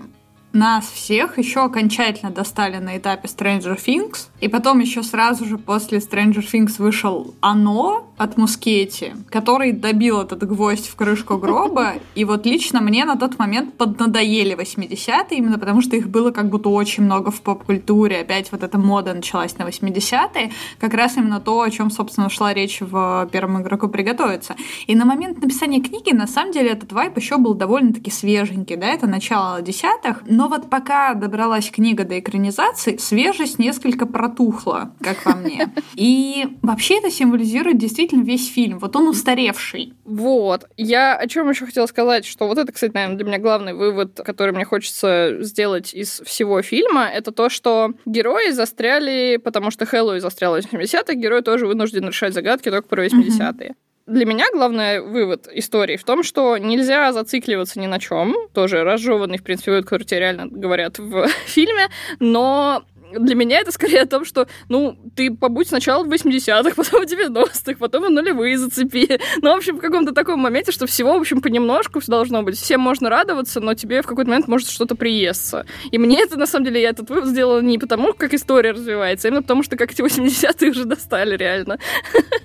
нас 0.53 0.85
всех 0.89 1.37
еще 1.37 1.61
окончательно 1.61 2.31
достали 2.31 2.77
на 2.77 2.97
этапе 2.97 3.27
Stranger 3.27 3.77
Things, 3.77 4.27
и 4.41 4.47
потом 4.47 4.79
еще 4.79 5.01
сразу 5.03 5.45
же 5.45 5.57
после 5.57 5.99
Stranger 5.99 6.43
Things 6.43 6.75
вышел 6.77 7.33
«Оно» 7.39 8.10
от 8.21 8.37
Мускетти, 8.37 9.13
который 9.31 9.71
добил 9.71 10.21
этот 10.21 10.47
гвоздь 10.47 10.87
в 10.87 10.95
крышку 10.95 11.37
гроба, 11.37 11.93
и 12.15 12.23
вот 12.23 12.45
лично 12.45 12.79
мне 12.79 13.03
на 13.03 13.15
тот 13.15 13.39
момент 13.39 13.73
поднадоели 13.77 14.55
80-е, 14.55 15.37
именно 15.39 15.57
потому 15.57 15.81
что 15.81 15.95
их 15.95 16.07
было 16.07 16.29
как 16.29 16.49
будто 16.49 16.69
очень 16.69 17.03
много 17.03 17.31
в 17.31 17.41
поп-культуре, 17.41 18.19
опять 18.19 18.51
вот 18.51 18.61
эта 18.61 18.77
мода 18.77 19.15
началась 19.15 19.57
на 19.57 19.63
80-е, 19.63 20.51
как 20.79 20.93
раз 20.93 21.17
именно 21.17 21.39
то, 21.39 21.61
о 21.61 21.71
чем, 21.71 21.89
собственно, 21.89 22.29
шла 22.29 22.53
речь 22.53 22.79
в 22.81 23.27
первом 23.31 23.63
игроку 23.63 23.87
приготовиться. 23.87 24.55
И 24.85 24.95
на 24.95 25.05
момент 25.05 25.41
написания 25.41 25.81
книги, 25.81 26.13
на 26.13 26.27
самом 26.27 26.51
деле, 26.51 26.69
этот 26.69 26.91
вайп 26.91 27.17
еще 27.17 27.37
был 27.37 27.55
довольно-таки 27.55 28.11
свеженький, 28.11 28.75
да, 28.75 28.87
это 28.87 29.07
начало 29.07 29.63
десятых, 29.63 30.21
но 30.27 30.47
вот 30.47 30.69
пока 30.69 31.15
добралась 31.15 31.71
книга 31.71 32.03
до 32.03 32.19
экранизации, 32.19 32.97
свежесть 32.97 33.57
несколько 33.57 34.05
протухла, 34.05 34.93
как 35.01 35.23
по 35.23 35.35
мне. 35.35 35.73
И 35.95 36.45
вообще 36.61 36.99
это 36.99 37.09
символизирует 37.09 37.79
действительно 37.79 38.10
весь 38.13 38.51
фильм. 38.51 38.79
Вот 38.79 38.95
он 38.95 39.07
устаревший. 39.07 39.93
Вот. 40.05 40.65
Я 40.77 41.15
о 41.15 41.27
чем 41.27 41.49
еще 41.49 41.65
хотела 41.65 41.85
сказать, 41.85 42.25
что 42.25 42.47
вот 42.47 42.57
это, 42.57 42.71
кстати, 42.71 42.93
наверное, 42.93 43.17
для 43.17 43.25
меня 43.25 43.37
главный 43.37 43.73
вывод, 43.73 44.19
который 44.23 44.53
мне 44.53 44.65
хочется 44.65 45.37
сделать 45.39 45.93
из 45.93 46.21
всего 46.25 46.61
фильма, 46.61 47.07
это 47.07 47.31
то, 47.31 47.49
что 47.49 47.93
герои 48.05 48.51
застряли, 48.51 49.37
потому 49.37 49.71
что 49.71 49.85
Хэллоуи 49.85 50.19
застрял 50.19 50.53
в 50.53 50.57
80-х, 50.57 51.13
герой 51.13 51.41
тоже 51.41 51.67
вынужден 51.67 52.07
решать 52.07 52.33
загадки 52.33 52.69
только 52.69 52.87
про 52.87 53.05
80-е 53.05 53.75
для 54.07 54.25
меня 54.25 54.45
главный 54.51 54.99
вывод 54.99 55.47
истории 55.53 55.95
в 55.95 56.03
том, 56.03 56.23
что 56.23 56.57
нельзя 56.57 57.13
зацикливаться 57.13 57.79
ни 57.79 57.87
на 57.87 57.99
чем. 57.99 58.35
Тоже 58.53 58.83
разжеванный, 58.83 59.37
в 59.37 59.43
принципе, 59.43 59.71
вывод, 59.71 59.85
который 59.85 60.03
тебе 60.03 60.19
реально 60.19 60.47
говорят 60.47 60.99
в 60.99 61.27
фильме, 61.45 61.87
но 62.19 62.83
для 63.17 63.35
меня 63.35 63.59
это 63.59 63.71
скорее 63.71 64.01
о 64.01 64.05
том, 64.05 64.25
что, 64.25 64.47
ну, 64.69 64.97
ты 65.15 65.31
побудь 65.31 65.67
сначала 65.67 66.03
в 66.03 66.09
80-х, 66.09 66.71
потом 66.75 67.05
в 67.05 67.09
90-х, 67.09 67.75
потом 67.79 68.05
в 68.05 68.09
нулевые 68.09 68.57
зацепи. 68.57 69.19
Ну, 69.41 69.53
в 69.53 69.57
общем, 69.57 69.77
в 69.77 69.81
каком-то 69.81 70.13
таком 70.13 70.39
моменте, 70.39 70.71
что 70.71 70.85
всего, 70.85 71.13
в 71.17 71.21
общем, 71.21 71.41
понемножку 71.41 71.99
все 71.99 72.11
должно 72.11 72.43
быть. 72.43 72.57
Всем 72.57 72.81
можно 72.81 73.09
радоваться, 73.09 73.59
но 73.59 73.73
тебе 73.73 74.01
в 74.01 74.07
какой-то 74.07 74.29
момент 74.29 74.47
может 74.47 74.69
что-то 74.69 74.95
приесться. 74.95 75.65
И 75.91 75.97
мне 75.97 76.21
это, 76.21 76.37
на 76.37 76.45
самом 76.45 76.65
деле, 76.65 76.81
я 76.81 76.89
этот 76.89 77.09
вывод 77.09 77.29
сделала 77.29 77.61
не 77.61 77.77
потому, 77.77 78.13
как 78.13 78.33
история 78.33 78.71
развивается, 78.71 79.27
а 79.27 79.29
именно 79.29 79.41
потому, 79.41 79.63
что 79.63 79.75
как 79.77 79.91
эти 79.91 80.01
80-е 80.01 80.71
уже 80.71 80.85
достали 80.85 81.35
реально. 81.37 81.77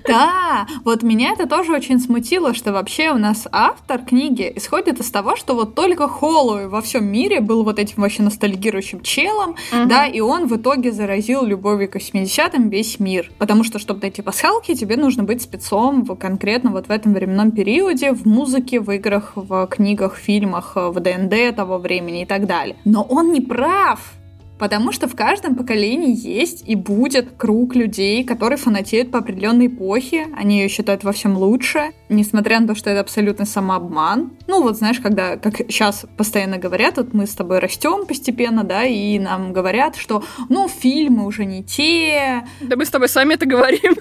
Да, 0.06 0.68
вот 0.84 1.02
меня 1.02 1.32
это 1.32 1.48
тоже 1.48 1.72
очень 1.72 1.98
смутило, 1.98 2.54
что 2.54 2.72
вообще 2.72 3.10
у 3.10 3.18
нас 3.18 3.48
автор 3.50 4.04
книги 4.04 4.52
исходит 4.54 5.00
из 5.00 5.10
того, 5.10 5.34
что 5.34 5.56
вот 5.56 5.74
только 5.74 6.06
Холлоуэй 6.06 6.68
во 6.68 6.80
всем 6.80 7.06
мире 7.06 7.40
был 7.40 7.64
вот 7.64 7.80
этим 7.80 8.02
вообще 8.02 8.22
ностальгирующим 8.22 9.02
челом, 9.02 9.56
угу. 9.72 9.86
да, 9.86 10.06
и 10.06 10.20
он 10.20 10.46
в 10.46 10.55
в 10.56 10.58
итоге 10.58 10.90
заразил 10.90 11.44
любовью 11.44 11.90
к 11.90 11.96
80-м 11.96 12.70
весь 12.70 12.98
мир. 12.98 13.30
Потому 13.38 13.62
что, 13.62 13.78
чтобы 13.78 14.00
найти 14.00 14.22
пасхалки, 14.22 14.74
тебе 14.74 14.96
нужно 14.96 15.22
быть 15.22 15.42
спецом 15.42 16.04
в, 16.04 16.14
конкретно 16.16 16.70
вот 16.70 16.88
в 16.88 16.90
этом 16.90 17.12
временном 17.12 17.50
периоде, 17.50 18.12
в 18.12 18.26
музыке, 18.26 18.80
в 18.80 18.90
играх, 18.90 19.32
в 19.34 19.66
книгах, 19.66 20.16
фильмах, 20.16 20.72
в 20.76 20.98
ДНД 20.98 21.54
того 21.54 21.76
времени 21.76 22.22
и 22.22 22.26
так 22.26 22.46
далее. 22.46 22.76
Но 22.86 23.02
он 23.02 23.32
не 23.32 23.42
прав. 23.42 24.14
Потому 24.58 24.92
что 24.92 25.08
в 25.08 25.14
каждом 25.14 25.54
поколении 25.54 26.14
есть 26.16 26.64
и 26.66 26.74
будет 26.74 27.32
круг 27.36 27.74
людей, 27.74 28.24
которые 28.24 28.58
фанатеют 28.58 29.10
по 29.10 29.18
определенной 29.18 29.66
эпохе, 29.66 30.28
они 30.36 30.60
ее 30.60 30.68
считают 30.68 31.04
во 31.04 31.12
всем 31.12 31.36
лучше, 31.36 31.92
несмотря 32.08 32.60
на 32.60 32.68
то, 32.68 32.74
что 32.74 32.90
это 32.90 33.00
абсолютно 33.00 33.44
самообман. 33.44 34.30
Ну 34.46 34.62
вот 34.62 34.76
знаешь, 34.76 35.00
когда, 35.00 35.36
как 35.36 35.58
сейчас 35.58 36.06
постоянно 36.16 36.58
говорят, 36.58 36.96
вот 36.96 37.12
мы 37.12 37.26
с 37.26 37.34
тобой 37.34 37.58
растем 37.58 38.06
постепенно, 38.06 38.64
да, 38.64 38.84
и 38.84 39.18
нам 39.18 39.52
говорят, 39.52 39.96
что, 39.96 40.24
ну, 40.48 40.68
фильмы 40.68 41.26
уже 41.26 41.44
не 41.44 41.62
те. 41.62 42.46
Да 42.60 42.76
мы 42.76 42.84
с 42.84 42.90
тобой 42.90 43.08
сами 43.08 43.34
это 43.34 43.46
говорим. 43.46 43.96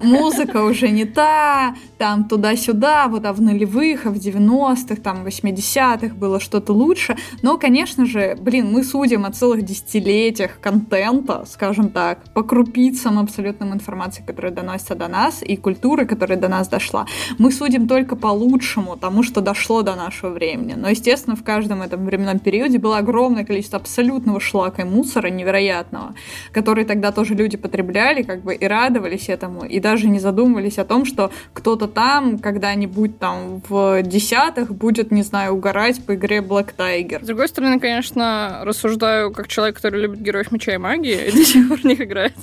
Музыка 0.00 0.64
уже 0.64 0.88
не 0.88 1.04
та, 1.04 1.76
там 1.98 2.24
туда-сюда, 2.24 3.08
вот 3.08 3.24
а 3.24 3.32
в 3.32 3.40
нулевых, 3.40 4.06
а 4.06 4.10
в 4.10 4.16
90-х, 4.16 4.96
там 4.96 5.24
80-х 5.24 6.14
было 6.14 6.40
что-то 6.40 6.72
лучше. 6.72 7.16
Но, 7.42 7.58
конечно 7.58 8.04
же, 8.06 8.36
блин, 8.40 8.70
мы 8.72 8.82
судим 8.82 9.24
от 9.24 9.36
целых 9.38 9.62
десятилетиях 9.62 10.60
контента, 10.60 11.44
скажем 11.46 11.90
так, 11.90 12.18
по 12.34 12.42
крупицам 12.42 13.18
абсолютным 13.18 13.72
информации, 13.72 14.22
которая 14.26 14.52
доносится 14.52 14.94
до 14.94 15.08
нас, 15.08 15.42
и 15.42 15.56
культуры, 15.56 16.06
которая 16.06 16.38
до 16.38 16.48
нас 16.48 16.68
дошла. 16.68 17.06
Мы 17.38 17.52
судим 17.52 17.86
только 17.86 18.16
по 18.16 18.28
лучшему, 18.28 18.96
тому, 18.96 19.22
что 19.22 19.40
дошло 19.40 19.82
до 19.82 19.94
нашего 19.94 20.30
времени. 20.30 20.74
Но, 20.74 20.88
естественно, 20.88 21.36
в 21.36 21.44
каждом 21.44 21.82
этом 21.82 22.04
временном 22.04 22.38
периоде 22.38 22.78
было 22.78 22.98
огромное 22.98 23.44
количество 23.44 23.78
абсолютного 23.78 24.40
шлака 24.40 24.82
и 24.82 24.84
мусора 24.84 25.28
невероятного, 25.28 26.14
который 26.52 26.84
тогда 26.84 27.12
тоже 27.12 27.34
люди 27.34 27.56
потребляли, 27.56 28.22
как 28.22 28.42
бы, 28.42 28.54
и 28.54 28.66
радовались 28.66 29.28
этому, 29.28 29.64
и 29.64 29.80
даже 29.80 30.08
не 30.08 30.18
задумывались 30.18 30.78
о 30.78 30.84
том, 30.84 31.04
что 31.04 31.30
кто-то 31.52 31.86
там 31.86 32.38
когда-нибудь 32.38 33.18
там 33.18 33.62
в 33.68 34.02
десятых 34.02 34.74
будет, 34.74 35.12
не 35.12 35.22
знаю, 35.22 35.54
угорать 35.54 36.04
по 36.04 36.14
игре 36.14 36.38
Black 36.38 36.74
Tiger. 36.76 37.22
С 37.22 37.26
другой 37.26 37.48
стороны, 37.48 37.78
конечно, 37.78 38.60
рассуждаю 38.64 39.27
как 39.32 39.48
человек, 39.48 39.76
который 39.76 40.00
любит 40.00 40.20
героев 40.20 40.52
меча 40.52 40.74
и 40.74 40.78
магии, 40.78 41.30
до 41.32 41.44
сих 41.44 41.68
пор 41.68 41.84
них 41.84 42.00
играет. 42.00 42.34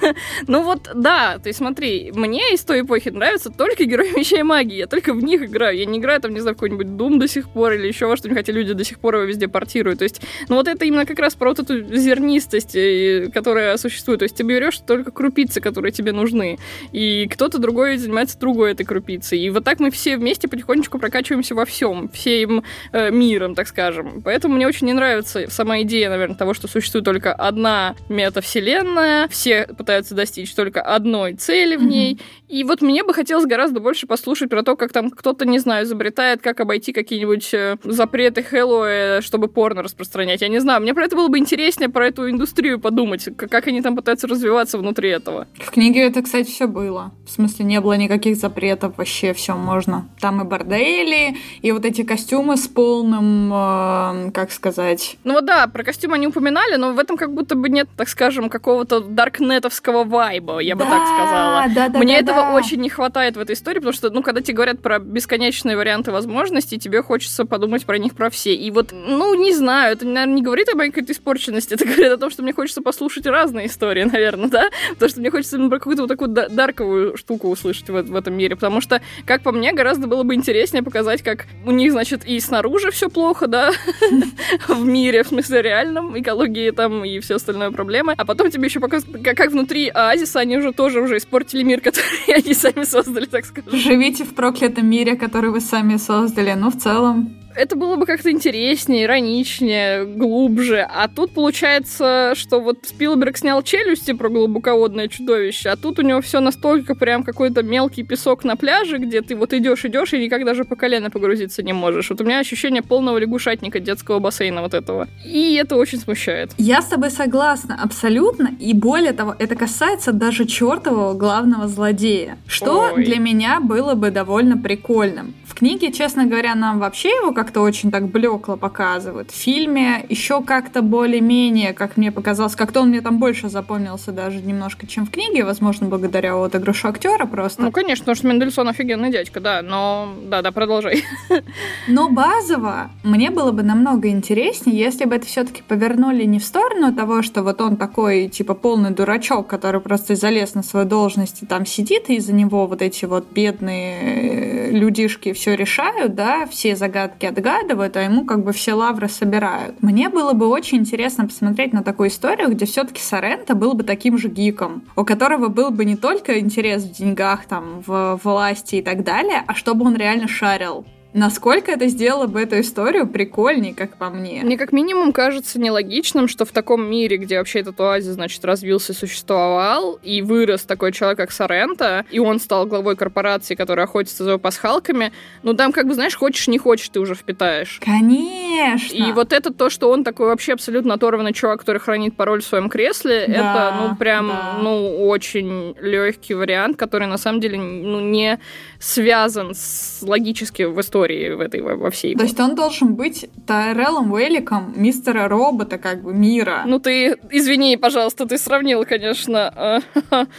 Ну 0.46 0.62
вот, 0.62 0.90
да, 0.94 1.38
ты 1.38 1.52
смотри, 1.52 2.12
мне 2.14 2.54
из 2.54 2.62
той 2.62 2.82
эпохи 2.82 3.08
нравятся 3.08 3.50
только 3.50 3.84
герои 3.84 4.16
меча 4.16 4.38
и 4.38 4.42
магии, 4.42 4.76
я 4.76 4.86
только 4.86 5.12
в 5.12 5.22
них 5.22 5.42
играю. 5.42 5.76
Я 5.76 5.86
не 5.86 5.98
играю 5.98 6.20
там, 6.20 6.32
не 6.32 6.40
знаю, 6.40 6.54
какой-нибудь 6.54 6.86
Doom 6.86 7.18
до 7.18 7.28
сих 7.28 7.48
пор 7.48 7.72
или 7.72 7.86
еще 7.86 8.06
во 8.06 8.16
что-нибудь, 8.16 8.38
хотя 8.38 8.52
люди 8.52 8.72
до 8.72 8.84
сих 8.84 8.98
пор 8.98 9.16
его 9.16 9.24
везде 9.24 9.48
портируют. 9.48 9.98
То 9.98 10.04
есть, 10.04 10.20
ну 10.48 10.56
вот 10.56 10.68
это 10.68 10.84
именно 10.84 11.06
как 11.06 11.18
раз 11.18 11.34
про 11.34 11.48
вот 11.48 11.58
эту 11.58 11.82
зернистость, 11.96 12.76
э, 12.76 13.30
которая 13.32 13.76
существует. 13.76 14.20
То 14.20 14.24
есть 14.24 14.36
ты 14.36 14.42
берешь 14.42 14.78
только 14.78 15.10
крупицы, 15.10 15.60
которые 15.60 15.92
тебе 15.92 16.12
нужны, 16.12 16.58
и 16.92 17.28
кто-то 17.28 17.58
другой 17.58 17.96
занимается 17.96 18.38
другой 18.38 18.72
этой 18.72 18.84
крупицей. 18.84 19.38
И 19.40 19.50
вот 19.50 19.64
так 19.64 19.80
мы 19.80 19.90
все 19.90 20.16
вместе 20.16 20.48
потихонечку 20.48 20.98
прокачиваемся 20.98 21.54
во 21.54 21.64
всем, 21.64 22.08
всем 22.08 22.64
э, 22.92 23.10
миром, 23.10 23.54
так 23.54 23.68
скажем. 23.68 24.22
Поэтому 24.22 24.54
мне 24.54 24.66
очень 24.66 24.86
не 24.86 24.92
нравится 24.92 25.46
сама 25.50 25.82
идея, 25.82 26.10
наверное, 26.16 26.36
того, 26.36 26.54
что 26.54 26.68
существует 26.68 27.04
только 27.04 27.32
одна 27.32 27.94
метавселенная, 28.08 29.28
все 29.28 29.66
пытаются 29.66 30.14
достичь 30.14 30.54
только 30.54 30.82
одной 30.82 31.34
цели 31.34 31.76
в 31.76 31.82
ней. 31.82 32.14
Mm-hmm. 32.14 32.46
И 32.48 32.64
вот 32.64 32.80
мне 32.80 33.02
бы 33.02 33.12
хотелось 33.12 33.46
гораздо 33.46 33.80
больше 33.80 34.06
послушать 34.06 34.50
про 34.50 34.62
то, 34.62 34.76
как 34.76 34.92
там 34.92 35.10
кто-то, 35.10 35.46
не 35.46 35.58
знаю, 35.58 35.84
изобретает, 35.84 36.42
как 36.42 36.60
обойти 36.60 36.92
какие-нибудь 36.92 37.52
э, 37.54 37.76
запреты 37.82 38.42
Хэллоуэ, 38.42 39.20
чтобы 39.20 39.48
порно 39.48 39.82
распространять. 39.82 40.42
Я 40.42 40.48
не 40.48 40.60
знаю, 40.60 40.80
мне 40.80 40.94
про 40.94 41.04
это 41.04 41.16
было 41.16 41.28
бы 41.28 41.38
интереснее, 41.38 41.88
про 41.88 42.06
эту 42.06 42.30
индустрию 42.30 42.78
подумать, 42.78 43.28
как 43.36 43.66
они 43.66 43.82
там 43.82 43.96
пытаются 43.96 44.28
развиваться 44.28 44.78
внутри 44.78 45.10
этого. 45.10 45.48
В 45.54 45.70
книге 45.70 46.02
это, 46.02 46.22
кстати, 46.22 46.48
все 46.48 46.66
было. 46.66 47.12
В 47.26 47.30
смысле, 47.30 47.64
не 47.64 47.80
было 47.80 47.94
никаких 47.94 48.36
запретов, 48.36 48.96
вообще 48.96 49.32
все 49.32 49.56
можно. 49.56 50.08
Там 50.20 50.40
и 50.40 50.44
бордели, 50.44 51.36
и 51.62 51.72
вот 51.72 51.84
эти 51.84 52.02
костюмы 52.02 52.56
с 52.56 52.68
полным, 52.68 53.52
э, 53.52 54.30
как 54.32 54.52
сказать... 54.52 55.16
Ну 55.24 55.34
вот 55.34 55.46
да, 55.46 55.66
про 55.66 55.82
костюм 56.06 56.12
они 56.12 56.26
упоминали, 56.26 56.76
но 56.76 56.92
в 56.92 56.98
этом 56.98 57.16
как 57.16 57.32
будто 57.32 57.54
бы 57.54 57.68
нет, 57.68 57.88
так 57.96 58.08
скажем, 58.08 58.48
какого-то 58.48 59.00
даркнетовского 59.00 60.04
вайба, 60.04 60.60
я 60.60 60.76
бы 60.76 60.84
да, 60.84 60.90
так 60.90 61.02
сказала. 61.02 61.64
Да, 61.74 61.88
да, 61.88 61.98
Мне 61.98 62.14
да, 62.14 62.20
этого 62.20 62.42
да. 62.42 62.54
очень 62.54 62.80
не 62.80 62.88
хватает 62.88 63.36
в 63.36 63.40
этой 63.40 63.54
истории, 63.54 63.78
потому 63.78 63.92
что, 63.92 64.10
ну, 64.10 64.22
когда 64.22 64.40
тебе 64.40 64.54
говорят 64.54 64.80
про 64.80 64.98
бесконечные 64.98 65.76
варианты 65.76 66.12
возможностей, 66.12 66.78
тебе 66.78 67.02
хочется 67.02 67.44
подумать 67.44 67.84
про 67.84 67.98
них 67.98 68.14
про 68.14 68.30
все. 68.30 68.54
И 68.54 68.70
вот, 68.70 68.92
ну, 68.92 69.34
не 69.34 69.54
знаю, 69.54 69.92
это, 69.92 70.06
наверное, 70.06 70.34
не 70.34 70.42
говорит 70.42 70.68
о 70.68 70.76
моей 70.76 70.90
какой-то 70.90 71.12
испорченности, 71.12 71.74
это 71.74 71.84
говорит 71.84 72.12
о 72.12 72.18
том, 72.18 72.30
что 72.30 72.42
мне 72.42 72.52
хочется 72.52 72.82
послушать 72.82 73.26
разные 73.26 73.66
истории, 73.66 74.04
наверное, 74.04 74.48
да? 74.48 74.64
Потому 74.90 75.08
что 75.08 75.20
мне 75.20 75.30
хочется 75.30 75.58
про 75.68 75.78
какую-то 75.78 76.02
вот 76.02 76.08
такую 76.08 76.28
дарковую 76.28 77.16
штуку 77.16 77.48
услышать 77.48 77.88
в, 77.88 78.02
в 78.02 78.16
этом 78.16 78.34
мире, 78.34 78.54
потому 78.54 78.80
что, 78.80 79.00
как 79.24 79.42
по 79.42 79.52
мне, 79.52 79.72
гораздо 79.72 80.06
было 80.06 80.22
бы 80.22 80.34
интереснее 80.34 80.82
показать, 80.82 81.22
как 81.22 81.46
у 81.64 81.70
них, 81.70 81.92
значит, 81.92 82.24
и 82.24 82.38
снаружи 82.40 82.90
все 82.90 83.08
плохо, 83.08 83.46
да, 83.46 83.72
в 84.68 84.84
мире, 84.84 85.22
в 85.22 85.28
смысле 85.28 85.62
реальном, 85.96 86.18
экологии 86.18 86.70
там 86.70 87.04
и 87.04 87.18
все 87.20 87.36
остальное 87.36 87.70
проблемы, 87.70 88.14
а 88.16 88.24
потом 88.24 88.50
тебе 88.50 88.66
еще 88.66 88.80
показывают, 88.80 89.22
как, 89.22 89.36
как 89.36 89.50
внутри 89.50 89.88
оазиса 89.88 90.40
они 90.40 90.56
уже 90.56 90.72
тоже 90.72 91.00
уже 91.00 91.16
испортили 91.16 91.62
мир, 91.62 91.80
который 91.84 92.34
они 92.34 92.54
сами 92.54 92.84
создали, 92.84 93.26
так 93.26 93.44
скажем. 93.44 93.70
Живите 93.72 94.24
в 94.24 94.34
проклятом 94.34 94.88
мире, 94.88 95.16
который 95.16 95.50
вы 95.50 95.60
сами 95.60 95.96
создали, 95.96 96.52
но 96.52 96.70
в 96.70 96.76
целом 96.76 97.34
это 97.56 97.76
было 97.76 97.96
бы 97.96 98.06
как-то 98.06 98.30
интереснее, 98.30 99.04
ироничнее, 99.04 100.04
глубже. 100.04 100.86
А 100.88 101.08
тут 101.08 101.32
получается, 101.32 102.32
что 102.34 102.60
вот 102.60 102.78
Спилберг 102.84 103.36
снял 103.36 103.62
челюсти 103.62 104.12
про 104.12 104.28
глубоководное 104.28 105.08
чудовище, 105.08 105.70
а 105.70 105.76
тут 105.76 105.98
у 105.98 106.02
него 106.02 106.20
все 106.20 106.40
настолько 106.40 106.94
прям 106.94 107.22
какой-то 107.24 107.62
мелкий 107.62 108.02
песок 108.02 108.44
на 108.44 108.56
пляже, 108.56 108.98
где 108.98 109.22
ты 109.22 109.34
вот 109.34 109.52
идешь, 109.52 109.84
идешь 109.84 110.12
и 110.12 110.18
никак 110.18 110.44
даже 110.44 110.64
по 110.64 110.76
колено 110.76 111.10
погрузиться 111.10 111.62
не 111.62 111.72
можешь. 111.72 112.10
Вот 112.10 112.20
у 112.20 112.24
меня 112.24 112.38
ощущение 112.38 112.82
полного 112.82 113.18
лягушатника 113.18 113.80
детского 113.80 114.18
бассейна 114.18 114.62
вот 114.62 114.74
этого. 114.74 115.08
И 115.24 115.54
это 115.54 115.76
очень 115.76 115.98
смущает. 115.98 116.52
Я 116.58 116.82
с 116.82 116.86
тобой 116.86 117.10
согласна, 117.10 117.78
абсолютно. 117.82 118.50
И 118.60 118.74
более 118.74 119.12
того, 119.12 119.34
это 119.38 119.56
касается 119.56 120.12
даже 120.12 120.44
чертового 120.44 121.14
главного 121.14 121.68
злодея. 121.68 122.38
Что 122.46 122.92
Ой. 122.94 123.04
для 123.04 123.18
меня 123.18 123.60
было 123.60 123.94
бы 123.94 124.10
довольно 124.10 124.56
прикольным. 124.56 125.34
В 125.44 125.54
книге, 125.54 125.92
честно 125.92 126.26
говоря, 126.26 126.54
нам 126.54 126.78
вообще 126.78 127.08
его 127.08 127.32
как 127.32 127.45
как-то 127.46 127.60
очень 127.60 127.92
так 127.92 128.08
блекло 128.08 128.56
показывают. 128.56 129.30
В 129.30 129.34
фильме 129.36 130.04
еще 130.08 130.42
как-то 130.42 130.82
более-менее, 130.82 131.74
как 131.74 131.96
мне 131.96 132.10
показалось, 132.10 132.56
как-то 132.56 132.80
он 132.80 132.88
мне 132.88 133.00
там 133.00 133.18
больше 133.18 133.48
запомнился 133.48 134.10
даже 134.10 134.38
немножко, 134.38 134.88
чем 134.88 135.06
в 135.06 135.12
книге, 135.12 135.44
возможно, 135.44 135.86
благодаря 135.86 136.34
вот 136.34 136.56
игрушу 136.56 136.88
актера 136.88 137.24
просто. 137.24 137.62
Ну, 137.62 137.70
конечно, 137.70 138.02
потому 138.02 138.16
что 138.16 138.26
Мендельсон 138.26 138.68
офигенный 138.68 139.12
дядька, 139.12 139.38
да, 139.38 139.62
но 139.62 140.12
да-да, 140.24 140.50
продолжай. 140.50 141.04
Но 141.86 142.08
базово 142.08 142.90
мне 143.04 143.30
было 143.30 143.52
бы 143.52 143.62
намного 143.62 144.08
интереснее, 144.08 144.76
если 144.76 145.04
бы 145.04 145.14
это 145.14 145.26
все-таки 145.26 145.62
повернули 145.62 146.24
не 146.24 146.40
в 146.40 146.44
сторону 146.44 146.92
того, 146.92 147.22
что 147.22 147.44
вот 147.44 147.60
он 147.60 147.76
такой, 147.76 148.28
типа, 148.28 148.54
полный 148.54 148.90
дурачок, 148.90 149.46
который 149.46 149.80
просто 149.80 150.16
залез 150.16 150.54
на 150.54 150.64
свою 150.64 150.84
должность 150.84 151.44
и 151.44 151.46
там 151.46 151.64
сидит, 151.64 152.10
и 152.10 152.16
из-за 152.16 152.32
него 152.32 152.66
вот 152.66 152.82
эти 152.82 153.04
вот 153.04 153.30
бедные 153.30 154.72
людишки 154.72 155.32
все 155.32 155.54
решают, 155.54 156.16
да, 156.16 156.46
все 156.46 156.74
загадки 156.74 157.26
отгадывают, 157.36 157.96
а 157.96 158.02
ему 158.02 158.24
как 158.24 158.42
бы 158.42 158.52
все 158.52 158.72
лавры 158.72 159.08
собирают. 159.08 159.82
Мне 159.82 160.08
было 160.08 160.32
бы 160.32 160.48
очень 160.48 160.78
интересно 160.78 161.26
посмотреть 161.26 161.72
на 161.72 161.82
такую 161.82 162.08
историю, 162.08 162.50
где 162.50 162.64
все-таки 162.64 163.00
Соренто 163.00 163.54
был 163.54 163.74
бы 163.74 163.84
таким 163.84 164.18
же 164.18 164.28
гиком, 164.28 164.84
у 164.96 165.04
которого 165.04 165.48
был 165.48 165.70
бы 165.70 165.84
не 165.84 165.96
только 165.96 166.38
интерес 166.40 166.84
в 166.84 166.92
деньгах, 166.92 167.46
там, 167.46 167.82
в 167.86 168.20
власти 168.22 168.76
и 168.76 168.82
так 168.82 169.04
далее, 169.04 169.42
а 169.46 169.54
чтобы 169.54 169.84
он 169.84 169.96
реально 169.96 170.28
шарил 170.28 170.86
Насколько 171.16 171.72
это 171.72 171.86
сделало 171.86 172.26
бы 172.26 172.42
эту 172.42 172.60
историю 172.60 173.06
прикольней, 173.06 173.72
как 173.72 173.96
по 173.96 174.10
мне? 174.10 174.42
Мне 174.42 174.58
как 174.58 174.72
минимум 174.72 175.14
кажется 175.14 175.58
нелогичным, 175.58 176.28
что 176.28 176.44
в 176.44 176.50
таком 176.50 176.86
мире, 176.90 177.16
где 177.16 177.38
вообще 177.38 177.60
этот 177.60 177.80
оазис, 177.80 178.12
значит, 178.12 178.44
развился, 178.44 178.92
существовал, 178.92 179.98
и 180.02 180.20
вырос 180.20 180.64
такой 180.64 180.92
человек, 180.92 181.16
как 181.16 181.32
Соренто, 181.32 182.04
и 182.10 182.18
он 182.18 182.38
стал 182.38 182.66
главой 182.66 182.96
корпорации, 182.96 183.54
которая 183.54 183.86
охотится 183.86 184.24
за 184.24 184.36
пасхалками, 184.36 185.10
ну 185.42 185.54
там, 185.54 185.72
как 185.72 185.86
бы, 185.86 185.94
знаешь, 185.94 186.14
хочешь, 186.14 186.48
не 186.48 186.58
хочешь, 186.58 186.90
ты 186.90 187.00
уже 187.00 187.14
впитаешь. 187.14 187.80
Конечно! 187.82 188.94
И 188.94 189.10
вот 189.12 189.32
это 189.32 189.54
то, 189.54 189.70
что 189.70 189.88
он 189.90 190.04
такой 190.04 190.26
вообще 190.26 190.52
абсолютно 190.52 190.92
оторванный 190.92 191.32
чувак, 191.32 191.60
который 191.60 191.78
хранит 191.78 192.14
пароль 192.14 192.42
в 192.42 192.46
своем 192.46 192.68
кресле, 192.68 193.24
да, 193.26 193.32
это, 193.32 193.76
ну, 193.80 193.96
прям, 193.96 194.28
да. 194.28 194.58
ну, 194.60 195.08
очень 195.08 195.74
легкий 195.80 196.34
вариант, 196.34 196.76
который, 196.76 197.06
на 197.06 197.16
самом 197.16 197.40
деле, 197.40 197.56
ну, 197.56 198.00
не 198.00 198.38
связан 198.78 199.54
с 199.54 200.02
логически 200.02 200.64
в 200.64 200.78
истории 200.78 201.05
истории 201.06 201.30
в 201.34 201.40
этой, 201.40 201.60
во 201.60 201.90
всей. 201.90 202.14
То 202.16 202.24
есть 202.24 202.38
он 202.40 202.54
должен 202.54 202.94
быть 202.94 203.28
Тайреллом 203.46 204.12
Уэлликом, 204.12 204.74
мистера 204.76 205.28
робота, 205.28 205.78
как 205.78 206.02
бы, 206.02 206.12
мира. 206.12 206.64
Ну 206.66 206.78
ты, 206.78 207.16
извини, 207.30 207.76
пожалуйста, 207.76 208.26
ты 208.26 208.38
сравнил, 208.38 208.84
конечно. 208.84 209.82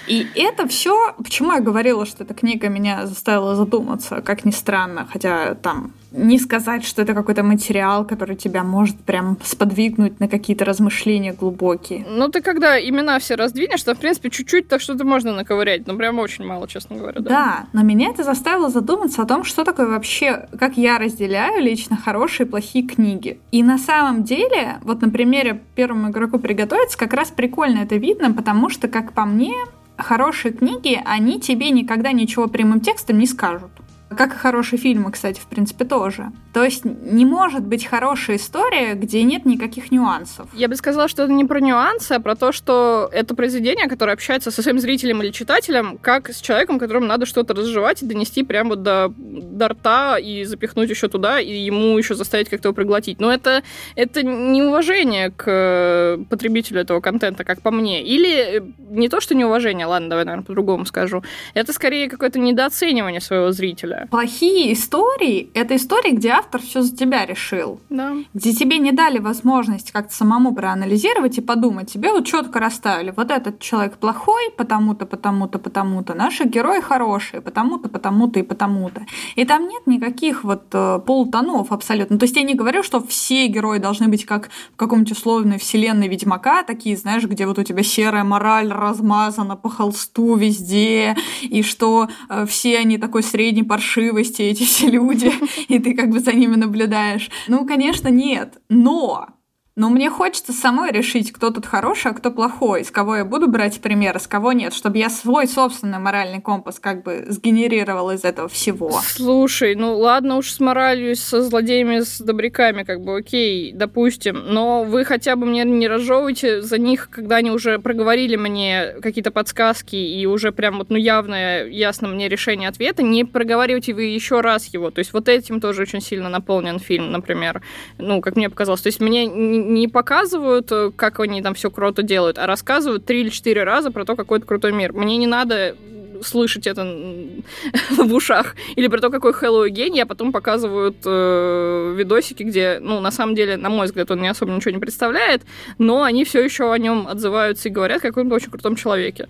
И 0.08 0.28
это 0.36 0.68
все, 0.68 1.16
почему 1.18 1.54
я 1.54 1.60
говорила, 1.60 2.06
что 2.06 2.24
эта 2.24 2.34
книга 2.34 2.70
меня 2.70 3.06
заставила 3.06 3.56
задуматься, 3.56 4.22
как 4.22 4.46
ни 4.46 4.52
странно, 4.52 5.08
хотя 5.12 5.56
там 5.56 5.94
не 6.12 6.40
сказать, 6.40 6.86
что 6.86 7.02
это 7.02 7.14
какой-то 7.14 7.44
материал, 7.44 8.06
который 8.06 8.36
тебя 8.36 8.64
может 8.64 8.98
прям 9.00 9.38
сподвигнуть 9.44 10.20
на 10.20 10.28
какие-то 10.28 10.66
размышления 10.66 11.34
глубокие. 11.34 12.06
Ну, 12.08 12.30
ты 12.30 12.42
когда 12.42 12.80
имена 12.80 13.20
все 13.20 13.36
раздвинешь, 13.36 13.84
то, 13.84 13.94
в 13.94 14.00
принципе, 14.00 14.30
чуть-чуть 14.30 14.68
так 14.68 14.82
что-то 14.82 15.06
можно 15.06 15.34
наковырять, 15.34 15.86
но 15.86 15.96
прям 15.96 16.20
очень 16.20 16.46
мало, 16.46 16.68
честно 16.68 16.96
говоря. 16.96 17.22
Да. 17.22 17.30
да, 17.30 17.66
но 17.74 17.84
меня 17.84 18.10
это 18.10 18.24
заставило 18.24 18.70
задуматься 18.70 19.22
о 19.22 19.26
том, 19.26 19.44
что 19.44 19.64
такое 19.64 19.88
вообще 19.88 20.48
как 20.58 20.78
я 20.78 20.98
разделяю 20.98 21.64
лично 21.64 21.96
хорошие 21.96 22.46
и 22.46 22.50
плохие 22.50 22.86
книги. 22.86 23.40
И 23.52 23.64
на 23.64 23.78
самом 23.78 24.24
деле, 24.24 24.80
вот 24.82 25.02
на 25.02 25.10
примере 25.10 25.62
первому 25.76 26.10
игроку 26.10 26.40
приготовиться, 26.40 26.98
как 26.98 27.14
раз 27.14 27.30
прикольно 27.30 27.80
это 27.80 27.96
видно, 27.96 28.34
потому 28.34 28.70
что, 28.70 28.88
как 28.88 29.14
по 29.14 29.26
мне, 29.26 29.54
хорошие 29.98 30.54
книги, 30.54 31.00
они 31.06 31.40
тебе 31.40 31.70
никогда 31.72 32.12
ничего 32.12 32.48
прямым 32.48 32.82
текстом 32.82 33.18
не 33.18 33.26
скажут. 33.26 33.72
Как 34.16 34.34
и 34.34 34.38
хорошие 34.38 34.80
фильмы, 34.80 35.12
кстати, 35.12 35.40
в 35.40 35.48
принципе, 35.48 35.84
тоже. 35.84 36.32
То 36.54 36.64
есть 36.64 36.86
не 36.86 37.26
может 37.26 37.64
быть 37.64 37.86
хорошая 37.86 38.38
история, 38.38 38.94
где 38.94 39.22
нет 39.24 39.46
никаких 39.46 39.92
нюансов. 39.92 40.48
Я 40.54 40.70
бы 40.70 40.76
сказала, 40.76 41.10
что 41.10 41.24
это 41.24 41.34
не 41.34 41.44
про 41.44 41.60
нюансы, 41.60 42.14
а 42.14 42.20
про 42.22 42.36
то, 42.36 42.52
что 42.54 43.10
это 43.12 43.36
произведение, 43.36 43.88
которое 43.88 44.14
общается 44.14 44.50
со 44.50 44.62
своим 44.62 44.80
зрителем 44.80 45.22
или 45.22 45.32
читателем, 45.32 45.98
как 45.98 46.30
с 46.30 46.40
человеком, 46.40 46.80
которому 46.80 47.06
надо 47.06 47.26
что-то 47.26 47.54
разжевать 47.54 48.02
и 48.02 48.06
донести 48.06 48.44
прямо 48.44 48.78
до, 48.78 49.14
до 49.18 49.68
рта 49.68 50.18
и 50.18 50.46
запихнуть 50.46 50.90
еще 50.90 51.10
туда, 51.10 51.42
и 51.42 51.54
ему 51.54 51.98
еще 51.98 52.16
заставить 52.16 52.50
как-то 52.50 52.70
его 52.70 52.76
проглотить. 52.76 53.20
Но 53.20 53.32
это, 53.32 53.62
это 53.96 54.24
неуважение 54.24 55.32
к 55.32 56.18
потребителю 56.30 56.80
этого 56.80 57.02
контента, 57.02 57.44
как 57.44 57.62
по 57.62 57.72
мне. 57.72 58.04
Или 58.04 58.64
не 58.90 59.10
то, 59.10 59.20
что 59.20 59.36
неуважение, 59.36 59.86
ладно, 59.86 60.10
давай, 60.10 60.24
наверное, 60.24 60.46
по-другому 60.46 60.86
скажу. 60.86 61.24
Это 61.54 61.74
скорее 61.74 62.10
какое-то 62.10 62.40
недооценивание 62.40 63.20
своего 63.20 63.52
зрителя 63.52 63.97
история. 63.98 64.08
Плохие 64.10 64.74
истории— 64.74 65.50
это 65.54 65.76
истории, 65.76 66.12
где 66.12 66.30
автор 66.30 66.62
все 66.62 66.82
за 66.82 66.96
тебя 66.96 67.26
решил. 67.26 67.80
Да. 67.90 68.14
Где 68.34 68.54
тебе 68.54 68.78
не 68.78 68.92
дали 68.92 69.20
возможность 69.20 69.92
как-то 69.92 70.14
самому 70.14 70.54
проанализировать 70.54 71.38
и 71.38 71.42
подумать. 71.42 71.92
Тебе 71.92 72.12
вот 72.12 72.26
четко 72.26 72.60
расставили. 72.60 73.14
Вот 73.16 73.32
этот 73.32 73.60
человек 73.60 73.98
плохой, 73.98 74.52
потому-то, 74.58 75.06
потому-то, 75.06 75.60
потому-то. 75.60 76.14
Наши 76.14 76.46
герои 76.46 76.82
хорошие, 76.82 77.42
потому-то, 77.42 77.90
потому-то 77.90 78.40
и 78.40 78.44
потому-то. 78.44 79.06
И 79.36 79.46
там 79.46 79.68
нет 79.68 79.88
никаких 79.88 80.44
вот 80.44 80.64
э, 80.74 81.00
полутонов 81.06 81.72
абсолютно. 81.72 82.18
То 82.18 82.24
есть 82.24 82.36
я 82.36 82.44
не 82.44 82.56
говорю, 82.56 82.84
что 82.84 83.02
все 83.06 83.48
герои 83.48 83.80
должны 83.80 84.08
быть 84.08 84.26
как 84.26 84.50
в 84.74 84.76
каком-нибудь 84.76 85.12
условной 85.12 85.58
вселенной 85.58 86.08
Ведьмака, 86.08 86.64
такие, 86.64 86.98
знаешь, 86.98 87.24
где 87.24 87.46
вот 87.46 87.60
у 87.60 87.64
тебя 87.64 87.84
серая 87.84 88.24
мораль 88.24 88.72
размазана 88.72 89.56
по 89.56 89.70
холсту 89.70 90.36
везде, 90.36 91.16
и 91.42 91.64
что 91.64 92.10
э, 92.30 92.46
все 92.46 92.78
они 92.80 92.98
такой 92.98 93.24
средний 93.24 93.64
паршивый 93.64 93.87
паршивости 93.88 94.42
эти 94.42 94.64
все 94.64 94.90
люди, 94.90 95.32
и 95.68 95.80
ты 95.80 95.96
как 95.96 96.10
бы 96.10 96.20
за 96.20 96.34
ними 96.34 96.56
наблюдаешь. 96.56 97.30
Ну, 97.48 97.66
конечно, 97.66 98.10
нет. 98.10 98.62
Но 98.70 99.30
но 99.78 99.90
мне 99.90 100.10
хочется 100.10 100.54
самой 100.54 100.92
решить, 100.92 101.32
кто 101.32 101.52
тут 101.52 101.68
хороший, 101.68 102.12
а 102.12 102.14
кто 102.16 102.32
плохой, 102.32 102.84
с 102.84 102.90
кого 102.90 103.18
я 103.18 103.26
буду 103.26 103.48
брать 103.48 103.80
пример, 103.80 104.18
а 104.18 104.20
с 104.20 104.26
кого 104.26 104.52
нет, 104.52 104.74
чтобы 104.74 104.98
я 104.98 105.08
свой 105.08 105.48
собственный 105.48 106.00
моральный 106.00 106.42
компас 106.42 106.80
как 106.80 107.04
бы 107.04 107.26
сгенерировал 107.30 108.10
из 108.10 108.26
этого 108.26 108.50
всего. 108.50 109.00
Слушай, 109.06 109.76
ну 109.76 109.96
ладно 109.96 110.38
уж 110.38 110.50
с 110.50 110.60
моралью, 110.60 111.16
со 111.16 111.44
злодеями, 111.44 112.00
с 112.00 112.20
добряками, 112.20 112.84
как 112.84 113.02
бы 113.02 113.18
окей, 113.18 113.72
допустим, 113.72 114.46
но 114.48 114.84
вы 114.84 115.06
хотя 115.06 115.36
бы 115.36 115.46
мне 115.46 115.64
не 115.64 115.88
разжевывайте 115.88 116.64
за 116.64 116.80
них, 116.80 117.10
когда 117.12 117.36
они 117.36 117.52
уже 117.52 117.78
проговорили 117.78 118.36
мне 118.36 118.96
какие-то 119.00 119.30
подсказки 119.30 119.96
и 119.96 120.26
уже 120.26 120.52
прям 120.52 120.80
вот, 120.80 120.90
ну 120.90 120.98
явно, 120.98 121.64
ясно 121.66 122.08
мне 122.08 122.30
решение 122.30 122.68
ответа, 122.68 123.04
не 123.04 123.26
проговаривайте 123.26 123.94
вы 123.94 124.06
еще 124.06 124.42
раз 124.42 124.66
его. 124.74 124.90
То 124.90 125.00
есть 125.00 125.14
вот 125.14 125.30
этим 125.30 125.62
тоже 125.62 125.84
очень 125.84 126.02
сильно 126.02 126.30
наполнен 126.30 126.80
фильм, 126.80 127.12
например. 127.12 127.62
Ну, 128.00 128.22
как 128.22 128.36
мне 128.36 128.50
показалось. 128.50 128.82
То 128.82 128.88
есть 128.88 129.00
мне 129.00 129.28
не 129.68 129.88
показывают, 129.88 130.72
э, 130.72 130.92
как 130.96 131.20
они 131.20 131.42
там 131.42 131.54
все 131.54 131.70
круто 131.70 132.04
делают, 132.04 132.38
а 132.38 132.48
рассказывают 132.48 133.06
три 133.06 133.22
или 133.22 133.30
четыре 133.30 133.64
раза 133.64 133.92
про 133.92 134.06
то, 134.06 134.16
какой 134.16 134.40
это 134.40 134.48
крутой 134.48 134.72
мир. 134.72 134.94
Мне 134.94 135.18
не 135.18 135.28
надо 135.28 135.76
слышать 136.24 136.68
это 136.68 136.84
в 137.98 138.14
ушах. 138.14 138.56
Или 138.76 138.88
про 138.88 139.00
то, 139.00 139.10
какой 139.10 139.34
Хэллоуин 139.34 139.74
гений, 139.74 140.02
а 140.02 140.06
потом 140.06 140.32
показывают 140.32 140.98
э, 141.06 141.94
видосики, 141.96 142.44
где, 142.44 142.80
ну, 142.82 143.00
на 143.00 143.12
самом 143.12 143.36
деле, 143.36 143.58
на 143.58 143.70
мой 143.70 143.86
взгляд, 143.86 144.12
он 144.12 144.22
не 144.22 144.28
особо 144.28 144.52
ничего 144.52 144.72
не 144.72 144.80
представляет, 144.80 145.44
но 145.78 146.04
они 146.04 146.24
все 146.24 146.44
еще 146.44 146.72
о 146.72 146.78
нем 146.78 147.08
отзываются 147.08 147.70
и 147.70 147.72
говорят, 147.72 148.02
как 148.02 148.18
он 148.18 148.32
очень 148.32 148.50
крутом 148.50 148.76
человеке. 148.76 149.28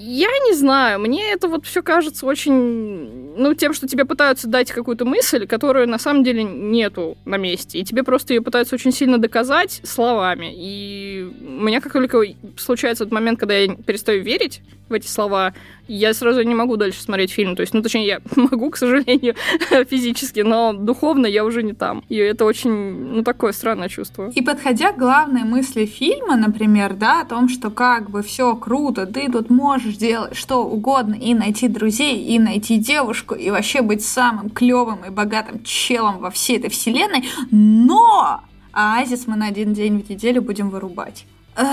Я 0.00 0.28
не 0.46 0.54
знаю, 0.54 1.00
мне 1.00 1.32
это 1.32 1.48
вот 1.48 1.66
все 1.66 1.82
кажется 1.82 2.24
очень, 2.24 3.34
ну, 3.36 3.52
тем, 3.54 3.74
что 3.74 3.88
тебе 3.88 4.04
пытаются 4.04 4.46
дать 4.46 4.70
какую-то 4.70 5.04
мысль, 5.04 5.44
которую 5.44 5.88
на 5.88 5.98
самом 5.98 6.22
деле 6.22 6.44
нету 6.44 7.18
на 7.24 7.36
месте, 7.36 7.80
и 7.80 7.84
тебе 7.84 8.04
просто 8.04 8.32
ее 8.32 8.40
пытаются 8.40 8.76
очень 8.76 8.92
сильно 8.92 9.18
доказать 9.18 9.80
словами. 9.82 10.52
И 10.54 11.28
у 11.40 11.64
меня 11.64 11.80
как 11.80 11.94
только 11.94 12.22
случается 12.56 13.02
этот 13.02 13.12
момент, 13.12 13.40
когда 13.40 13.56
я 13.56 13.74
перестаю 13.74 14.22
верить 14.22 14.62
в 14.88 14.92
эти 14.92 15.06
слова, 15.06 15.54
я 15.86 16.12
сразу 16.14 16.42
не 16.42 16.54
могу 16.54 16.76
дальше 16.76 17.02
смотреть 17.02 17.32
фильм. 17.32 17.56
То 17.56 17.62
есть, 17.62 17.74
ну, 17.74 17.82
точнее, 17.82 18.06
я 18.06 18.20
могу, 18.36 18.70
к 18.70 18.76
сожалению, 18.76 19.34
физически, 19.88 20.40
но 20.40 20.72
духовно 20.72 21.26
я 21.26 21.44
уже 21.44 21.62
не 21.62 21.72
там. 21.72 22.04
И 22.08 22.16
это 22.16 22.44
очень, 22.44 22.70
ну, 22.70 23.22
такое 23.22 23.52
странное 23.52 23.88
чувство. 23.88 24.30
И 24.34 24.42
подходя 24.42 24.92
к 24.92 24.98
главной 24.98 25.44
мысли 25.44 25.86
фильма, 25.86 26.36
например, 26.36 26.94
да, 26.94 27.22
о 27.22 27.24
том, 27.24 27.48
что 27.48 27.70
как 27.70 28.10
бы 28.10 28.22
все 28.22 28.54
круто, 28.56 29.06
ты 29.06 29.30
тут 29.30 29.50
можешь 29.50 29.96
делать 29.96 30.36
что 30.36 30.64
угодно 30.64 31.14
и 31.14 31.34
найти 31.34 31.68
друзей, 31.68 32.24
и 32.24 32.38
найти 32.38 32.78
девушку, 32.78 33.34
и 33.34 33.50
вообще 33.50 33.82
быть 33.82 34.04
самым 34.04 34.50
клевым 34.50 35.04
и 35.04 35.10
богатым 35.10 35.62
челом 35.64 36.18
во 36.18 36.30
всей 36.30 36.58
этой 36.58 36.70
вселенной, 36.70 37.28
но 37.50 38.42
оазис 38.72 39.26
мы 39.26 39.36
на 39.36 39.46
один 39.46 39.72
день 39.72 40.02
в 40.02 40.10
неделю 40.10 40.42
будем 40.42 40.70
вырубать. 40.70 41.26
Э, 41.58 41.64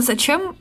зачем? 0.00 0.56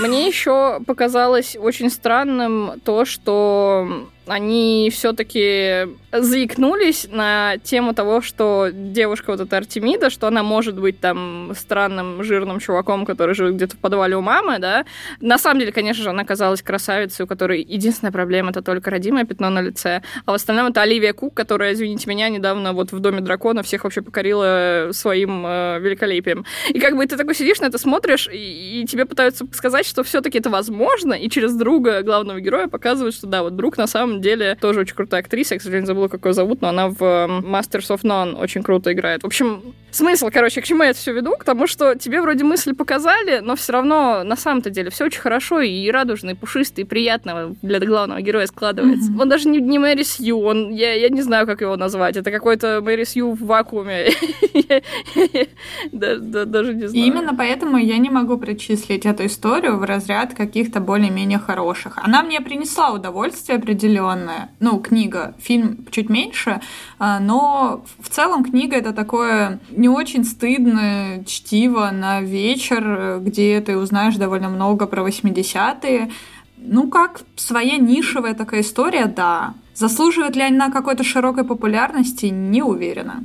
Мне 0.00 0.26
еще 0.26 0.80
показалось 0.86 1.56
очень 1.58 1.90
странным 1.90 2.80
то, 2.84 3.04
что 3.04 4.08
они 4.26 4.90
все-таки 4.92 5.88
заикнулись 6.12 7.08
на 7.10 7.58
тему 7.58 7.94
того, 7.94 8.20
что 8.20 8.70
девушка 8.72 9.30
вот 9.30 9.40
эта 9.40 9.56
Артемида, 9.56 10.10
что 10.10 10.26
она 10.26 10.42
может 10.42 10.78
быть 10.78 11.00
там 11.00 11.52
странным 11.56 12.22
жирным 12.22 12.60
чуваком, 12.60 13.04
который 13.04 13.34
живет 13.34 13.56
где-то 13.56 13.76
в 13.76 13.78
подвале 13.78 14.16
у 14.16 14.20
мамы, 14.20 14.58
да. 14.58 14.84
На 15.20 15.38
самом 15.38 15.60
деле, 15.60 15.72
конечно 15.72 16.02
же, 16.02 16.10
она 16.10 16.24
казалась 16.24 16.62
красавицей, 16.62 17.24
у 17.24 17.28
которой 17.28 17.62
единственная 17.62 18.12
проблема 18.12 18.50
это 18.50 18.62
только 18.62 18.90
родимое 18.90 19.24
пятно 19.24 19.50
на 19.50 19.60
лице, 19.60 20.02
а 20.24 20.32
в 20.32 20.34
остальном 20.34 20.68
это 20.68 20.82
Оливия 20.82 21.12
Кук, 21.12 21.34
которая, 21.34 21.72
извините 21.72 22.08
меня, 22.08 22.28
недавно 22.28 22.72
вот 22.72 22.92
в 22.92 22.98
Доме 23.00 23.20
дракона 23.20 23.62
всех 23.62 23.84
вообще 23.84 24.02
покорила 24.02 24.90
своим 24.92 25.44
э, 25.46 25.78
великолепием. 25.80 26.44
И 26.68 26.78
как 26.78 26.96
бы 26.96 27.06
ты 27.06 27.16
такой 27.16 27.34
сидишь 27.34 27.60
на 27.60 27.66
это 27.66 27.78
смотришь, 27.78 28.28
и, 28.32 28.82
и 28.82 28.86
тебе 28.86 29.04
пытаются 29.04 29.46
сказать, 29.52 29.86
что 29.86 30.02
все-таки 30.02 30.38
это 30.38 30.50
возможно, 30.50 31.12
и 31.12 31.28
через 31.28 31.54
друга 31.54 32.02
главного 32.02 32.40
героя 32.40 32.68
показывают, 32.68 33.14
что 33.14 33.26
да, 33.26 33.42
вот 33.42 33.56
друг 33.56 33.76
на 33.76 33.86
самом 33.86 34.13
деле 34.20 34.56
тоже 34.60 34.80
очень 34.80 34.94
крутая 34.94 35.20
актриса, 35.20 35.54
я, 35.54 35.58
к 35.58 35.62
сожалению, 35.62 35.86
забыла, 35.86 36.08
как 36.08 36.24
ее 36.26 36.32
зовут, 36.32 36.60
но 36.62 36.68
она 36.68 36.88
в 36.88 37.00
Masters 37.02 37.88
of 37.90 38.02
None 38.02 38.36
очень 38.36 38.62
круто 38.62 38.92
играет. 38.92 39.22
В 39.22 39.26
общем, 39.26 39.74
смысл, 39.90 40.28
короче, 40.32 40.60
к 40.60 40.64
чему 40.64 40.82
я 40.82 40.90
это 40.90 40.98
все 40.98 41.12
веду? 41.12 41.32
К 41.32 41.44
тому, 41.44 41.66
что 41.66 41.94
тебе 41.94 42.20
вроде 42.20 42.44
мысли 42.44 42.72
показали, 42.72 43.40
но 43.40 43.56
все 43.56 43.72
равно 43.72 44.22
на 44.24 44.36
самом-то 44.36 44.70
деле 44.70 44.90
все 44.90 45.06
очень 45.06 45.20
хорошо 45.20 45.60
и 45.60 45.90
радужно, 45.90 46.30
и 46.30 46.34
пушисто, 46.34 46.80
и 46.80 46.84
приятно 46.84 47.54
для 47.62 47.80
главного 47.80 48.20
героя 48.20 48.46
складывается. 48.46 49.10
Mm-hmm. 49.10 49.20
Он 49.20 49.28
даже 49.28 49.48
не, 49.48 49.60
не 49.60 49.78
Мэри 49.78 50.02
Сью, 50.02 50.40
он, 50.40 50.70
я, 50.70 50.94
я 50.94 51.08
не 51.08 51.22
знаю, 51.22 51.46
как 51.46 51.60
его 51.60 51.76
назвать. 51.76 52.16
Это 52.16 52.30
какой-то 52.30 52.80
Мэри 52.82 53.04
Сью 53.04 53.32
в 53.32 53.44
вакууме. 53.44 54.10
Даже 55.92 56.74
не 56.74 56.88
знаю. 56.88 57.06
Именно 57.06 57.34
поэтому 57.34 57.76
я 57.78 57.98
не 57.98 58.10
могу 58.10 58.38
причислить 58.38 59.06
эту 59.06 59.26
историю 59.26 59.78
в 59.78 59.84
разряд 59.84 60.34
каких-то 60.34 60.80
более-менее 60.80 61.38
хороших. 61.38 61.98
Она 61.98 62.22
мне 62.22 62.40
принесла 62.40 62.92
удовольствие 62.92 63.58
определенное. 64.04 64.50
Ну, 64.60 64.78
книга, 64.80 65.34
фильм 65.38 65.86
чуть 65.90 66.08
меньше, 66.08 66.60
а, 66.98 67.20
но 67.20 67.84
в 67.98 68.08
целом 68.08 68.44
книга 68.44 68.76
это 68.76 68.92
такое 68.92 69.60
не 69.70 69.88
очень 69.88 70.24
стыдное 70.24 71.24
чтиво 71.24 71.90
на 71.92 72.20
вечер, 72.20 73.18
где 73.20 73.60
ты 73.60 73.76
узнаешь 73.76 74.16
довольно 74.16 74.48
много 74.48 74.86
про 74.86 75.02
80-е. 75.02 76.10
Ну, 76.56 76.88
как 76.88 77.22
своя 77.36 77.76
нишевая 77.76 78.34
такая 78.34 78.60
история, 78.60 79.06
да. 79.06 79.54
Заслуживает 79.74 80.36
ли 80.36 80.42
она 80.42 80.70
какой-то 80.70 81.04
широкой 81.04 81.44
популярности, 81.44 82.26
не 82.26 82.62
уверена. 82.62 83.24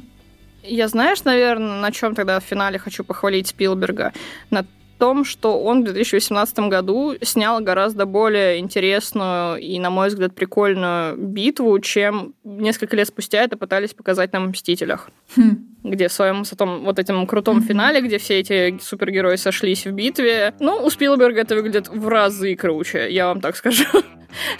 Я 0.63 0.87
знаешь, 0.87 1.23
наверное, 1.23 1.79
на 1.79 1.91
чем 1.91 2.15
тогда 2.15 2.39
в 2.39 2.43
финале 2.43 2.79
хочу 2.79 3.03
похвалить 3.03 3.47
Спилберга? 3.47 4.11
На 4.49 4.65
том, 4.99 5.25
что 5.25 5.59
он 5.61 5.81
в 5.81 5.85
2018 5.85 6.59
году 6.69 7.15
снял 7.21 7.59
гораздо 7.61 8.05
более 8.05 8.59
интересную 8.59 9.57
и, 9.57 9.79
на 9.79 9.89
мой 9.89 10.09
взгляд, 10.09 10.35
прикольную 10.35 11.17
битву, 11.17 11.79
чем 11.79 12.33
несколько 12.43 12.95
лет 12.95 13.07
спустя 13.07 13.43
это 13.43 13.57
пытались 13.57 13.93
показать 13.93 14.33
нам 14.33 14.47
в 14.47 14.49
«Мстителях». 14.49 15.09
Хм 15.35 15.69
где 15.83 16.07
в 16.07 16.13
своем 16.13 16.43
том, 16.43 16.83
вот 16.83 16.99
этом 16.99 17.25
крутом 17.25 17.61
финале, 17.61 18.01
где 18.01 18.17
все 18.17 18.39
эти 18.39 18.77
супергерои 18.81 19.37
сошлись 19.37 19.85
в 19.85 19.91
битве. 19.91 20.53
Ну, 20.59 20.75
у 20.83 20.89
Спилберга 20.89 21.41
это 21.41 21.55
выглядит 21.55 21.87
в 21.87 22.07
разы 22.07 22.55
круче, 22.55 23.07
я 23.09 23.27
вам 23.27 23.39
так 23.39 23.55
скажу. 23.55 23.85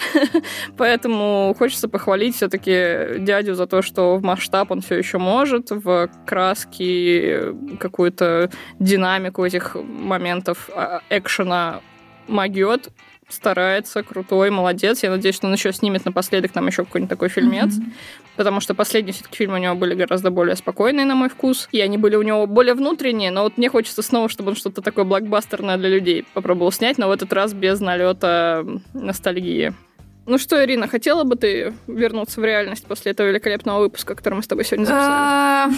Поэтому 0.78 1.56
хочется 1.58 1.88
похвалить 1.88 2.36
все-таки 2.36 3.20
дядю 3.20 3.54
за 3.56 3.68
то, 3.68 3.82
что 3.82 4.16
в 4.16 4.24
масштаб 4.24 4.72
он 4.72 4.82
все 4.82 4.96
еще 4.96 5.18
может, 5.18 5.72
в 5.72 6.10
краски 6.26 7.40
какую-то 7.80 8.50
динамику 8.80 9.46
этих 9.46 9.76
моментов 9.76 10.29
а, 10.76 11.02
экшена 11.10 11.82
могет, 12.28 12.90
старается, 13.30 14.04
крутой, 14.04 14.50
молодец. 14.50 15.04
Я 15.04 15.12
надеюсь, 15.12 15.36
что 15.36 15.48
он 15.48 15.54
еще 15.54 15.72
снимет 15.72 16.06
напоследок 16.06 16.56
нам 16.56 16.68
еще 16.68 16.84
какой-нибудь 16.84 17.10
такой 17.10 17.30
фильмец. 17.30 17.78
Mm-hmm. 17.78 17.94
Потому 18.36 18.60
что 18.60 18.74
последние 18.74 19.14
все-таки 19.14 19.38
фильмы 19.38 19.56
у 19.56 19.62
него 19.62 19.76
были 19.76 19.94
гораздо 19.94 20.32
более 20.32 20.56
спокойные, 20.56 21.06
на 21.06 21.16
мой 21.16 21.30
вкус. 21.30 21.68
И 21.72 21.80
они 21.80 21.98
были 21.98 22.16
у 22.16 22.22
него 22.22 22.48
более 22.48 22.74
внутренние, 22.74 23.32
но 23.32 23.44
вот 23.44 23.58
мне 23.58 23.70
хочется 23.70 24.02
снова, 24.02 24.30
чтобы 24.30 24.52
он 24.52 24.56
что-то 24.56 24.82
такое 24.82 25.06
блокбастерное 25.06 25.78
для 25.78 25.90
людей 25.90 26.26
попробовал 26.34 26.72
снять, 26.72 26.98
но 26.98 27.08
в 27.08 27.12
этот 27.12 27.32
раз 27.34 27.54
без 27.54 27.80
налета 27.80 28.66
ностальгии. 28.94 29.74
Ну 30.30 30.38
что, 30.38 30.64
Ирина, 30.64 30.88
хотела 30.88 31.24
бы 31.24 31.36
ты 31.36 31.74
вернуться 31.88 32.40
в 32.40 32.46
реальность 32.46 32.86
после 32.86 33.14
этого 33.14 33.30
великолепного 33.30 33.80
выпуска, 33.80 34.14
который 34.14 34.36
мы 34.36 34.44
с 34.44 34.48
тобой 34.48 34.64
сегодня 34.64 34.86
записали? 34.86 35.12
А, 35.12 35.70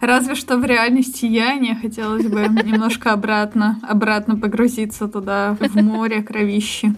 разве 0.00 0.34
что 0.34 0.56
в 0.56 0.64
реальности 0.64 1.26
я 1.26 1.54
не 1.54 1.76
хотелось 1.76 2.26
бы 2.26 2.40
немножко 2.40 3.12
обратно, 3.12 3.78
обратно 3.88 4.36
погрузиться 4.36 5.06
туда, 5.06 5.56
в 5.60 5.76
море 5.76 6.24
кровищи. 6.24 6.92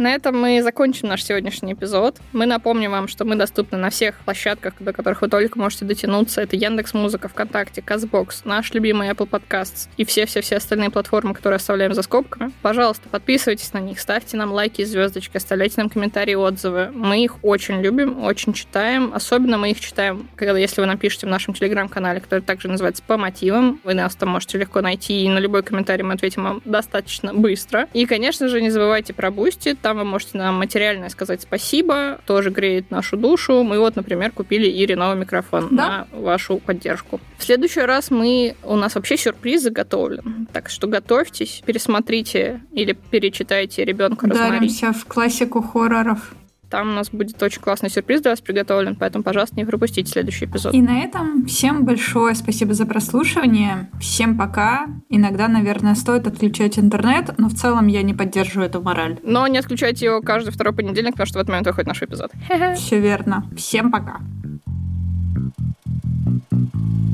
На 0.00 0.14
этом 0.14 0.40
мы 0.40 0.62
закончим 0.62 1.08
наш 1.08 1.22
сегодняшний 1.22 1.74
эпизод. 1.74 2.16
Мы 2.32 2.46
напомним 2.46 2.90
вам, 2.92 3.06
что 3.06 3.26
мы 3.26 3.36
доступны 3.36 3.76
на 3.76 3.90
всех 3.90 4.18
площадках, 4.20 4.72
до 4.80 4.94
которых 4.94 5.20
вы 5.20 5.28
только 5.28 5.58
можете 5.58 5.84
дотянуться. 5.84 6.40
Это 6.40 6.56
Яндекс 6.56 6.94
Музыка, 6.94 7.28
ВКонтакте, 7.28 7.82
Castbox, 7.82 8.46
наш 8.46 8.72
любимый 8.72 9.10
Apple 9.10 9.28
Podcasts 9.28 9.90
и 9.98 10.06
все-все-все 10.06 10.56
остальные 10.56 10.88
платформы, 10.88 11.34
которые 11.34 11.58
оставляем 11.58 11.92
за 11.92 12.00
скобками. 12.00 12.50
Пожалуйста, 12.62 13.10
подписывайтесь 13.10 13.74
на 13.74 13.78
них, 13.78 14.00
ставьте 14.00 14.38
нам 14.38 14.52
лайки 14.52 14.80
и 14.80 14.86
звездочки, 14.86 15.36
оставляйте 15.36 15.74
нам 15.76 15.90
комментарии 15.90 16.34
отзывы. 16.34 16.90
Мы 16.94 17.22
их 17.22 17.44
очень 17.44 17.82
любим, 17.82 18.24
очень 18.24 18.54
читаем. 18.54 19.12
Особенно 19.12 19.58
мы 19.58 19.72
их 19.72 19.80
читаем, 19.80 20.30
когда 20.34 20.56
если 20.56 20.80
вы 20.80 20.86
напишете 20.86 21.26
в 21.26 21.28
нашем 21.28 21.52
телеграм-канале, 21.52 22.20
который 22.20 22.40
также 22.40 22.68
называется 22.68 23.02
«По 23.06 23.18
мотивам». 23.18 23.78
Вы 23.84 23.92
нас 23.92 24.16
там 24.16 24.30
можете 24.30 24.56
легко 24.56 24.80
найти, 24.80 25.24
и 25.24 25.28
на 25.28 25.40
любой 25.40 25.62
комментарий 25.62 26.04
мы 26.04 26.14
ответим 26.14 26.44
вам 26.44 26.62
достаточно 26.64 27.34
быстро. 27.34 27.86
И, 27.92 28.06
конечно 28.06 28.48
же, 28.48 28.62
не 28.62 28.70
забывайте 28.70 29.12
про 29.12 29.30
Boosty, 29.30 29.74
там 29.74 29.89
вы 29.94 30.04
можете 30.04 30.38
нам 30.38 30.56
материально 30.56 31.08
сказать 31.08 31.42
спасибо, 31.42 32.20
тоже 32.26 32.50
греет 32.50 32.90
нашу 32.90 33.16
душу. 33.16 33.62
Мы 33.62 33.78
вот, 33.78 33.96
например, 33.96 34.30
купили 34.32 34.66
Ире 34.66 34.96
новый 34.96 35.16
микрофон 35.16 35.68
да? 35.70 36.06
на 36.12 36.18
вашу 36.18 36.58
поддержку. 36.58 37.20
В 37.38 37.44
следующий 37.44 37.80
раз 37.80 38.10
мы... 38.10 38.56
У 38.62 38.76
нас 38.76 38.94
вообще 38.94 39.16
сюрприз 39.16 39.62
заготовлен. 39.62 40.46
Так 40.52 40.68
что 40.68 40.86
готовьтесь, 40.86 41.62
пересмотрите 41.64 42.60
или 42.72 42.92
перечитайте 42.92 43.84
ребенка 43.84 44.24
Ударимся 44.24 44.92
в 44.92 45.04
классику 45.06 45.62
хорроров. 45.62 46.34
Там 46.70 46.90
у 46.90 46.92
нас 46.92 47.10
будет 47.10 47.42
очень 47.42 47.60
классный 47.60 47.90
сюрприз 47.90 48.22
для 48.22 48.30
вас 48.30 48.40
приготовлен, 48.40 48.94
поэтому, 48.94 49.24
пожалуйста, 49.24 49.56
не 49.56 49.64
пропустите 49.64 50.10
следующий 50.10 50.44
эпизод. 50.44 50.72
И 50.72 50.80
на 50.80 51.00
этом 51.00 51.44
всем 51.46 51.84
большое 51.84 52.34
спасибо 52.34 52.74
за 52.74 52.86
прослушивание. 52.86 53.90
Всем 54.00 54.38
пока. 54.38 54.86
Иногда, 55.08 55.48
наверное, 55.48 55.96
стоит 55.96 56.26
отключать 56.26 56.78
интернет, 56.78 57.36
но 57.38 57.48
в 57.48 57.54
целом 57.54 57.88
я 57.88 58.02
не 58.02 58.14
поддерживаю 58.14 58.68
эту 58.68 58.80
мораль. 58.80 59.18
Но 59.24 59.46
не 59.48 59.58
отключайте 59.58 60.06
его 60.06 60.22
каждый 60.22 60.50
второй 60.50 60.72
понедельник, 60.74 61.12
потому 61.12 61.26
что 61.26 61.38
в 61.38 61.40
этот 61.40 61.48
момент 61.48 61.66
выходит 61.66 61.88
наш 61.88 62.02
эпизод. 62.02 62.30
Все 62.76 63.00
верно. 63.00 63.44
Всем 63.56 63.90
пока. 63.90 64.20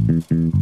Thank 0.09 0.31
you. 0.31 0.56